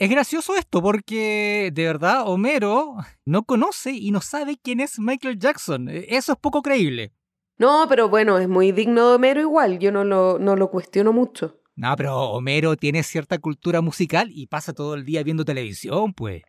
Es 0.00 0.10
gracioso 0.10 0.56
esto 0.56 0.82
porque 0.82 1.70
de 1.72 1.84
verdad 1.84 2.28
Homero 2.28 2.96
no 3.24 3.44
conoce 3.44 3.92
y 3.92 4.10
no 4.10 4.22
sabe 4.22 4.58
quién 4.60 4.80
es 4.80 4.98
Michael 4.98 5.38
Jackson. 5.38 5.88
Eh, 5.88 6.04
Eso 6.08 6.32
es 6.32 6.38
poco 6.40 6.62
creíble. 6.62 7.12
No, 7.58 7.86
pero 7.88 8.08
bueno, 8.08 8.38
es 8.38 8.48
muy 8.48 8.72
digno 8.72 9.08
de 9.10 9.14
Homero 9.16 9.40
igual, 9.40 9.78
yo 9.78 9.92
no 9.92 10.04
lo, 10.04 10.38
no 10.38 10.56
lo 10.56 10.70
cuestiono 10.70 11.12
mucho. 11.12 11.60
No, 11.76 11.94
pero 11.96 12.18
Homero 12.30 12.76
tiene 12.76 13.02
cierta 13.02 13.38
cultura 13.38 13.80
musical 13.80 14.28
y 14.32 14.46
pasa 14.46 14.72
todo 14.72 14.94
el 14.94 15.04
día 15.04 15.22
viendo 15.22 15.44
televisión, 15.44 16.12
pues. 16.12 16.42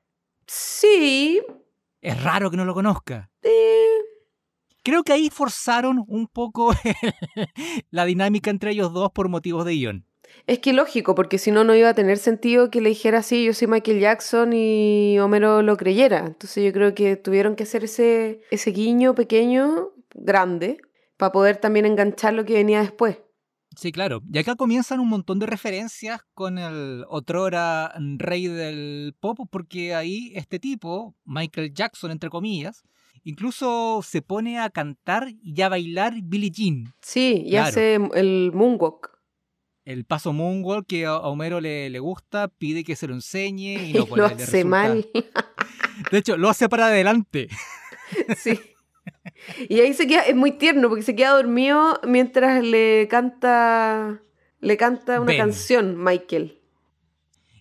Sí, 0.48 1.42
Es 2.02 2.22
raro 2.24 2.52
que 2.52 2.58
no 2.58 2.66
lo 2.66 2.74
conozca. 2.74 3.30
eh, 3.42 3.86
Creo 4.84 5.04
que 5.04 5.14
ahí 5.14 5.30
forzaron 5.30 6.04
un 6.08 6.28
poco 6.28 6.74
la 7.90 8.04
dinámica 8.06 8.50
entre 8.50 8.72
ellos 8.72 8.92
dos 8.92 9.12
por 9.12 9.30
motivos 9.30 9.64
de 9.66 9.72
guion. 9.74 10.06
Es 10.48 10.60
que 10.60 10.74
lógico, 10.74 11.16
porque 11.16 11.38
si 11.38 11.52
no, 11.52 11.64
no 11.64 11.74
iba 11.76 11.90
a 11.90 11.94
tener 11.94 12.18
sentido 12.18 12.70
que 12.70 12.82
le 12.82 12.90
dijera 12.90 13.20
así, 13.20 13.46
yo 13.46 13.54
soy 13.54 13.68
Michael 13.68 14.00
Jackson 14.02 14.52
y 14.52 15.18
Homero 15.20 15.62
lo 15.62 15.78
creyera. 15.78 16.26
Entonces 16.26 16.66
yo 16.66 16.74
creo 16.74 16.94
que 16.96 17.16
tuvieron 17.16 17.56
que 17.56 17.64
hacer 17.64 17.84
ese, 17.86 18.42
ese 18.52 18.72
guiño 18.72 19.16
pequeño, 19.16 19.92
grande, 20.16 20.80
para 21.24 21.32
poder 21.32 21.56
también 21.56 21.86
enganchar 21.86 22.34
lo 22.34 22.44
que 22.44 22.54
venía 22.54 22.82
después. 22.82 23.18
Sí, 23.78 23.94
claro. 23.94 24.22
Y 24.30 24.38
acá 24.40 24.56
comienzan 24.56 25.00
un 25.00 25.08
montón 25.08 25.40
de 25.40 25.46
referencias 25.46 26.20
con 26.34 26.58
el 26.58 27.06
otrora 27.08 27.94
rey 28.18 28.48
del 28.48 29.16
pop, 29.22 29.40
porque 29.50 29.96
ahí 29.96 30.34
este 30.36 30.60
tipo, 30.60 31.16
Michael 31.24 31.74
Jackson, 31.74 32.12
entre 32.12 32.30
comillas, 32.30 32.84
incluso 33.24 34.02
se 34.04 34.22
pone 34.22 34.60
a 34.60 34.70
cantar 34.70 35.30
y 35.42 35.62
a 35.62 35.70
bailar 35.70 36.14
Billie 36.24 36.52
Jean. 36.52 36.94
Sí, 37.02 37.44
y 37.46 37.52
Claro. 37.52 37.68
hace 37.70 37.96
el 38.16 38.52
moonwalk. 38.54 39.12
El 39.86 40.04
paso 40.04 40.34
moonwalk 40.34 40.86
que 40.86 41.06
a 41.06 41.18
Homero 41.20 41.62
le, 41.62 41.90
le 41.90 42.00
gusta, 42.00 42.50
pide 42.50 42.84
que 42.84 42.98
se 42.98 43.08
lo 43.08 43.14
enseñe 43.14 43.76
y 43.82 43.94
no, 43.94 44.00
lo 44.00 44.08
pues, 44.08 44.20
le 44.20 44.26
hace 44.26 44.46
resulta- 44.64 44.68
mal. 44.70 45.08
De 46.12 46.18
hecho, 46.18 46.36
lo 46.36 46.50
hace 46.50 46.68
para 46.68 46.88
adelante. 46.88 47.48
sí. 48.38 48.60
Y 49.70 49.80
ahí 49.82 49.94
se 49.94 50.08
queda, 50.08 50.22
es 50.22 50.36
muy 50.36 50.52
tierno, 50.54 50.88
porque 50.90 51.04
se 51.04 51.16
queda 51.16 51.32
dormido 51.32 52.00
mientras 52.08 52.64
le 52.64 53.08
canta, 53.10 54.22
le 54.60 54.78
canta 54.78 55.20
una 55.20 55.28
Ben. 55.28 55.38
canción, 55.38 56.02
Michael. 56.02 56.60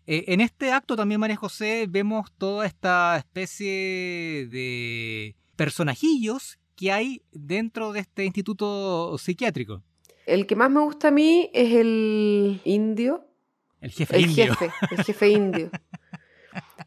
Eh, 0.07 0.25
en 0.29 0.41
este 0.41 0.71
acto 0.73 0.97
también, 0.97 1.21
María 1.21 1.37
José, 1.37 1.87
vemos 1.89 2.31
toda 2.39 2.67
esta 2.67 3.17
especie 3.17 4.47
de 4.51 5.35
personajillos 5.57 6.59
que 6.77 6.93
hay 6.93 7.23
dentro 7.33 7.93
de 7.93 8.01
este 8.01 8.25
instituto 8.25 9.17
psiquiátrico. 9.19 9.83
El 10.27 10.47
que 10.47 10.57
más 10.57 10.71
me 10.71 10.81
gusta 10.81 11.09
a 11.09 11.11
mí 11.11 11.51
es 11.53 11.73
el 11.75 12.61
indio. 12.65 13.25
El 13.81 13.91
jefe 13.91 14.17
El 14.17 14.27
indio. 14.31 14.55
jefe, 14.55 14.71
el 14.91 15.05
jefe 15.05 15.29
indio. 15.31 15.71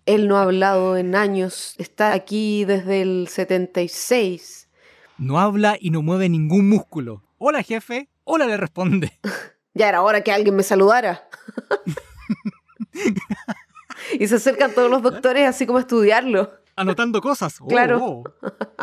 Él 0.05 0.27
no 0.27 0.37
ha 0.37 0.43
hablado 0.43 0.97
en 0.97 1.15
años, 1.15 1.73
está 1.77 2.13
aquí 2.13 2.63
desde 2.65 3.01
el 3.01 3.27
76. 3.27 4.69
No 5.17 5.39
habla 5.39 5.77
y 5.79 5.89
no 5.89 6.01
mueve 6.01 6.29
ningún 6.29 6.69
músculo. 6.69 7.23
Hola, 7.37 7.63
jefe. 7.63 8.09
Hola, 8.23 8.45
le 8.45 8.57
responde. 8.57 9.19
Ya 9.77 9.89
era 9.89 10.03
hora 10.03 10.21
que 10.21 10.31
alguien 10.31 10.55
me 10.55 10.63
saludara. 10.63 11.27
y 14.19 14.25
se 14.27 14.35
acercan 14.35 14.73
todos 14.73 14.89
los 14.89 15.01
doctores 15.01 15.47
así 15.49 15.65
como 15.65 15.79
a 15.79 15.81
estudiarlo. 15.81 16.49
Anotando 16.77 17.19
cosas. 17.21 17.59
Oh, 17.59 17.67
Claro. 17.67 17.99
oh. 18.01 18.23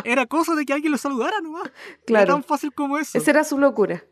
Era 0.04 0.26
cosa 0.26 0.54
de 0.54 0.66
que 0.66 0.74
alguien 0.74 0.92
lo 0.92 0.98
saludara 0.98 1.40
nomás. 1.42 1.64
Era 1.66 1.98
Claro, 2.04 2.34
tan 2.34 2.44
fácil 2.44 2.74
como 2.74 2.98
eso. 2.98 3.16
esa 3.16 3.30
era 3.30 3.42
su 3.44 3.56
locura. 3.58 4.04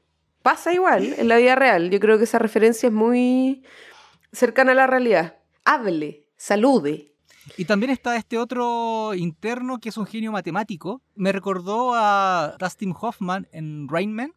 Pasa 0.42 0.72
igual 0.72 1.14
en 1.18 1.28
la 1.28 1.36
vida 1.36 1.54
real. 1.54 1.90
Yo 1.90 2.00
creo 2.00 2.16
que 2.16 2.24
esa 2.24 2.38
referencia 2.38 2.86
es 2.86 2.92
muy 2.94 3.62
cercana 4.32 4.72
a 4.72 4.74
la 4.74 4.86
realidad. 4.86 5.36
Hable, 5.66 6.28
salude. 6.40 7.12
Y 7.56 7.66
también 7.66 7.90
está 7.90 8.16
este 8.16 8.38
otro 8.38 9.14
interno 9.14 9.78
que 9.78 9.90
es 9.90 9.96
un 9.96 10.06
genio 10.06 10.32
matemático. 10.32 11.02
Me 11.14 11.32
recordó 11.32 11.92
a 11.94 12.56
Dustin 12.58 12.94
Hoffman 12.98 13.46
en 13.52 13.88
Rain 13.88 14.12
Man, 14.12 14.32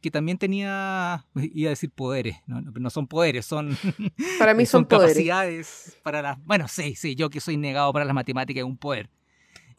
que 0.00 0.10
también 0.10 0.38
tenía, 0.38 1.26
iba 1.34 1.68
a 1.68 1.70
decir 1.70 1.90
poderes, 1.90 2.38
no, 2.46 2.90
son 2.90 3.06
poderes, 3.06 3.44
son, 3.44 3.76
Para 4.38 4.54
mí 4.54 4.64
son, 4.66 4.86
poderes. 4.86 5.12
capacidades 5.12 5.98
para 6.02 6.22
las... 6.22 6.44
Bueno, 6.44 6.68
sí, 6.68 6.94
sí, 6.94 7.14
yo 7.14 7.28
que 7.28 7.40
soy 7.40 7.56
negado 7.56 7.92
para 7.92 8.04
las 8.04 8.14
matemáticas 8.14 8.62
es 8.62 8.66
un 8.66 8.78
poder. 8.78 9.10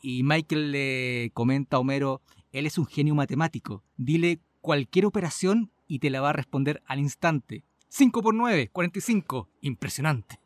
Y 0.01 0.21
Michael 0.23 0.71
le 0.71 1.31
comenta 1.33 1.77
a 1.77 1.79
Homero, 1.79 2.21
él 2.51 2.67
es 2.67 2.77
un 2.77 2.85
genio 2.85 3.15
matemático, 3.15 3.83
dile 3.97 4.39
cualquier 4.61 5.05
operación 5.07 5.71
y 5.87 5.99
te 5.99 6.09
la 6.09 6.21
va 6.21 6.29
a 6.29 6.33
responder 6.33 6.83
al 6.85 6.99
instante. 6.99 7.63
5 7.89 8.21
por 8.21 8.33
9, 8.35 8.69
45, 8.71 9.49
impresionante. 9.61 10.42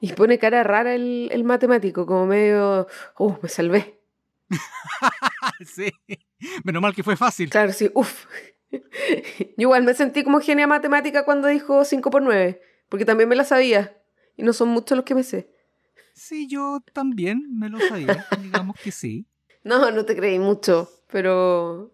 Y 0.00 0.12
pone 0.12 0.38
cara 0.38 0.62
rara 0.62 0.94
el, 0.94 1.28
el 1.32 1.44
matemático, 1.44 2.06
como 2.06 2.26
medio, 2.26 2.86
uh, 3.18 3.34
me 3.42 3.48
salvé. 3.48 4.00
sí, 5.64 5.92
menos 6.64 6.82
mal 6.82 6.94
que 6.94 7.02
fue 7.02 7.16
fácil. 7.16 7.50
Claro, 7.50 7.72
sí, 7.72 7.90
uff. 7.94 8.26
Yo 8.70 8.82
igual 9.56 9.82
me 9.82 9.94
sentí 9.94 10.24
como 10.24 10.40
genia 10.40 10.66
matemática 10.66 11.24
cuando 11.24 11.48
dijo 11.48 11.84
5 11.84 12.10
por 12.10 12.22
9, 12.22 12.60
porque 12.88 13.04
también 13.04 13.28
me 13.28 13.36
la 13.36 13.44
sabía. 13.44 13.96
Y 14.36 14.42
no 14.42 14.52
son 14.52 14.68
muchos 14.68 14.96
los 14.96 15.04
que 15.04 15.14
me 15.14 15.22
sé. 15.22 15.50
Sí, 16.14 16.48
yo 16.48 16.80
también 16.92 17.46
me 17.58 17.68
lo 17.68 17.78
sabía, 17.80 18.26
digamos 18.42 18.76
que 18.76 18.92
sí. 18.92 19.26
No, 19.62 19.90
no 19.90 20.06
te 20.06 20.16
creí 20.16 20.38
mucho, 20.38 20.88
pero 21.12 21.92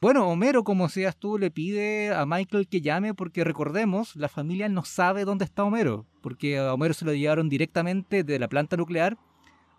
Bueno, 0.00 0.28
Homero, 0.28 0.64
como 0.64 0.88
seas 0.88 1.16
tú, 1.16 1.38
le 1.38 1.52
pide 1.52 2.12
a 2.12 2.26
Michael 2.26 2.66
que 2.66 2.80
llame 2.80 3.14
porque 3.14 3.44
recordemos, 3.44 4.16
la 4.16 4.28
familia 4.28 4.68
no 4.68 4.84
sabe 4.84 5.24
dónde 5.24 5.44
está 5.44 5.62
Homero, 5.62 6.06
porque 6.26 6.58
a 6.58 6.74
Homero 6.74 6.92
se 6.92 7.04
lo 7.04 7.14
llevaron 7.14 7.48
directamente 7.48 8.24
de 8.24 8.40
la 8.40 8.48
planta 8.48 8.76
nuclear 8.76 9.16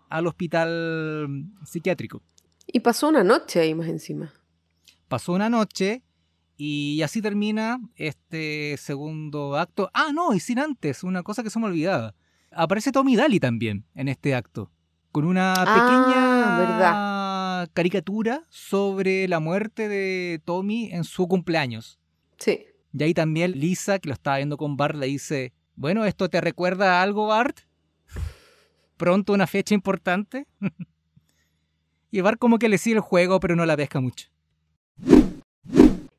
al 0.08 0.26
hospital 0.26 1.44
psiquiátrico. 1.62 2.22
Y 2.66 2.80
pasó 2.80 3.10
una 3.10 3.22
noche 3.22 3.60
ahí 3.60 3.74
más 3.74 3.86
encima. 3.86 4.32
Pasó 5.08 5.34
una 5.34 5.50
noche 5.50 6.02
y 6.56 7.02
así 7.02 7.20
termina 7.20 7.78
este 7.96 8.78
segundo 8.78 9.58
acto. 9.58 9.90
Ah, 9.92 10.10
no, 10.14 10.32
y 10.32 10.40
sin 10.40 10.58
antes, 10.58 11.04
una 11.04 11.22
cosa 11.22 11.42
que 11.42 11.50
se 11.50 11.58
me 11.58 11.66
olvidaba. 11.66 12.14
Aparece 12.50 12.92
Tommy 12.92 13.14
Daly 13.14 13.40
también 13.40 13.84
en 13.94 14.08
este 14.08 14.34
acto, 14.34 14.70
con 15.12 15.26
una 15.26 15.52
Ah, 15.52 17.60
pequeña 17.60 17.74
caricatura 17.74 18.46
sobre 18.48 19.28
la 19.28 19.38
muerte 19.38 19.86
de 19.86 20.40
Tommy 20.46 20.88
en 20.92 21.04
su 21.04 21.28
cumpleaños. 21.28 21.98
Sí. 22.38 22.64
Y 22.94 23.02
ahí 23.02 23.12
también 23.12 23.52
Lisa, 23.52 23.98
que 23.98 24.08
lo 24.08 24.14
estaba 24.14 24.38
viendo 24.38 24.56
con 24.56 24.78
Bart, 24.78 24.96
le 24.96 25.08
dice, 25.08 25.52
bueno, 25.78 26.04
¿esto 26.04 26.28
te 26.28 26.40
recuerda 26.40 27.00
algo, 27.02 27.28
Bart? 27.28 27.60
¿Pronto 28.96 29.32
una 29.32 29.46
fecha 29.46 29.76
importante? 29.76 30.48
y 32.10 32.20
Bart 32.20 32.36
como 32.40 32.58
que 32.58 32.68
le 32.68 32.78
sigue 32.78 32.96
el 32.96 33.00
juego, 33.00 33.38
pero 33.38 33.54
no 33.54 33.64
la 33.64 33.76
pesca 33.76 34.00
mucho. 34.00 34.26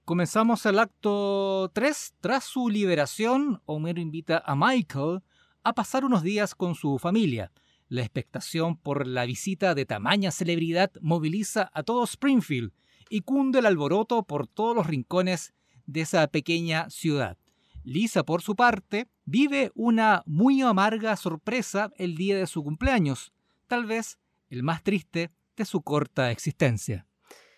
Comenzamos 0.06 0.66
el 0.66 0.80
acto 0.80 1.70
3. 1.74 2.14
Tras 2.22 2.46
su 2.46 2.70
liberación, 2.70 3.62
Homero 3.66 4.00
invita 4.00 4.42
a 4.46 4.56
Michael 4.56 5.20
a 5.62 5.74
pasar 5.74 6.06
unos 6.06 6.24
días 6.24 6.56
con 6.56 6.74
su 6.74 6.98
familia. 6.98 7.52
La 7.90 8.00
expectación 8.00 8.78
por 8.78 9.06
la 9.06 9.26
visita 9.26 9.76
de 9.76 9.86
tamaña 9.86 10.32
celebridad 10.32 10.90
moviliza 11.02 11.70
a 11.74 11.84
todo 11.84 12.06
Springfield 12.06 12.72
y 13.10 13.22
cunde 13.22 13.60
el 13.60 13.66
alboroto 13.66 14.24
por 14.24 14.48
todos 14.48 14.74
los 14.74 14.88
rincones 14.88 15.54
de 15.86 16.00
esa 16.00 16.26
pequeña 16.28 16.90
ciudad. 16.90 17.38
Lisa, 17.84 18.24
por 18.24 18.42
su 18.42 18.56
parte, 18.56 19.08
vive 19.30 19.72
una 19.76 20.24
muy 20.26 20.62
amarga 20.62 21.16
sorpresa 21.16 21.92
el 21.98 22.16
día 22.16 22.38
de 22.38 22.48
su 22.48 22.64
cumpleaños, 22.64 23.32
tal 23.68 23.86
vez 23.86 24.18
el 24.50 24.64
más 24.64 24.82
triste 24.82 25.30
de 25.56 25.66
su 25.66 25.82
corta 25.82 26.32
existencia. 26.32 27.06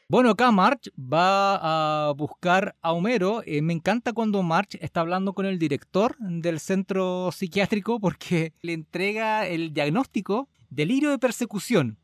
Bueno, 0.10 0.31
acá 0.31 0.51
March 0.51 0.91
va 0.97 2.10
a 2.10 2.12
buscar 2.12 2.75
a 2.81 2.91
Homero. 2.91 3.41
Eh, 3.45 3.62
me 3.62 3.71
encanta 3.71 4.12
cuando 4.12 4.43
March 4.43 4.77
está 4.81 4.99
hablando 4.99 5.31
con 5.31 5.45
el 5.45 5.57
director 5.57 6.17
del 6.19 6.60
centro 6.60 7.31
psiquiátrico 7.31 8.01
porque 8.01 8.51
le 8.62 8.73
entrega 8.73 9.47
el 9.47 9.73
diagnóstico 9.73 10.49
delirio 10.69 11.12
de 11.12 11.19
persecución, 11.19 11.97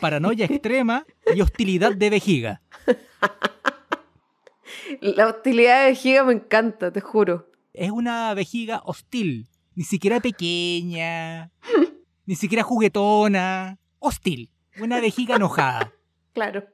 paranoia 0.00 0.46
extrema 0.46 1.06
y 1.32 1.40
hostilidad 1.40 1.94
de 1.94 2.10
vejiga. 2.10 2.62
La 5.00 5.28
hostilidad 5.28 5.82
de 5.82 5.90
vejiga 5.90 6.24
me 6.24 6.32
encanta, 6.32 6.90
te 6.90 7.00
juro. 7.00 7.53
Es 7.74 7.90
una 7.90 8.32
vejiga 8.34 8.82
hostil, 8.84 9.48
ni 9.74 9.82
siquiera 9.84 10.20
pequeña, 10.20 11.50
ni 12.26 12.36
siquiera 12.36 12.62
juguetona, 12.62 13.78
hostil, 13.98 14.50
una 14.80 15.00
vejiga 15.00 15.36
enojada. 15.36 15.92
Claro. 16.34 16.64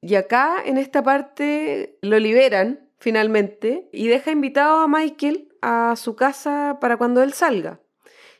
Y 0.00 0.14
acá, 0.14 0.62
en 0.64 0.78
esta 0.78 1.02
parte, 1.02 1.98
lo 2.00 2.18
liberan 2.18 2.88
finalmente 2.96 3.90
y 3.92 4.08
deja 4.08 4.30
invitado 4.30 4.80
a 4.80 4.88
Michael 4.88 5.50
a 5.60 5.96
su 5.96 6.16
casa 6.16 6.78
para 6.80 6.96
cuando 6.96 7.22
él 7.22 7.34
salga. 7.34 7.82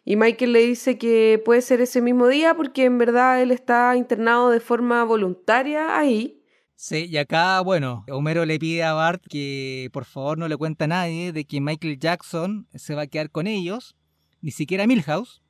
Y 0.03 0.17
Michael 0.17 0.53
le 0.55 0.61
dice 0.61 0.97
que 0.97 1.43
puede 1.45 1.61
ser 1.61 1.83
ese 1.83 2.01
mismo 2.01 2.27
día 2.27 2.55
porque 2.55 2.85
en 2.85 2.97
verdad 2.97 3.43
él 3.43 3.51
está 3.51 3.95
internado 3.97 4.49
de 4.49 4.61
forma 4.61 5.05
voluntaria 5.05 5.99
ahí. 5.99 6.34
Sí, 6.77 7.07
y 7.09 7.17
acá, 7.19 7.61
bueno, 7.61 8.05
Homero 8.11 8.45
le 8.45 8.59
pide 8.59 8.83
a 8.83 8.93
Bart 8.93 9.23
que 9.29 9.89
por 9.93 10.05
favor 10.05 10.39
no 10.39 10.49
le 10.49 10.57
cuente 10.57 10.85
a 10.85 10.89
nadie 10.89 11.33
de 11.33 11.45
que 11.45 11.61
Michael 11.61 11.99
Jackson 11.99 12.69
se 12.75 12.95
va 12.95 13.03
a 13.03 13.07
quedar 13.07 13.31
con 13.31 13.47
ellos, 13.47 13.97
ni 14.41 14.51
siquiera 14.51 14.87
Milhouse. 14.87 15.43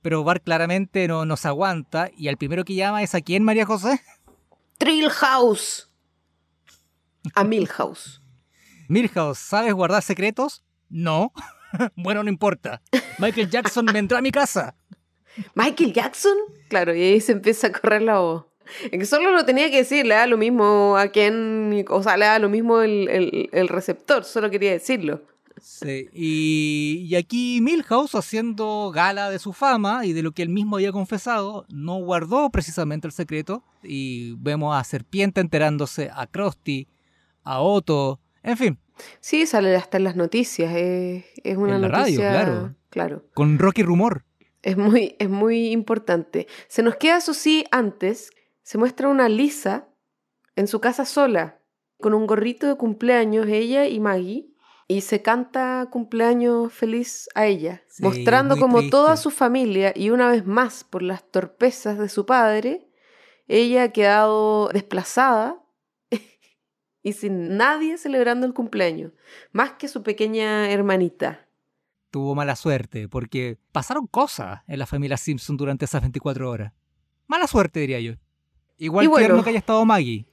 Pero 0.00 0.24
Bart 0.24 0.42
claramente 0.42 1.06
no 1.06 1.24
nos 1.24 1.46
aguanta 1.46 2.10
y 2.16 2.28
al 2.28 2.36
primero 2.36 2.64
que 2.64 2.74
llama 2.74 3.02
es 3.02 3.14
a 3.14 3.20
quién, 3.20 3.44
María 3.44 3.66
José? 3.66 4.00
Trillhouse. 4.78 5.90
A 7.34 7.44
Milhouse. 7.44 8.20
Milhouse, 8.88 9.38
¿sabes 9.38 9.72
guardar 9.72 10.02
secretos? 10.02 10.64
No. 10.88 11.32
bueno, 11.96 12.22
no 12.22 12.30
importa. 12.30 12.82
Michael 13.18 13.50
Jackson 13.50 13.86
vendrá 13.86 14.18
a 14.18 14.22
mi 14.22 14.30
casa. 14.30 14.76
¿Michael 15.54 15.92
Jackson? 15.92 16.36
Claro, 16.68 16.94
y 16.94 17.02
ahí 17.02 17.20
se 17.20 17.32
empieza 17.32 17.68
a 17.68 17.72
correr 17.72 18.02
la 18.02 18.18
voz. 18.18 18.46
Es 18.84 18.90
que 18.98 19.04
solo 19.06 19.30
lo 19.32 19.44
tenía 19.44 19.70
que 19.70 19.78
decir, 19.78 20.06
le 20.06 20.14
da 20.14 20.26
lo 20.26 20.36
mismo 20.36 20.96
a 20.96 21.08
quien, 21.08 21.84
o 21.88 22.02
sea, 22.02 22.16
le 22.16 22.24
da 22.26 22.38
lo 22.38 22.48
mismo 22.48 22.80
el, 22.80 23.08
el- 23.08 23.48
el 23.52 23.68
receptor, 23.68 24.24
solo 24.24 24.50
quería 24.50 24.72
decirlo. 24.72 25.22
Sí, 25.60 26.08
y, 26.12 27.06
y 27.08 27.14
aquí 27.14 27.60
Milhouse, 27.62 28.14
haciendo 28.16 28.90
gala 28.94 29.30
de 29.30 29.38
su 29.38 29.52
fama 29.52 30.04
y 30.04 30.12
de 30.12 30.22
lo 30.22 30.32
que 30.32 30.42
él 30.42 30.48
mismo 30.48 30.76
había 30.76 30.92
confesado, 30.92 31.64
no 31.68 31.96
guardó 31.98 32.50
precisamente 32.50 33.06
el 33.06 33.12
secreto. 33.12 33.62
Y 33.82 34.34
vemos 34.38 34.76
a 34.76 34.82
Serpiente 34.84 35.40
enterándose, 35.40 36.10
a 36.12 36.26
Krusty, 36.26 36.88
a 37.44 37.60
Otto, 37.60 38.20
en 38.42 38.56
fin, 38.56 38.78
Sí, 39.20 39.44
sale 39.46 39.74
hasta 39.74 39.96
en 39.96 40.04
las 40.04 40.14
noticias, 40.16 40.72
es, 40.74 41.24
es 41.42 41.56
una 41.56 41.74
En 41.76 41.82
la 41.82 41.88
radio, 41.88 42.18
claro. 42.20 42.74
claro. 42.90 43.24
con 43.34 43.58
Rocky 43.58 43.82
Rumor. 43.82 44.24
Es 44.62 44.76
muy, 44.76 45.16
es 45.18 45.28
muy 45.28 45.68
importante. 45.72 46.46
Se 46.68 46.82
nos 46.82 46.94
queda, 46.96 47.16
eso 47.18 47.34
sí, 47.34 47.64
antes, 47.70 48.30
se 48.64 48.78
muestra 48.78 49.08
una 49.08 49.28
Lisa 49.28 49.88
en 50.56 50.66
su 50.66 50.80
casa 50.80 51.04
sola, 51.04 51.60
con 52.00 52.14
un 52.14 52.26
gorrito 52.26 52.66
de 52.66 52.76
cumpleaños, 52.76 53.46
ella 53.46 53.86
y 53.86 54.00
Maggie, 54.00 54.48
y 54.88 55.02
se 55.02 55.22
canta 55.22 55.86
cumpleaños 55.90 56.72
feliz 56.72 57.28
a 57.34 57.46
ella, 57.46 57.82
Sí, 57.88 58.02
mostrando 58.02 58.56
como 58.56 58.78
triste. 58.78 58.90
toda 58.90 59.16
su 59.16 59.30
familia, 59.30 59.92
y 59.94 60.10
una 60.10 60.28
vez 60.30 60.46
más 60.46 60.82
por 60.82 61.02
las 61.02 61.30
torpezas 61.30 61.98
de 61.98 62.08
su 62.08 62.26
padre, 62.26 62.88
ella 63.48 63.84
ha 63.84 63.92
quedado 63.92 64.68
desplazada 64.68 65.62
y 67.02 67.12
sin 67.12 67.56
nadie 67.56 67.98
celebrando 67.98 68.46
el 68.46 68.54
cumpleaños, 68.54 69.12
más 69.52 69.72
que 69.72 69.88
su 69.88 70.02
pequeña 70.02 70.70
hermanita. 70.70 71.46
Tuvo 72.10 72.34
mala 72.34 72.56
suerte, 72.56 73.08
porque 73.08 73.58
pasaron 73.72 74.06
cosas 74.06 74.62
en 74.66 74.78
la 74.78 74.86
familia 74.86 75.16
Simpson 75.16 75.56
durante 75.56 75.84
esas 75.84 76.00
24 76.00 76.48
horas. 76.48 76.72
Mala 77.26 77.46
suerte, 77.46 77.80
diría 77.80 78.00
yo. 78.00 78.14
Igual 78.78 79.08
bueno. 79.08 79.26
tierno 79.26 79.44
que 79.44 79.50
haya 79.50 79.58
estado 79.58 79.84
Maggie. 79.84 80.26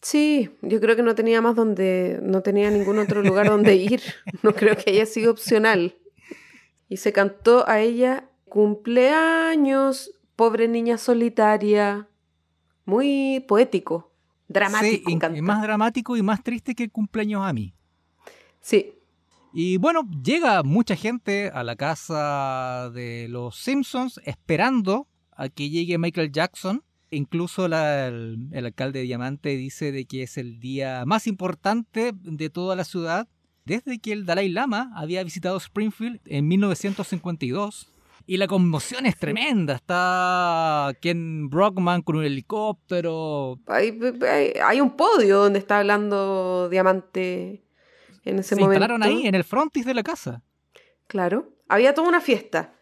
Sí, 0.00 0.50
yo 0.62 0.80
creo 0.80 0.94
que 0.96 1.02
no 1.02 1.14
tenía 1.14 1.42
más 1.42 1.56
donde, 1.56 2.20
no 2.22 2.42
tenía 2.42 2.70
ningún 2.70 2.98
otro 2.98 3.22
lugar 3.22 3.48
donde 3.48 3.74
ir. 3.76 4.00
No 4.42 4.54
creo 4.54 4.76
que 4.76 4.90
haya 4.90 5.06
sido 5.06 5.32
opcional. 5.32 5.94
Y 6.88 6.98
se 6.98 7.12
cantó 7.12 7.68
a 7.68 7.80
ella 7.80 8.28
cumpleaños, 8.48 10.12
pobre 10.36 10.68
niña 10.68 10.98
solitaria. 10.98 12.08
Muy 12.84 13.44
poético, 13.46 14.10
dramático. 14.48 15.10
sí, 15.10 15.18
y 15.34 15.42
más 15.42 15.62
dramático 15.62 16.16
y 16.16 16.22
más 16.22 16.42
triste 16.42 16.74
que 16.74 16.84
el 16.84 16.90
cumpleaños 16.90 17.44
a 17.44 17.52
mí. 17.52 17.74
Sí, 18.60 18.94
Y 19.52 19.76
bueno, 19.76 20.08
llega 20.22 20.62
mucha 20.62 20.96
gente 20.96 21.50
a 21.52 21.62
la 21.64 21.76
casa 21.76 22.90
de 22.94 23.26
los 23.28 23.58
Simpsons 23.58 24.20
esperando 24.24 25.06
a 25.32 25.48
que 25.48 25.68
llegue 25.70 25.98
Michael 25.98 26.32
Jackson. 26.32 26.82
Incluso 27.10 27.68
la- 27.68 28.06
el, 28.08 28.48
el 28.52 28.66
alcalde 28.66 28.98
de 29.00 29.04
Diamante 29.06 29.50
dice 29.56 29.92
de 29.92 30.04
que 30.04 30.22
es 30.24 30.36
el 30.38 30.60
día 30.60 31.04
más 31.06 31.26
importante 31.26 32.12
de 32.14 32.50
toda 32.50 32.76
la 32.76 32.84
ciudad 32.84 33.28
desde 33.64 33.98
que 33.98 34.12
el 34.12 34.24
Dalai 34.26 34.48
Lama 34.48 34.90
había 34.94 35.22
visitado 35.24 35.56
Springfield 35.58 36.20
en 36.26 36.48
1952. 36.48 37.88
Y 38.26 38.36
la 38.36 38.46
conmoción 38.46 39.06
es 39.06 39.16
tremenda. 39.16 39.74
Está 39.74 40.92
Ken 41.00 41.48
Brockman 41.48 42.02
con 42.02 42.16
un 42.16 42.24
helicóptero. 42.24 43.58
hay, 43.66 43.98
hay- 44.28 44.52
hay 44.62 44.80
un 44.82 44.96
podio 44.96 45.38
donde 45.38 45.58
está 45.58 45.78
hablando 45.78 46.68
Diamante 46.70 47.64
en 48.24 48.38
ese 48.38 48.54
Se 48.54 48.60
momento. 48.60 48.74
instalaron 48.84 49.02
ahí 49.02 49.26
en 49.26 49.34
el 49.34 49.44
frontis 49.44 49.86
de 49.86 49.94
la 49.94 50.02
casa. 50.02 50.42
Claro, 51.06 51.54
había 51.70 51.94
toda 51.94 52.06
una 52.08 52.20
fiesta. 52.20 52.74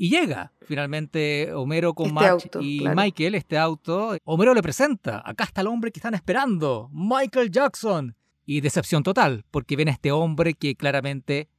Y 0.00 0.08
llega 0.08 0.50
finalmente 0.62 1.52
Homero 1.52 1.92
con 1.92 2.06
Este 2.06 2.26
auto, 2.26 2.60
y 2.62 2.78
claro. 2.78 2.96
Michael, 2.96 3.34
este 3.34 3.58
auto. 3.58 4.16
Homero 4.24 4.54
le 4.54 4.62
presenta, 4.62 5.22
acá 5.22 5.44
está 5.44 5.60
el 5.60 5.66
hombre 5.66 5.92
que 5.92 5.98
están 5.98 6.14
esperando, 6.14 6.88
Michael 6.90 7.50
Jackson. 7.50 8.16
Y 8.46 8.62
decepción 8.62 9.02
total, 9.02 9.44
porque 9.50 9.76
ven 9.76 9.88
a 9.88 9.90
este 9.90 10.10
hombre 10.10 10.54
que 10.54 10.74
claramente 10.74 11.50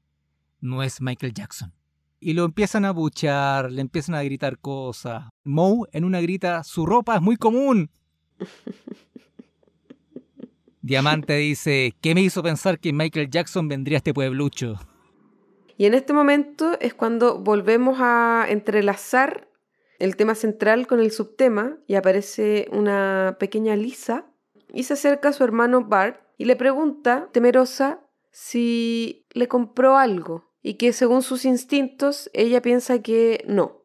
no 0.59 0.81
es 0.81 1.01
Michael 1.01 1.35
Jackson. 1.35 1.71
Y 2.19 2.33
lo 2.33 2.45
empiezan 2.45 2.83
a 2.83 2.89
buchar, 2.89 3.71
le 3.71 3.81
empiezan 3.81 4.15
a 4.15 4.23
gritar 4.23 4.57
cosas. 4.57 5.25
Moe 5.43 5.87
en 5.91 6.03
una 6.03 6.19
grita, 6.19 6.63
su 6.63 6.87
ropa 6.87 7.17
es 7.17 7.21
muy 7.21 7.35
común. 7.35 7.91
Diamante 10.81 11.35
dice, 11.35 11.93
¿qué 12.01 12.15
me 12.15 12.21
hizo 12.21 12.41
pensar 12.41 12.79
que 12.79 12.91
Michael 12.91 13.29
Jackson 13.29 13.67
vendría 13.67 13.97
a 13.97 13.99
este 13.99 14.15
pueblucho? 14.15 14.79
Y 15.81 15.87
en 15.87 15.95
este 15.95 16.13
momento 16.13 16.77
es 16.79 16.93
cuando 16.93 17.39
volvemos 17.39 17.97
a 18.01 18.45
entrelazar 18.47 19.49
el 19.97 20.15
tema 20.15 20.35
central 20.35 20.85
con 20.85 20.99
el 20.99 21.09
subtema 21.09 21.79
y 21.87 21.95
aparece 21.95 22.67
una 22.71 23.37
pequeña 23.39 23.75
Lisa 23.75 24.27
y 24.71 24.83
se 24.83 24.93
acerca 24.93 25.29
a 25.29 25.33
su 25.33 25.43
hermano 25.43 25.83
Bart 25.83 26.21
y 26.37 26.45
le 26.45 26.55
pregunta, 26.55 27.29
temerosa, 27.31 27.99
si 28.29 29.25
le 29.31 29.47
compró 29.47 29.97
algo. 29.97 30.51
y 30.61 30.75
que 30.75 30.93
según 30.93 31.23
sus 31.23 31.45
instintos 31.45 32.29
ella 32.33 32.61
piensa 32.61 33.01
que 33.01 33.43
no. 33.47 33.81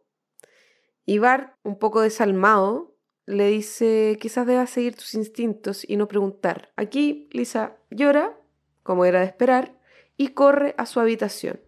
Y 1.06 1.16
Bart, 1.16 1.54
un 1.62 1.78
poco 1.78 2.02
desalmado, 2.02 2.94
le 3.24 3.48
dice 3.48 4.18
quizás 4.20 4.46
debas 4.46 4.68
seguir 4.68 4.96
tus 4.96 5.14
instintos 5.14 5.82
y 5.88 5.96
no 5.96 6.08
preguntar. 6.08 6.72
Aquí 6.76 7.30
Lisa 7.32 7.78
llora, 7.90 8.38
como 8.82 9.06
era 9.06 9.20
de 9.20 9.26
esperar, 9.26 9.78
y 10.18 10.28
corre 10.28 10.74
a 10.76 10.84
su 10.84 11.00
habitación. 11.00 11.58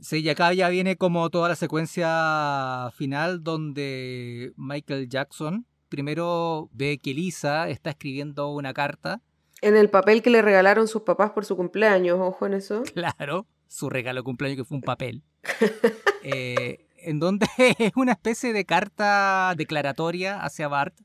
Sí, 0.00 0.18
y 0.18 0.28
acá 0.28 0.52
ya 0.52 0.68
viene 0.68 0.96
como 0.96 1.30
toda 1.30 1.48
la 1.48 1.56
secuencia 1.56 2.90
final 2.94 3.42
donde 3.42 4.52
Michael 4.56 5.08
Jackson 5.08 5.66
primero 5.88 6.68
ve 6.72 6.98
que 6.98 7.14
Lisa 7.14 7.68
está 7.68 7.90
escribiendo 7.90 8.48
una 8.48 8.74
carta. 8.74 9.20
En 9.62 9.76
el 9.76 9.88
papel 9.88 10.22
que 10.22 10.30
le 10.30 10.42
regalaron 10.42 10.88
sus 10.88 11.02
papás 11.02 11.30
por 11.30 11.44
su 11.44 11.56
cumpleaños, 11.56 12.18
ojo 12.20 12.46
en 12.46 12.54
eso. 12.54 12.82
Claro, 12.94 13.46
su 13.68 13.88
regalo 13.88 14.20
de 14.20 14.24
cumpleaños 14.24 14.58
que 14.58 14.64
fue 14.64 14.76
un 14.76 14.82
papel. 14.82 15.22
Eh, 16.28 16.88
en 16.96 17.20
donde 17.20 17.46
es 17.78 17.92
una 17.94 18.10
especie 18.10 18.52
de 18.52 18.64
carta 18.64 19.54
declaratoria 19.56 20.42
hacia 20.42 20.66
Bart, 20.66 20.98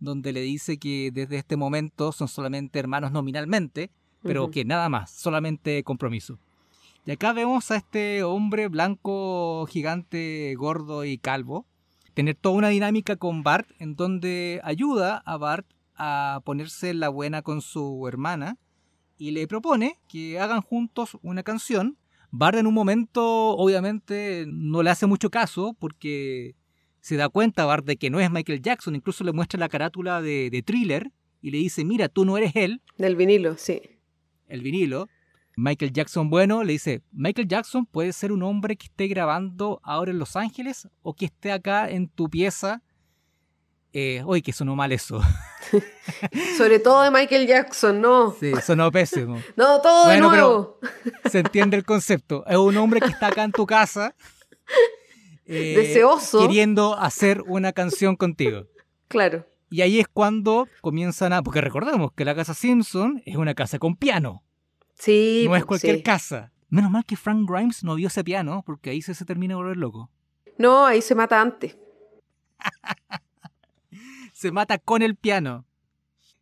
donde 0.00 0.32
le 0.32 0.40
dice 0.40 0.78
que 0.78 1.12
desde 1.12 1.36
este 1.36 1.56
momento 1.56 2.10
son 2.10 2.26
solamente 2.26 2.80
hermanos 2.80 3.12
nominalmente, 3.12 3.92
pero 4.20 4.50
que 4.50 4.64
nada 4.64 4.88
más, 4.88 5.12
solamente 5.12 5.84
compromiso. 5.84 6.40
Y 7.08 7.12
acá 7.12 7.32
vemos 7.32 7.70
a 7.70 7.76
este 7.76 8.22
hombre 8.22 8.68
blanco, 8.68 9.64
gigante, 9.64 10.54
gordo 10.58 11.06
y 11.06 11.16
calvo, 11.16 11.66
tener 12.12 12.34
toda 12.34 12.56
una 12.56 12.68
dinámica 12.68 13.16
con 13.16 13.42
Bart 13.42 13.66
en 13.78 13.96
donde 13.96 14.60
ayuda 14.62 15.22
a 15.24 15.38
Bart 15.38 15.66
a 15.94 16.42
ponerse 16.44 16.92
la 16.92 17.08
buena 17.08 17.40
con 17.40 17.62
su 17.62 18.06
hermana 18.06 18.58
y 19.16 19.30
le 19.30 19.48
propone 19.48 19.94
que 20.06 20.38
hagan 20.38 20.60
juntos 20.60 21.16
una 21.22 21.42
canción. 21.42 21.96
Bart 22.30 22.58
en 22.58 22.66
un 22.66 22.74
momento 22.74 23.56
obviamente 23.56 24.44
no 24.46 24.82
le 24.82 24.90
hace 24.90 25.06
mucho 25.06 25.30
caso 25.30 25.74
porque 25.78 26.56
se 27.00 27.16
da 27.16 27.30
cuenta 27.30 27.64
Bart 27.64 27.86
de 27.86 27.96
que 27.96 28.10
no 28.10 28.20
es 28.20 28.30
Michael 28.30 28.60
Jackson, 28.60 28.96
incluso 28.96 29.24
le 29.24 29.32
muestra 29.32 29.58
la 29.58 29.70
carátula 29.70 30.20
de, 30.20 30.50
de 30.50 30.62
thriller 30.62 31.10
y 31.40 31.52
le 31.52 31.56
dice, 31.56 31.86
mira, 31.86 32.10
tú 32.10 32.26
no 32.26 32.36
eres 32.36 32.54
él. 32.54 32.82
Del 32.98 33.16
vinilo, 33.16 33.56
sí. 33.56 33.80
El 34.46 34.60
vinilo. 34.60 35.08
Michael 35.58 35.92
Jackson 35.92 36.30
bueno 36.30 36.62
le 36.62 36.74
dice, 36.74 37.02
Michael 37.10 37.48
Jackson 37.48 37.84
puede 37.84 38.12
ser 38.12 38.30
un 38.30 38.44
hombre 38.44 38.76
que 38.76 38.86
esté 38.86 39.08
grabando 39.08 39.80
ahora 39.82 40.12
en 40.12 40.20
Los 40.20 40.36
Ángeles 40.36 40.88
o 41.02 41.14
que 41.14 41.24
esté 41.24 41.50
acá 41.50 41.90
en 41.90 42.08
tu 42.08 42.30
pieza. 42.30 42.80
Eh, 43.92 44.22
uy, 44.24 44.40
que 44.40 44.52
sonó 44.52 44.76
mal 44.76 44.92
eso. 44.92 45.20
Sobre 46.56 46.78
todo 46.78 47.02
de 47.02 47.10
Michael 47.10 47.48
Jackson, 47.48 48.00
¿no? 48.00 48.36
Sí, 48.38 48.52
sonó 48.64 48.92
pésimo. 48.92 49.42
no, 49.56 49.80
todo 49.80 50.08
de 50.08 50.20
nuevo. 50.20 50.78
se 51.28 51.40
entiende 51.40 51.76
el 51.76 51.84
concepto. 51.84 52.44
Es 52.46 52.56
un 52.56 52.76
hombre 52.76 53.00
que 53.00 53.08
está 53.08 53.26
acá 53.26 53.42
en 53.42 53.52
tu 53.52 53.66
casa. 53.66 54.14
Eh, 55.50 55.74
Deseoso. 55.78 56.40
Queriendo 56.40 56.94
hacer 56.98 57.40
una 57.46 57.72
canción 57.72 58.16
contigo. 58.16 58.66
Claro. 59.08 59.46
Y 59.70 59.80
ahí 59.80 59.98
es 59.98 60.06
cuando 60.06 60.68
comienzan 60.82 61.32
a... 61.32 61.42
Porque 61.42 61.62
recordemos 61.62 62.12
que 62.12 62.26
la 62.26 62.34
casa 62.34 62.52
Simpson 62.52 63.22
es 63.24 63.36
una 63.36 63.54
casa 63.54 63.78
con 63.78 63.96
piano. 63.96 64.42
Sí. 64.98 65.44
No 65.48 65.56
es 65.56 65.64
cualquier 65.64 66.02
casa. 66.02 66.52
Menos 66.68 66.90
mal 66.90 67.04
que 67.04 67.16
Frank 67.16 67.48
Grimes 67.48 67.84
no 67.84 67.94
vio 67.94 68.08
ese 68.08 68.24
piano, 68.24 68.62
porque 68.66 68.90
ahí 68.90 69.00
se, 69.00 69.14
se 69.14 69.24
termina 69.24 69.52
de 69.52 69.56
volver 69.56 69.76
loco. 69.76 70.10
No, 70.58 70.84
ahí 70.84 71.00
se 71.00 71.14
mata 71.14 71.40
antes. 71.40 71.76
se 74.32 74.52
mata 74.52 74.78
con 74.78 75.02
el 75.02 75.16
piano. 75.16 75.64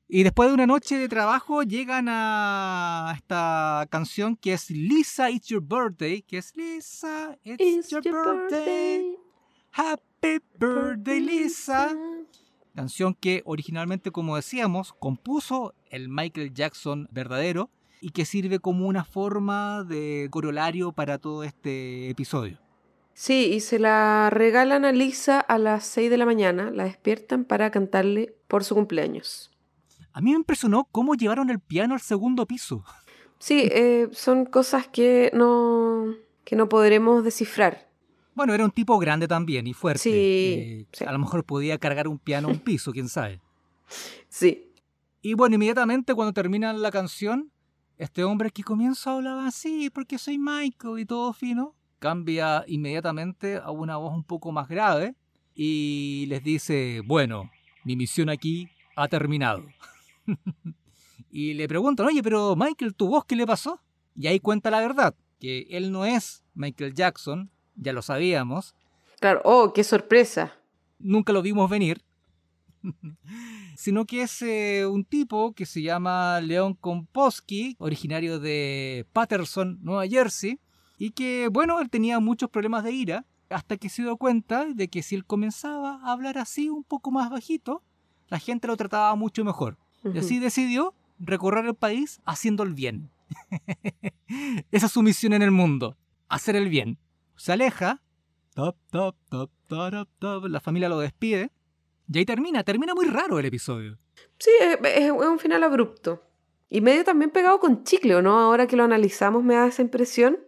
Y 0.08 0.22
después 0.22 0.48
de 0.48 0.54
una 0.54 0.66
noche 0.66 0.98
de 0.98 1.08
trabajo 1.08 1.64
llegan 1.64 2.06
a 2.08 3.12
esta 3.16 3.86
canción 3.90 4.36
que 4.36 4.52
es 4.52 4.70
Lisa, 4.70 5.30
It's 5.30 5.48
Your 5.48 5.62
Birthday, 5.62 6.22
que 6.22 6.38
es 6.38 6.54
Lisa, 6.56 7.36
It's, 7.42 7.90
your, 7.90 8.02
birthday. 8.02 9.16
Happy 9.72 10.38
Birthday 10.58 11.20
Lisa. 11.20 11.96
Canción 12.74 13.14
que 13.14 13.42
originalmente, 13.46 14.12
como 14.12 14.36
decíamos, 14.36 14.92
compuso 14.92 15.74
el 15.90 16.08
Michael 16.08 16.54
Jackson 16.54 17.08
verdadero 17.10 17.70
y 18.06 18.10
que 18.10 18.24
sirve 18.24 18.60
como 18.60 18.86
una 18.86 19.02
forma 19.04 19.82
de 19.82 20.28
corolario 20.30 20.92
para 20.92 21.18
todo 21.18 21.42
este 21.42 22.08
episodio. 22.08 22.56
Sí, 23.14 23.50
y 23.52 23.58
se 23.58 23.80
la 23.80 24.30
regalan 24.30 24.84
a 24.84 24.92
Lisa 24.92 25.40
a 25.40 25.58
las 25.58 25.84
6 25.86 26.08
de 26.10 26.16
la 26.16 26.24
mañana, 26.24 26.70
la 26.70 26.84
despiertan 26.84 27.44
para 27.44 27.72
cantarle 27.72 28.36
por 28.46 28.62
su 28.62 28.76
cumpleaños. 28.76 29.50
A 30.12 30.20
mí 30.20 30.30
me 30.30 30.36
impresionó 30.36 30.84
cómo 30.92 31.16
llevaron 31.16 31.50
el 31.50 31.58
piano 31.58 31.94
al 31.94 32.00
segundo 32.00 32.46
piso. 32.46 32.84
Sí, 33.40 33.68
eh, 33.72 34.08
son 34.12 34.44
cosas 34.44 34.86
que 34.86 35.32
no, 35.34 36.14
que 36.44 36.54
no 36.54 36.68
podremos 36.68 37.24
descifrar. 37.24 37.88
Bueno, 38.36 38.54
era 38.54 38.64
un 38.64 38.70
tipo 38.70 38.96
grande 39.00 39.26
también 39.26 39.66
y 39.66 39.72
fuerte. 39.74 39.98
Sí, 40.04 40.12
Eh, 40.12 40.86
sí. 40.92 41.04
A 41.04 41.10
lo 41.10 41.18
mejor 41.18 41.42
podía 41.42 41.76
cargar 41.78 42.06
un 42.06 42.20
piano 42.20 42.46
a 42.46 42.52
un 42.52 42.60
piso, 42.60 42.92
quién 42.92 43.08
sabe. 43.08 43.40
Sí. 44.28 44.70
Y 45.22 45.34
bueno, 45.34 45.56
inmediatamente 45.56 46.14
cuando 46.14 46.32
termina 46.32 46.72
la 46.72 46.92
canción, 46.92 47.50
este 47.98 48.24
hombre 48.24 48.50
que 48.50 48.62
comienza 48.62 49.10
a 49.10 49.14
hablar 49.16 49.38
así, 49.46 49.90
porque 49.90 50.18
soy 50.18 50.38
Michael 50.38 50.98
y 50.98 51.06
todo 51.06 51.32
fino, 51.32 51.74
cambia 51.98 52.64
inmediatamente 52.66 53.56
a 53.56 53.70
una 53.70 53.96
voz 53.96 54.14
un 54.14 54.24
poco 54.24 54.52
más 54.52 54.68
grave 54.68 55.14
y 55.54 56.26
les 56.28 56.42
dice, 56.44 57.02
bueno, 57.04 57.50
mi 57.84 57.96
misión 57.96 58.28
aquí 58.28 58.68
ha 58.96 59.08
terminado. 59.08 59.64
y 61.30 61.54
le 61.54 61.66
preguntan, 61.68 62.06
oye, 62.06 62.22
pero 62.22 62.54
Michael, 62.56 62.94
¿tu 62.94 63.08
voz 63.08 63.24
qué 63.24 63.36
le 63.36 63.46
pasó? 63.46 63.80
Y 64.14 64.26
ahí 64.26 64.40
cuenta 64.40 64.70
la 64.70 64.80
verdad, 64.80 65.14
que 65.40 65.66
él 65.70 65.90
no 65.92 66.04
es 66.04 66.44
Michael 66.54 66.94
Jackson, 66.94 67.50
ya 67.74 67.92
lo 67.92 68.02
sabíamos, 68.02 68.74
Claro, 69.18 69.40
oh, 69.44 69.72
qué 69.72 69.82
sorpresa. 69.82 70.52
nunca 70.98 71.32
lo 71.32 71.40
vimos 71.40 71.70
venir, 71.70 72.02
sino 73.76 74.04
que 74.04 74.22
es 74.22 74.42
eh, 74.42 74.86
un 74.86 75.04
tipo 75.04 75.52
que 75.52 75.66
se 75.66 75.82
llama 75.82 76.40
Leon 76.40 76.74
Komposky, 76.74 77.76
originario 77.78 78.38
de 78.38 79.06
Patterson, 79.12 79.78
Nueva 79.82 80.06
Jersey, 80.06 80.60
y 80.98 81.10
que, 81.10 81.48
bueno, 81.48 81.80
él 81.80 81.90
tenía 81.90 82.20
muchos 82.20 82.50
problemas 82.50 82.84
de 82.84 82.92
ira, 82.92 83.26
hasta 83.50 83.76
que 83.76 83.88
se 83.88 84.02
dio 84.02 84.16
cuenta 84.16 84.64
de 84.64 84.88
que 84.88 85.02
si 85.02 85.14
él 85.14 85.24
comenzaba 85.24 86.00
a 86.02 86.12
hablar 86.12 86.38
así 86.38 86.68
un 86.68 86.84
poco 86.84 87.10
más 87.10 87.30
bajito, 87.30 87.82
la 88.28 88.38
gente 88.38 88.66
lo 88.66 88.76
trataba 88.76 89.14
mucho 89.14 89.44
mejor. 89.44 89.78
Y 90.04 90.18
así 90.18 90.38
decidió 90.38 90.94
recorrer 91.18 91.64
el 91.66 91.74
país 91.74 92.20
haciendo 92.24 92.62
el 92.62 92.74
bien. 92.74 93.10
Esa 94.70 94.86
es 94.86 94.92
su 94.92 95.02
misión 95.02 95.32
en 95.32 95.42
el 95.42 95.50
mundo, 95.50 95.96
hacer 96.28 96.56
el 96.56 96.68
bien. 96.68 96.98
Se 97.36 97.52
aleja, 97.52 98.02
top, 98.54 98.76
top, 98.90 99.16
top, 99.28 99.50
top, 99.66 100.08
top, 100.18 100.44
la 100.46 100.60
familia 100.60 100.88
lo 100.88 100.98
despide, 100.98 101.50
y 102.12 102.18
ahí 102.18 102.24
termina, 102.24 102.62
termina 102.64 102.94
muy 102.94 103.06
raro 103.06 103.38
el 103.38 103.46
episodio. 103.46 103.98
Sí, 104.38 104.50
es, 104.60 105.10
un 105.10 105.38
final 105.38 105.62
abrupto. 105.62 106.22
Y 106.68 106.80
medio 106.80 107.04
también 107.04 107.30
pegado 107.30 107.60
con 107.60 107.84
chicle, 107.84 108.16
¿o 108.16 108.22
no? 108.22 108.38
Ahora 108.38 108.66
que 108.66 108.76
lo 108.76 108.84
analizamos 108.84 109.42
me 109.42 109.54
da 109.54 109.66
esa 109.66 109.82
impresión. 109.82 110.38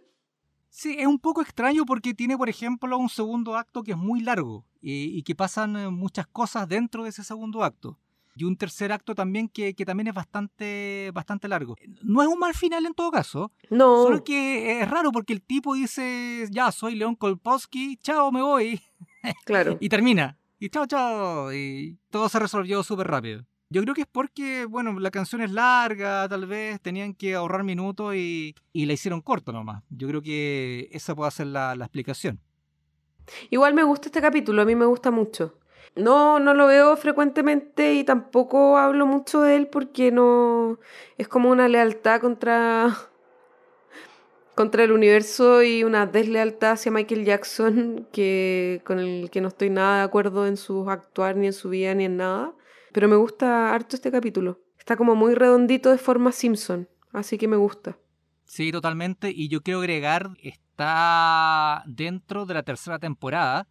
Sí, 0.69 0.95
es 0.99 1.07
un 1.07 1.19
poco 1.19 1.41
extraño 1.41 1.85
porque 1.85 2.13
tiene, 2.13 2.37
por 2.37 2.49
ejemplo, 2.49 2.97
un 2.97 3.09
segundo 3.09 3.55
acto 3.55 3.83
que 3.83 3.91
es 3.91 3.97
muy 3.97 4.21
largo 4.21 4.65
y, 4.81 5.17
y 5.17 5.23
que 5.23 5.35
pasan 5.35 5.75
eh, 5.75 5.89
muchas 5.89 6.27
cosas 6.27 6.67
dentro 6.67 7.03
de 7.03 7.09
ese 7.09 7.23
segundo 7.23 7.63
acto. 7.63 7.97
Y 8.35 8.45
un 8.45 8.55
tercer 8.55 8.93
acto 8.93 9.13
también 9.13 9.49
que, 9.49 9.73
que 9.73 9.85
también 9.85 10.07
es 10.07 10.13
bastante, 10.13 11.11
bastante 11.13 11.49
largo. 11.49 11.75
No 12.01 12.21
es 12.21 12.27
un 12.29 12.39
mal 12.39 12.53
final 12.53 12.85
en 12.85 12.93
todo 12.93 13.11
caso, 13.11 13.51
No, 13.69 14.03
solo 14.03 14.23
que 14.23 14.79
es 14.79 14.89
raro 14.89 15.11
porque 15.11 15.33
el 15.33 15.41
tipo 15.41 15.73
dice, 15.73 16.47
ya, 16.49 16.71
soy 16.71 16.95
León 16.95 17.15
Kolpowski, 17.15 17.97
chao, 17.97 18.31
me 18.31 18.41
voy, 18.41 18.79
claro. 19.45 19.77
y 19.81 19.89
termina. 19.89 20.38
Y 20.61 20.69
chao, 20.69 20.85
chao, 20.87 21.53
y 21.53 21.97
todo 22.09 22.27
se 22.27 22.37
resolvió 22.37 22.83
súper 22.83 23.07
rápido. 23.07 23.45
Yo 23.69 23.81
creo 23.81 23.95
que 23.95 24.01
es 24.01 24.07
porque, 24.11 24.65
bueno, 24.65 24.99
la 24.99 25.09
canción 25.09 25.41
es 25.41 25.51
larga, 25.51 26.27
tal 26.27 26.47
vez 26.47 26.81
tenían 26.81 27.13
que 27.13 27.35
ahorrar 27.35 27.63
minutos 27.63 28.15
y, 28.15 28.55
y 28.73 28.85
la 28.85 28.91
hicieron 28.91 29.21
corto 29.21 29.53
nomás. 29.53 29.83
Yo 29.89 30.09
creo 30.09 30.21
que 30.21 30.89
esa 30.91 31.15
puede 31.15 31.31
ser 31.31 31.47
la, 31.47 31.77
la 31.77 31.85
explicación. 31.85 32.41
Igual 33.49 33.73
me 33.73 33.83
gusta 33.83 34.09
este 34.09 34.19
capítulo, 34.19 34.61
a 34.61 34.65
mí 34.65 34.75
me 34.75 34.85
gusta 34.85 35.11
mucho. 35.11 35.59
No, 35.95 36.39
no 36.39 36.53
lo 36.53 36.67
veo 36.67 36.97
frecuentemente 36.97 37.93
y 37.93 38.03
tampoco 38.03 38.77
hablo 38.77 39.05
mucho 39.05 39.39
de 39.41 39.55
él 39.55 39.67
porque 39.67 40.11
no 40.11 40.77
es 41.17 41.29
como 41.29 41.49
una 41.51 41.69
lealtad 41.69 42.19
contra 42.19 42.97
contra 44.59 44.83
el 44.83 44.91
universo 44.91 45.63
y 45.63 45.85
una 45.85 46.05
deslealtad 46.05 46.71
hacia 46.71 46.91
Michael 46.91 47.23
Jackson 47.23 48.09
que 48.11 48.81
con 48.83 48.99
el 48.99 49.29
que 49.29 49.39
no 49.39 49.47
estoy 49.47 49.69
nada 49.69 49.99
de 49.99 50.03
acuerdo 50.03 50.45
en 50.47 50.57
su 50.57 50.89
actuar 50.89 51.37
ni 51.37 51.47
en 51.47 51.53
su 51.53 51.69
vida 51.69 51.95
ni 51.95 52.03
en 52.03 52.17
nada, 52.17 52.53
pero 52.91 53.07
me 53.07 53.15
gusta 53.15 53.73
harto 53.73 53.95
este 53.95 54.11
capítulo. 54.11 54.59
Está 54.77 54.97
como 54.97 55.15
muy 55.15 55.33
redondito 55.33 55.89
de 55.91 55.97
forma 55.97 56.33
Simpson, 56.33 56.89
así 57.13 57.37
que 57.37 57.47
me 57.47 57.55
gusta. 57.55 57.97
Sí, 58.47 58.73
totalmente. 58.73 59.31
Y 59.33 59.47
yo 59.47 59.61
quiero 59.61 59.79
agregar, 59.79 60.31
está 60.43 61.85
dentro 61.87 62.45
de 62.45 62.55
la 62.55 62.63
tercera 62.63 62.99
temporada. 62.99 63.65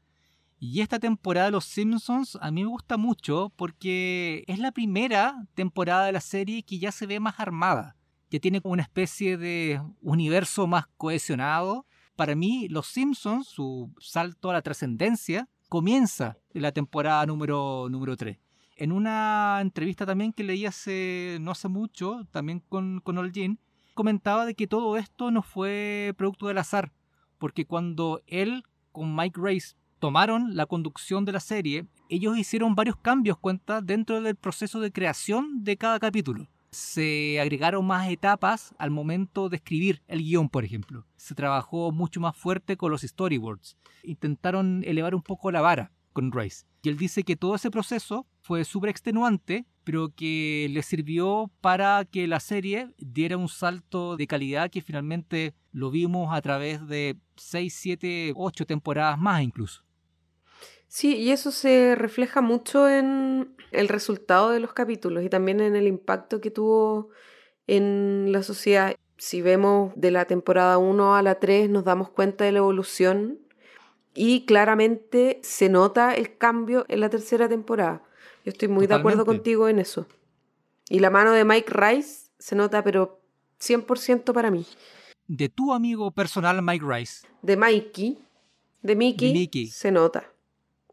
Y 0.59 0.81
esta 0.81 0.99
temporada 0.99 1.49
de 1.49 1.53
Los 1.53 1.67
Simpsons 1.67 2.39
a 2.41 2.51
mí 2.51 2.63
me 2.63 2.71
gusta 2.71 2.97
mucho 2.97 3.53
porque 3.57 4.43
es 4.47 4.59
la 4.59 4.73
primera 4.73 5.35
temporada 5.53 6.07
de 6.07 6.13
la 6.13 6.23
serie 6.23 6.63
que 6.63 6.79
ya 6.79 6.93
se 6.93 7.07
ve 7.07 7.21
más 7.21 7.39
armada. 7.41 7.98
Ya 8.31 8.41
tiene 8.41 8.61
como 8.61 8.75
una 8.75 8.83
especie 8.83 9.37
de 9.37 9.81
universo 10.03 10.67
más 10.67 10.87
cohesionado. 10.97 11.87
para 12.17 12.35
mí, 12.35 12.67
Los 12.69 12.89
Simpsons, 12.89 13.47
su 13.47 13.93
salto 14.01 14.51
a 14.51 14.55
la 14.55 14.63
trascendencia, 14.63 15.49
comienza 15.69 16.37
en 16.53 16.63
la 16.63 16.73
temporada 16.73 17.25
número, 17.27 17.89
número 17.89 18.17
3. 18.17 18.39
En 18.77 18.93
una 18.93 19.59
entrevista 19.61 20.05
también 20.05 20.33
que 20.33 20.45
leí 20.45 20.67
hace 20.67 21.39
no 21.41 21.53
hace 21.53 21.69
mucho, 21.69 22.27
también 22.31 22.61
con, 22.69 23.01
con 23.01 23.19
Olgin, 23.19 23.61
comentaba 23.95 24.47
de 24.47 24.55
que 24.55 24.67
todo 24.67 24.97
esto 24.97 25.31
no 25.31 25.43
fue 25.43 26.15
producto 26.17 26.47
del 26.47 26.59
azar, 26.59 26.93
porque 27.39 27.67
cuando 27.67 28.21
él 28.27 28.65
con 28.93 29.15
Mike 29.15 29.41
Race 29.43 29.75
tomaron 29.99 30.55
la 30.57 30.67
conducción 30.67 31.25
de 31.25 31.33
la 31.33 31.41
serie, 31.41 31.87
ellos 32.09 32.39
hicieron 32.39 32.75
varios 32.75 32.97
cambios 32.97 33.39
cuenta 33.39 33.81
dentro 33.81 34.21
del 34.23 34.37
proceso 34.37 34.81
de 34.81 34.93
creación 34.93 35.65
de 35.65 35.77
cada 35.77 35.99
capítulo. 35.99 36.49
Se 36.71 37.41
agregaron 37.41 37.87
más 37.87 38.11
etapas 38.11 38.75
al 38.79 38.91
momento 38.91 39.49
de 39.49 39.57
escribir 39.57 40.03
el 40.07 40.23
guion, 40.23 40.49
por 40.49 40.65
ejemplo. 40.65 41.07
Se 41.17 41.35
trabajó 41.35 41.93
mucho 41.93 42.21
más 42.21 42.37
fuerte 42.37 42.77
con 42.77 42.91
los 42.91 43.03
storyboards. 43.03 43.77
Intentaron 44.03 44.83
elevar 44.85 45.15
un 45.15 45.23
poco 45.23 45.51
la 45.51 45.61
vara 45.61 45.93
con 46.13 46.33
Race. 46.33 46.67
Y 46.83 46.89
él 46.89 46.97
dice 46.97 47.23
que 47.23 47.37
todo 47.37 47.55
ese 47.55 47.71
proceso 47.71 48.27
fue 48.41 48.65
súper 48.65 48.91
extenuante, 48.91 49.67
pero 49.85 50.11
que 50.15 50.69
le 50.71 50.83
sirvió 50.83 51.51
para 51.61 52.05
que 52.05 52.27
la 52.27 52.41
serie 52.41 52.91
diera 52.99 53.37
un 53.37 53.49
salto 53.49 54.17
de 54.17 54.27
calidad 54.27 54.71
que 54.71 54.83
finalmente 54.83 55.55
lo 55.73 55.91
vimos 55.91 56.35
a 56.35 56.43
través 56.43 56.87
de 56.87 57.17
6, 57.37 57.75
7, 57.75 58.33
8 58.35 58.67
temporadas 58.67 59.19
más 59.19 59.43
incluso. 59.43 59.88
Sí, 60.89 61.17
y 61.17 61.31
eso 61.31 61.51
se 61.51 61.95
refleja 61.95 62.41
mucho 62.41 62.89
en 62.89 63.55
el 63.73 63.89
resultado 63.89 64.51
de 64.51 64.61
los 64.61 64.73
capítulos 64.73 65.23
y 65.23 65.29
también 65.29 65.61
en 65.61 65.77
el 65.77 65.87
impacto 65.87 66.41
que 66.41 66.51
tuvo 66.51 67.11
en 67.67 68.33
la 68.33 68.43
sociedad. 68.43 68.97
Si 69.19 69.43
vemos 69.43 69.93
de 69.97 70.11
la 70.11 70.25
temporada 70.25 70.79
1 70.79 71.15
a 71.15 71.23
la 71.23 71.39
3 71.39 71.69
nos 71.69 71.85
damos 71.85 72.09
cuenta 72.09 72.45
de 72.45 72.53
la 72.53 72.59
evolución 72.59 73.39
y 74.15 74.47
claramente 74.47 75.39
se 75.43 75.69
nota 75.69 76.15
el 76.15 76.39
cambio 76.39 76.87
en 76.89 77.01
la 77.01 77.11
tercera 77.11 77.49
temporada. 77.49 78.03
Yo 78.45 78.51
estoy 78.51 78.69
muy 78.69 78.87
de 78.87 78.95
acuerdo 78.95 79.27
contigo 79.27 79.69
en 79.69 79.79
eso. 79.79 80.07
Y 80.89 81.01
la 81.01 81.11
mano 81.11 81.33
de 81.33 81.45
Mike 81.45 81.71
Rice 81.71 82.31
se 82.39 82.57
nota, 82.57 82.83
pero 82.83 83.21
100% 83.61 84.33
para 84.33 84.51
mí. 84.51 84.65
De 85.27 85.51
tu 85.51 85.75
amigo 85.75 86.11
personal 86.13 86.63
Mike 86.63 86.85
Rice. 86.89 87.27
De 87.43 87.57
Mikey. 87.57 88.19
De 88.81 88.97
Mickey. 88.97 89.67
Se 89.67 89.91
nota. 89.91 90.33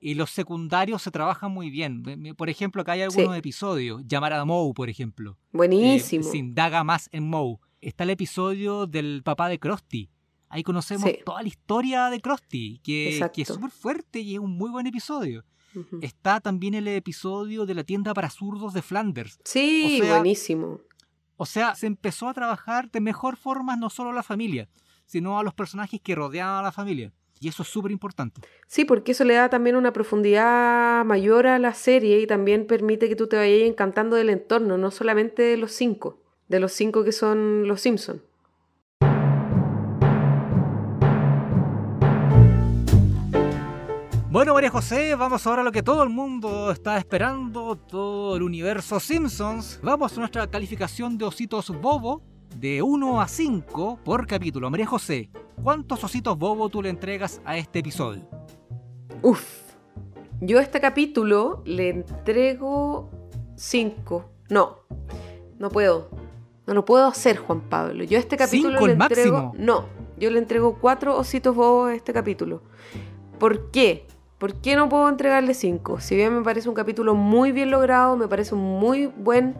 Y 0.05 0.13
los 0.13 0.29
secundarios 0.29 1.01
se 1.01 1.09
trabajan 1.09 1.51
muy 1.51 1.71
bien. 1.71 2.03
Por 2.37 2.47
ejemplo, 2.51 2.83
acá 2.83 2.91
hay 2.91 3.01
algunos 3.01 3.35
episodios. 3.35 4.03
Llamar 4.05 4.33
a 4.33 4.45
Moe, 4.45 4.71
por 4.71 4.87
ejemplo. 4.87 5.31
Eh, 5.31 5.47
Buenísimo. 5.53 6.23
se 6.23 6.37
indaga 6.37 6.83
más 6.83 7.09
en 7.11 7.27
Moe. 7.27 7.57
Está 7.81 8.03
el 8.03 8.11
episodio 8.11 8.85
del 8.85 9.23
papá 9.23 9.49
de 9.49 9.57
Krusty. 9.57 10.11
Ahí 10.47 10.61
conocemos 10.61 11.09
toda 11.25 11.41
la 11.41 11.47
historia 11.47 12.11
de 12.11 12.21
Krusty, 12.21 12.81
que, 12.83 13.19
que 13.33 13.41
es 13.41 13.47
súper 13.47 13.71
fuerte 13.71 14.19
y 14.19 14.35
es 14.35 14.39
un 14.39 14.55
muy 14.55 14.69
buen 14.69 14.85
episodio. 14.85 15.43
Está 16.03 16.39
también 16.39 16.75
el 16.75 16.87
episodio 16.87 17.65
de 17.65 17.73
la 17.73 17.83
tienda 17.83 18.13
para 18.13 18.29
zurdos 18.29 18.75
de 18.75 18.83
Flanders. 18.83 19.39
Sí, 19.43 20.03
buenísimo. 20.07 20.81
O 21.35 21.47
sea, 21.47 21.73
se 21.73 21.87
empezó 21.87 22.29
a 22.29 22.35
trabajar 22.35 22.91
de 22.91 23.01
mejor 23.01 23.37
forma 23.37 23.75
no 23.75 23.89
solo 23.89 24.11
a 24.11 24.13
la 24.13 24.21
familia, 24.21 24.69
sino 25.07 25.39
a 25.39 25.43
los 25.43 25.55
personajes 25.55 25.99
que 25.99 26.13
rodeaban 26.13 26.59
a 26.59 26.61
la 26.61 26.71
familia. 26.71 27.11
Y 27.39 27.49
eso 27.49 27.63
es 27.63 27.69
súper 27.69 27.91
importante. 27.91 28.41
Sí, 28.67 28.85
porque 28.85 29.11
eso 29.11 29.23
le 29.23 29.35
da 29.35 29.49
también 29.49 29.75
una 29.75 29.93
profundidad 29.93 31.03
mayor 31.05 31.47
a 31.47 31.59
la 31.59 31.73
serie 31.73 32.19
y 32.19 32.27
también 32.27 32.65
permite 32.65 33.09
que 33.09 33.15
tú 33.15 33.27
te 33.27 33.35
vayas 33.35 33.67
encantando 33.67 34.15
del 34.15 34.29
entorno, 34.29 34.77
no 34.77 34.91
solamente 34.91 35.43
de 35.43 35.57
los 35.57 35.71
cinco, 35.71 36.19
de 36.47 36.59
los 36.59 36.71
cinco 36.71 37.03
que 37.03 37.11
son 37.11 37.67
los 37.67 37.81
Simpsons. 37.81 38.21
Bueno, 44.35 44.53
María 44.53 44.69
José, 44.69 45.15
vamos 45.15 45.47
ahora 45.47 45.61
a 45.61 45.63
lo 45.63 45.71
que 45.71 45.81
todo 45.81 46.03
el 46.03 46.09
mundo 46.09 46.69
está 46.69 46.97
esperando, 46.97 47.77
todo 47.77 48.35
el 48.35 48.43
universo 48.43 48.99
Simpsons. 48.99 49.79
Vamos 49.81 50.11
a 50.11 50.19
nuestra 50.19 50.45
calificación 50.47 51.17
de 51.17 51.23
ositos 51.23 51.69
bobo 51.69 52.21
de 52.55 52.81
1 52.81 53.21
a 53.21 53.27
5 53.27 53.99
por 54.03 54.25
capítulo. 54.27 54.69
María 54.69 54.85
José, 54.85 55.29
¿cuántos 55.61 56.03
ositos 56.03 56.37
bobo 56.37 56.69
tú 56.69 56.81
le 56.81 56.89
entregas 56.89 57.41
a 57.45 57.57
este 57.57 57.79
episodio? 57.79 58.27
Uf, 59.21 59.43
yo 60.39 60.59
a 60.59 60.61
este 60.61 60.79
capítulo 60.79 61.61
le 61.65 61.89
entrego 61.89 63.09
5. 63.55 64.25
No, 64.49 64.79
no 65.59 65.69
puedo. 65.69 66.09
No 66.65 66.73
lo 66.73 66.85
puedo 66.85 67.05
hacer, 67.05 67.37
Juan 67.37 67.61
Pablo. 67.61 68.03
Yo 68.05 68.17
a 68.17 68.21
este 68.21 68.37
capítulo 68.37 68.79
le 68.87 68.93
entrego. 68.93 69.53
No, 69.57 69.85
yo 70.17 70.31
le 70.31 70.39
entrego 70.39 70.77
4 70.79 71.17
ositos 71.17 71.55
bobos 71.55 71.91
a 71.91 71.95
este 71.95 72.13
capítulo. 72.13 72.61
¿Por 73.37 73.69
qué? 73.71 74.07
¿Por 74.37 74.55
qué 74.55 74.75
no 74.75 74.89
puedo 74.89 75.09
entregarle 75.09 75.53
5? 75.53 75.99
Si 75.99 76.15
bien 76.15 76.35
me 76.37 76.41
parece 76.41 76.69
un 76.69 76.75
capítulo 76.75 77.15
muy 77.15 77.51
bien 77.51 77.69
logrado, 77.69 78.15
me 78.15 78.27
parece 78.27 78.55
un 78.55 78.79
muy 78.79 79.07
buen 79.07 79.55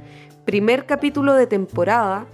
primer 0.46 0.86
capítulo 0.86 1.34
de 1.34 1.48
temporada 1.48 2.26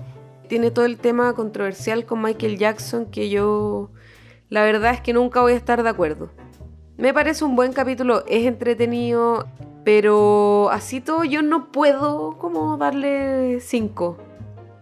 tiene 0.52 0.70
todo 0.70 0.84
el 0.84 0.97
tema 0.97 1.32
controversial 1.32 2.06
con 2.06 2.22
Michael 2.22 2.58
Jackson 2.58 3.06
que 3.06 3.30
yo 3.30 3.89
la 4.49 4.64
verdad 4.64 4.93
es 4.93 4.99
que 4.99 5.14
nunca 5.14 5.39
voy 5.39 5.54
a 5.54 5.56
estar 5.56 5.82
de 5.82 5.88
acuerdo. 5.88 6.30
Me 6.97 7.14
parece 7.14 7.45
un 7.45 7.56
buen 7.56 7.72
capítulo, 7.72 8.26
es 8.28 8.45
entretenido, 8.45 9.47
pero 9.86 10.70
así 10.70 10.99
todo 10.99 11.24
yo 11.24 11.41
no 11.41 11.72
puedo 11.72 12.38
como 12.38 12.76
darle 12.76 13.62
5. 13.62 14.18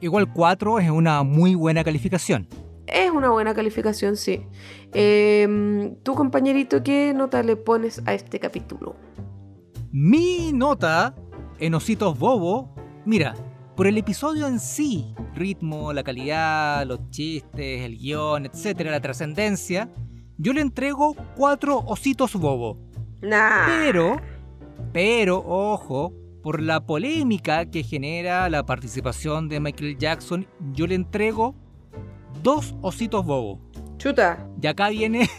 Igual 0.02 0.34
4 0.34 0.80
es 0.80 0.90
una 0.90 1.22
muy 1.22 1.54
buena 1.54 1.84
calificación. 1.84 2.48
Es 2.88 3.12
una 3.12 3.30
buena 3.30 3.54
calificación, 3.54 4.18
sí. 4.18 4.48
Eh, 4.94 5.94
¿Tú, 6.02 6.16
compañerito, 6.16 6.82
qué 6.82 7.14
nota 7.16 7.44
le 7.44 7.56
pones 7.56 8.02
a 8.08 8.16
este 8.16 8.40
capítulo? 8.40 8.96
Mi 9.92 10.52
nota 10.52 11.14
en 11.60 11.76
Ositos 11.76 12.18
Bobo, 12.18 12.74
mira, 13.06 13.36
por 13.80 13.88
el 13.88 13.98
episodio 13.98 14.46
en 14.46 14.60
sí, 14.60 15.16
ritmo, 15.36 15.94
la 15.94 16.04
calidad, 16.04 16.86
los 16.86 17.10
chistes, 17.12 17.86
el 17.86 17.98
guion, 17.98 18.46
etcétera, 18.46 18.92
la 18.92 19.00
trascendencia, 19.00 19.90
yo 20.38 20.52
le 20.52 20.60
entrego 20.60 21.16
cuatro 21.38 21.78
ositos 21.88 22.34
bobo. 22.34 22.78
Nah. 23.22 23.68
Pero, 23.68 24.20
pero, 24.92 25.42
ojo, 25.48 26.14
por 26.44 26.62
la 26.62 26.86
polémica 26.86 27.72
que 27.72 27.84
genera 27.84 28.50
la 28.50 28.66
participación 28.66 29.48
de 29.48 29.62
Michael 29.62 29.98
Jackson, 29.98 30.46
yo 30.74 30.86
le 30.86 30.96
entrego 30.96 31.56
dos 32.44 32.76
ositos 32.82 33.26
bobo. 33.26 33.62
Chuta. 33.96 34.46
Y 34.62 34.68
acá 34.68 34.90
viene, 34.90 35.30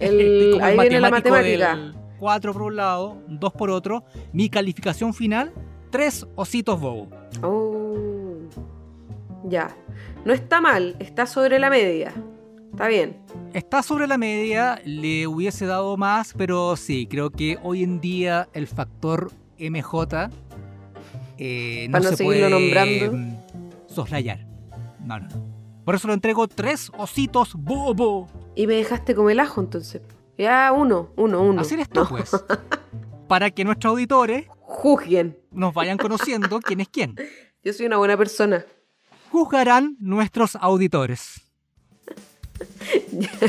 el, 0.00 0.58
ahí 0.62 0.78
viene 0.78 0.98
la 0.98 1.10
matemática. 1.10 1.92
Cuatro 2.18 2.54
por 2.54 2.62
un 2.62 2.76
lado, 2.76 3.22
dos 3.28 3.52
por 3.52 3.68
otro. 3.68 4.02
Mi 4.32 4.48
calificación 4.48 5.12
final, 5.12 5.52
tres 5.90 6.26
ositos 6.34 6.80
bobo. 6.80 7.08
Oh. 7.42 8.38
Ya. 9.44 9.76
No 10.24 10.32
está 10.32 10.60
mal, 10.60 10.96
está 10.98 11.26
sobre 11.26 11.58
la 11.58 11.70
media. 11.70 12.12
Está 12.72 12.88
bien. 12.88 13.16
Está 13.54 13.82
sobre 13.82 14.06
la 14.06 14.18
media, 14.18 14.80
le 14.84 15.26
hubiese 15.26 15.66
dado 15.66 15.96
más, 15.96 16.34
pero 16.36 16.76
sí, 16.76 17.06
creo 17.06 17.30
que 17.30 17.58
hoy 17.62 17.82
en 17.82 18.00
día 18.00 18.48
el 18.52 18.66
factor 18.66 19.30
MJ 19.58 20.30
eh, 21.38 21.88
no, 21.88 22.02
se 22.02 22.24
puede 22.24 22.50
nombrando. 22.50 23.16
Mm, 23.16 23.36
soslayar. 23.86 24.46
No, 25.00 25.20
no, 25.20 25.28
no. 25.28 25.56
Por 25.84 25.94
eso 25.94 26.08
lo 26.08 26.14
entrego 26.14 26.48
tres 26.48 26.90
ositos 26.98 27.54
bobo. 27.54 28.28
Y 28.54 28.66
me 28.66 28.74
dejaste 28.74 29.14
como 29.14 29.30
el 29.30 29.38
ajo 29.40 29.60
entonces. 29.60 30.02
Ya, 30.36 30.72
uno, 30.72 31.10
uno, 31.16 31.42
uno. 31.42 31.60
Así 31.60 31.74
eres 31.74 31.88
tú, 31.88 32.04
pues. 32.08 32.30
Para 33.28 33.50
que 33.50 33.64
nuestros 33.64 33.92
auditores 33.92 34.46
juzguen. 34.76 35.38
Nos 35.50 35.72
vayan 35.72 35.96
conociendo 35.96 36.60
quién 36.60 36.80
es 36.80 36.88
quién. 36.88 37.16
Yo 37.64 37.72
soy 37.72 37.86
una 37.86 37.96
buena 37.96 38.16
persona. 38.16 38.64
Juzgarán 39.32 39.96
nuestros 39.98 40.56
auditores. 40.56 41.40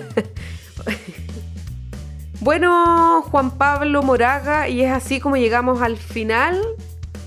bueno, 2.40 3.22
Juan 3.24 3.58
Pablo 3.58 4.02
Moraga, 4.04 4.70
y 4.70 4.82
es 4.82 4.92
así 4.92 5.20
como 5.20 5.38
llegamos 5.38 5.82
al 5.82 5.98
final 5.98 6.60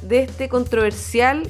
de 0.02 0.20
este 0.20 0.48
controversial, 0.48 1.48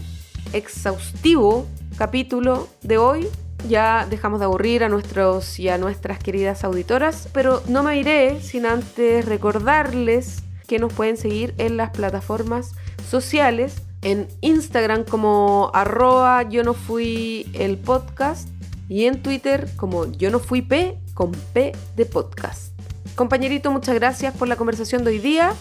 exhaustivo 0.53 1.67
capítulo 1.97 2.69
de 2.83 2.99
hoy. 2.99 3.29
Ya 3.69 4.07
dejamos 4.11 4.41
de 4.41 4.47
aburrir 4.47 4.85
a 4.85 4.89
nuestros 4.89 5.59
y 5.59 5.69
a 5.69 5.79
nuestras 5.79 6.19
queridas 6.19 6.65
auditoras, 6.65 7.29
pero 7.33 7.63
no 7.69 7.83
me 7.83 7.99
iré 7.99 8.41
sin 8.41 8.67
antes 8.67 9.25
recordarles 9.25 10.43
que 10.71 10.79
nos 10.79 10.93
pueden 10.93 11.17
seguir 11.17 11.53
en 11.59 11.77
las 11.77 11.91
plataformas 11.91 12.77
sociales, 13.05 13.83
en 14.03 14.29
Instagram 14.41 15.03
como 15.03 15.73
arroba 15.75 16.45
yo 16.45 16.63
no 16.63 16.75
fui 16.75 17.51
el 17.55 17.77
podcast 17.77 18.49
y 18.89 19.07
en 19.07 19.21
Twitter 19.21 19.69
como 19.75 20.13
yo 20.13 20.31
no 20.31 20.39
fui 20.39 20.63
P 20.63 20.97
con 21.13 21.33
P 21.33 21.73
de 21.97 22.07
podcast. 22.07 22.73
Compañerito, 23.17 23.73
muchas 23.73 23.97
gracias 23.97 24.33
por 24.33 24.47
la 24.47 24.55
conversación 24.55 25.03
de 25.03 25.11
hoy 25.11 25.19
día. 25.19 25.55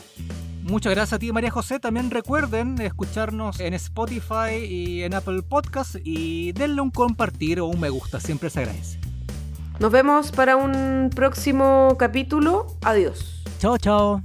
Muchas 0.61 0.93
gracias 0.93 1.13
a 1.13 1.17
ti, 1.17 1.31
María 1.31 1.49
José. 1.49 1.79
También 1.79 2.11
recuerden 2.11 2.79
escucharnos 2.79 3.59
en 3.61 3.73
Spotify 3.73 4.63
y 4.63 5.01
en 5.01 5.15
Apple 5.15 5.41
Podcast 5.41 5.95
y 6.03 6.51
denle 6.51 6.81
un 6.81 6.91
compartir 6.91 7.61
o 7.61 7.65
un 7.65 7.79
me 7.79 7.89
gusta, 7.89 8.19
siempre 8.19 8.51
se 8.51 8.59
agradece. 8.59 8.99
Nos 9.79 9.91
vemos 9.91 10.31
para 10.31 10.55
un 10.55 11.09
próximo 11.09 11.95
capítulo. 11.97 12.67
Adiós. 12.83 13.41
Chao, 13.57 13.79
chao. 13.79 14.21